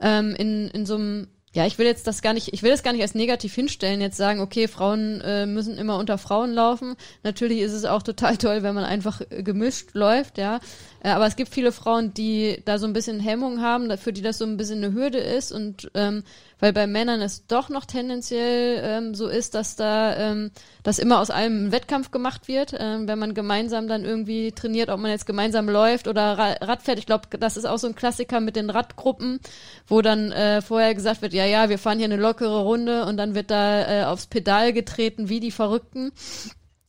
[0.00, 2.84] ähm, in, in so einem ja, ich will jetzt das gar nicht, ich will das
[2.84, 6.94] gar nicht als negativ hinstellen, jetzt sagen, okay, Frauen äh, müssen immer unter Frauen laufen.
[7.24, 10.60] Natürlich ist es auch total toll, wenn man einfach äh, gemischt läuft, ja.
[11.02, 14.22] Äh, aber es gibt viele Frauen, die da so ein bisschen Hemmung haben, für die
[14.22, 16.22] das so ein bisschen eine Hürde ist und ähm,
[16.60, 20.50] weil bei Männern es doch noch tendenziell ähm, so ist, dass da ähm,
[20.82, 24.90] das immer aus allem ein Wettkampf gemacht wird, ähm, wenn man gemeinsam dann irgendwie trainiert,
[24.90, 26.98] ob man jetzt gemeinsam läuft oder Rad fährt.
[26.98, 29.40] Ich glaube, das ist auch so ein Klassiker mit den Radgruppen,
[29.86, 33.16] wo dann äh, vorher gesagt wird, ja, ja, wir fahren hier eine lockere Runde und
[33.16, 36.12] dann wird da äh, aufs Pedal getreten wie die Verrückten.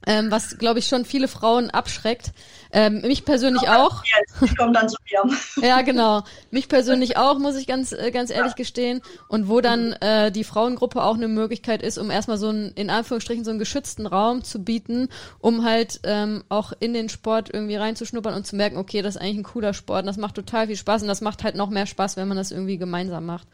[0.08, 2.32] Ähm, was, glaube ich, schon viele Frauen abschreckt.
[2.74, 4.04] Ähm, mich persönlich auch.
[4.42, 5.38] Ich komme dann zu mir.
[5.68, 6.24] ja, genau.
[6.52, 9.02] Mich persönlich auch, muss ich ganz, äh, ganz ehrlich gestehen.
[9.28, 12.90] Und wo dann äh, die Frauengruppe auch eine Möglichkeit ist, um erstmal so einen, in
[12.90, 15.10] Anführungsstrichen, so einen geschützten Raum zu bieten,
[15.40, 19.22] um halt ähm, auch in den Sport irgendwie reinzuschnuppern und zu merken, okay, das ist
[19.22, 21.70] eigentlich ein cooler Sport und das macht total viel Spaß und das macht halt noch
[21.70, 23.48] mehr Spaß, wenn man das irgendwie gemeinsam macht.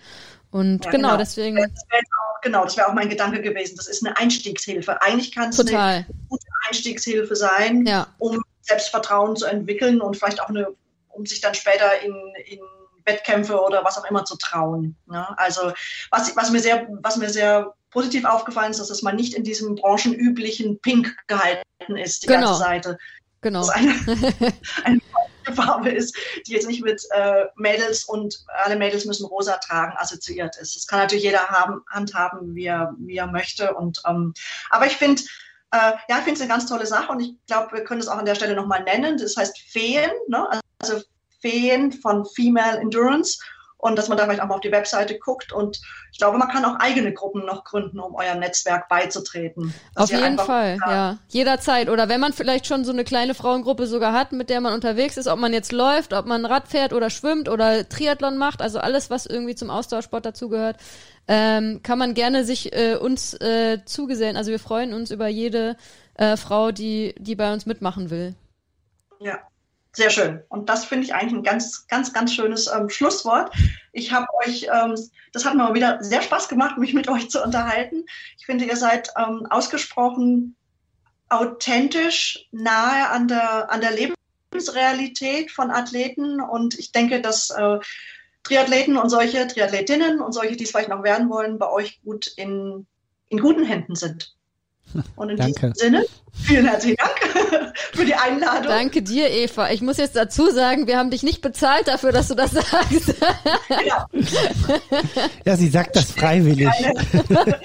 [0.57, 1.55] Und ja, genau, genau, deswegen.
[1.55, 3.75] Das auch, genau, das wäre auch mein Gedanke gewesen.
[3.77, 4.99] Das ist eine Einstiegshilfe.
[5.03, 8.07] Eigentlich kann es eine gute Einstiegshilfe sein, ja.
[8.17, 10.67] um Selbstvertrauen zu entwickeln und vielleicht auch eine,
[11.09, 12.15] um sich dann später in,
[12.47, 12.59] in
[13.05, 14.95] Wettkämpfe oder was auch immer zu trauen.
[15.11, 15.39] Ja, ne?
[15.39, 15.71] also
[16.09, 19.43] was, was, mir sehr, was mir sehr positiv aufgefallen ist, dass es mal nicht in
[19.43, 22.47] diesem branchenüblichen Pink gehalten ist, die genau.
[22.47, 22.97] ganze Seite.
[23.41, 23.59] Genau.
[23.59, 23.93] Das eine,
[24.83, 24.99] eine
[25.55, 26.15] Farbe ist,
[26.45, 30.75] die jetzt nicht mit äh, Mädels und alle Mädels müssen rosa tragen assoziiert ist.
[30.75, 33.73] Das kann natürlich jeder haben, handhaben, wie er, wie er möchte.
[33.73, 34.33] Und, ähm,
[34.69, 35.21] aber ich finde,
[35.71, 38.07] äh, ja, ich finde es eine ganz tolle Sache und ich glaube, wir können es
[38.07, 39.17] auch an der Stelle nochmal nennen.
[39.17, 40.47] Das heißt Feen, ne?
[40.79, 41.01] also
[41.41, 43.37] Feen von Female Endurance
[43.87, 45.51] und dass man da vielleicht auch mal auf die Webseite guckt.
[45.51, 45.81] Und
[46.11, 49.73] ich glaube, man kann auch eigene Gruppen noch gründen, um eurem Netzwerk beizutreten.
[49.95, 50.91] Auf jeden Fall, ja.
[50.91, 51.17] ja.
[51.29, 51.89] Jederzeit.
[51.89, 55.17] Oder wenn man vielleicht schon so eine kleine Frauengruppe sogar hat, mit der man unterwegs
[55.17, 58.79] ist, ob man jetzt läuft, ob man Rad fährt oder schwimmt oder Triathlon macht, also
[58.79, 60.77] alles, was irgendwie zum Austauschsport dazugehört,
[61.27, 64.37] ähm, kann man gerne sich äh, uns äh, zugesellen.
[64.37, 65.75] Also wir freuen uns über jede
[66.15, 68.35] äh, Frau, die, die bei uns mitmachen will.
[69.19, 69.39] Ja,
[69.97, 70.41] sehr schön.
[70.49, 73.51] Und das finde ich eigentlich ein ganz, ganz, ganz schönes ähm, Schlusswort.
[73.91, 74.95] Ich habe euch, ähm,
[75.33, 78.05] das hat mir mal wieder sehr Spaß gemacht, mich mit euch zu unterhalten.
[78.37, 80.55] Ich finde, ihr seid ähm, ausgesprochen
[81.29, 86.39] authentisch nahe an der, an der Lebensrealität von Athleten.
[86.41, 87.79] Und ich denke, dass äh,
[88.43, 92.27] Triathleten und solche Triathletinnen und solche, die es vielleicht noch werden wollen, bei euch gut
[92.37, 92.85] in,
[93.29, 94.35] in guten Händen sind.
[95.17, 95.53] Und in Danke.
[95.53, 96.05] diesem Sinne,
[96.45, 97.36] vielen herzlichen Dank
[97.93, 98.67] für die Einladung.
[98.67, 99.69] Danke dir, Eva.
[99.71, 103.15] Ich muss jetzt dazu sagen, wir haben dich nicht bezahlt dafür, dass du das sagst.
[103.85, 104.07] Ja,
[105.45, 106.69] ja sie sagt das freiwillig.
[107.27, 107.59] Keine,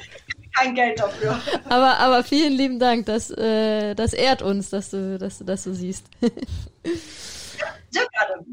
[0.54, 1.40] kein Geld dafür.
[1.68, 5.64] Aber, aber vielen lieben Dank, das, äh, das ehrt uns, dass du, dass du das
[5.64, 6.06] so siehst.
[6.22, 8.44] Ja, sehr gerne.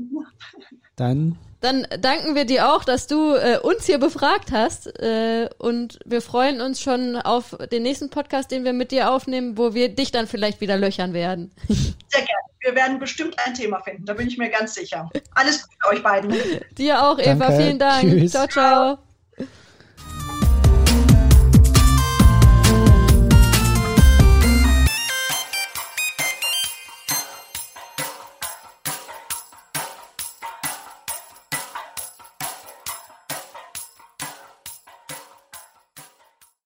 [0.95, 4.87] Dann dann danken wir dir auch, dass du äh, uns hier befragt hast.
[4.99, 9.57] Äh, und wir freuen uns schon auf den nächsten Podcast, den wir mit dir aufnehmen,
[9.57, 11.51] wo wir dich dann vielleicht wieder löchern werden.
[11.67, 12.49] Sehr gerne.
[12.61, 15.09] Wir werden bestimmt ein Thema finden, da bin ich mir ganz sicher.
[15.33, 16.35] Alles Gute euch beiden.
[16.77, 17.47] Dir auch, Eva.
[17.47, 17.63] Danke.
[17.63, 18.01] Vielen Dank.
[18.01, 18.31] Tschüss.
[18.31, 19.08] Ciao, ciao.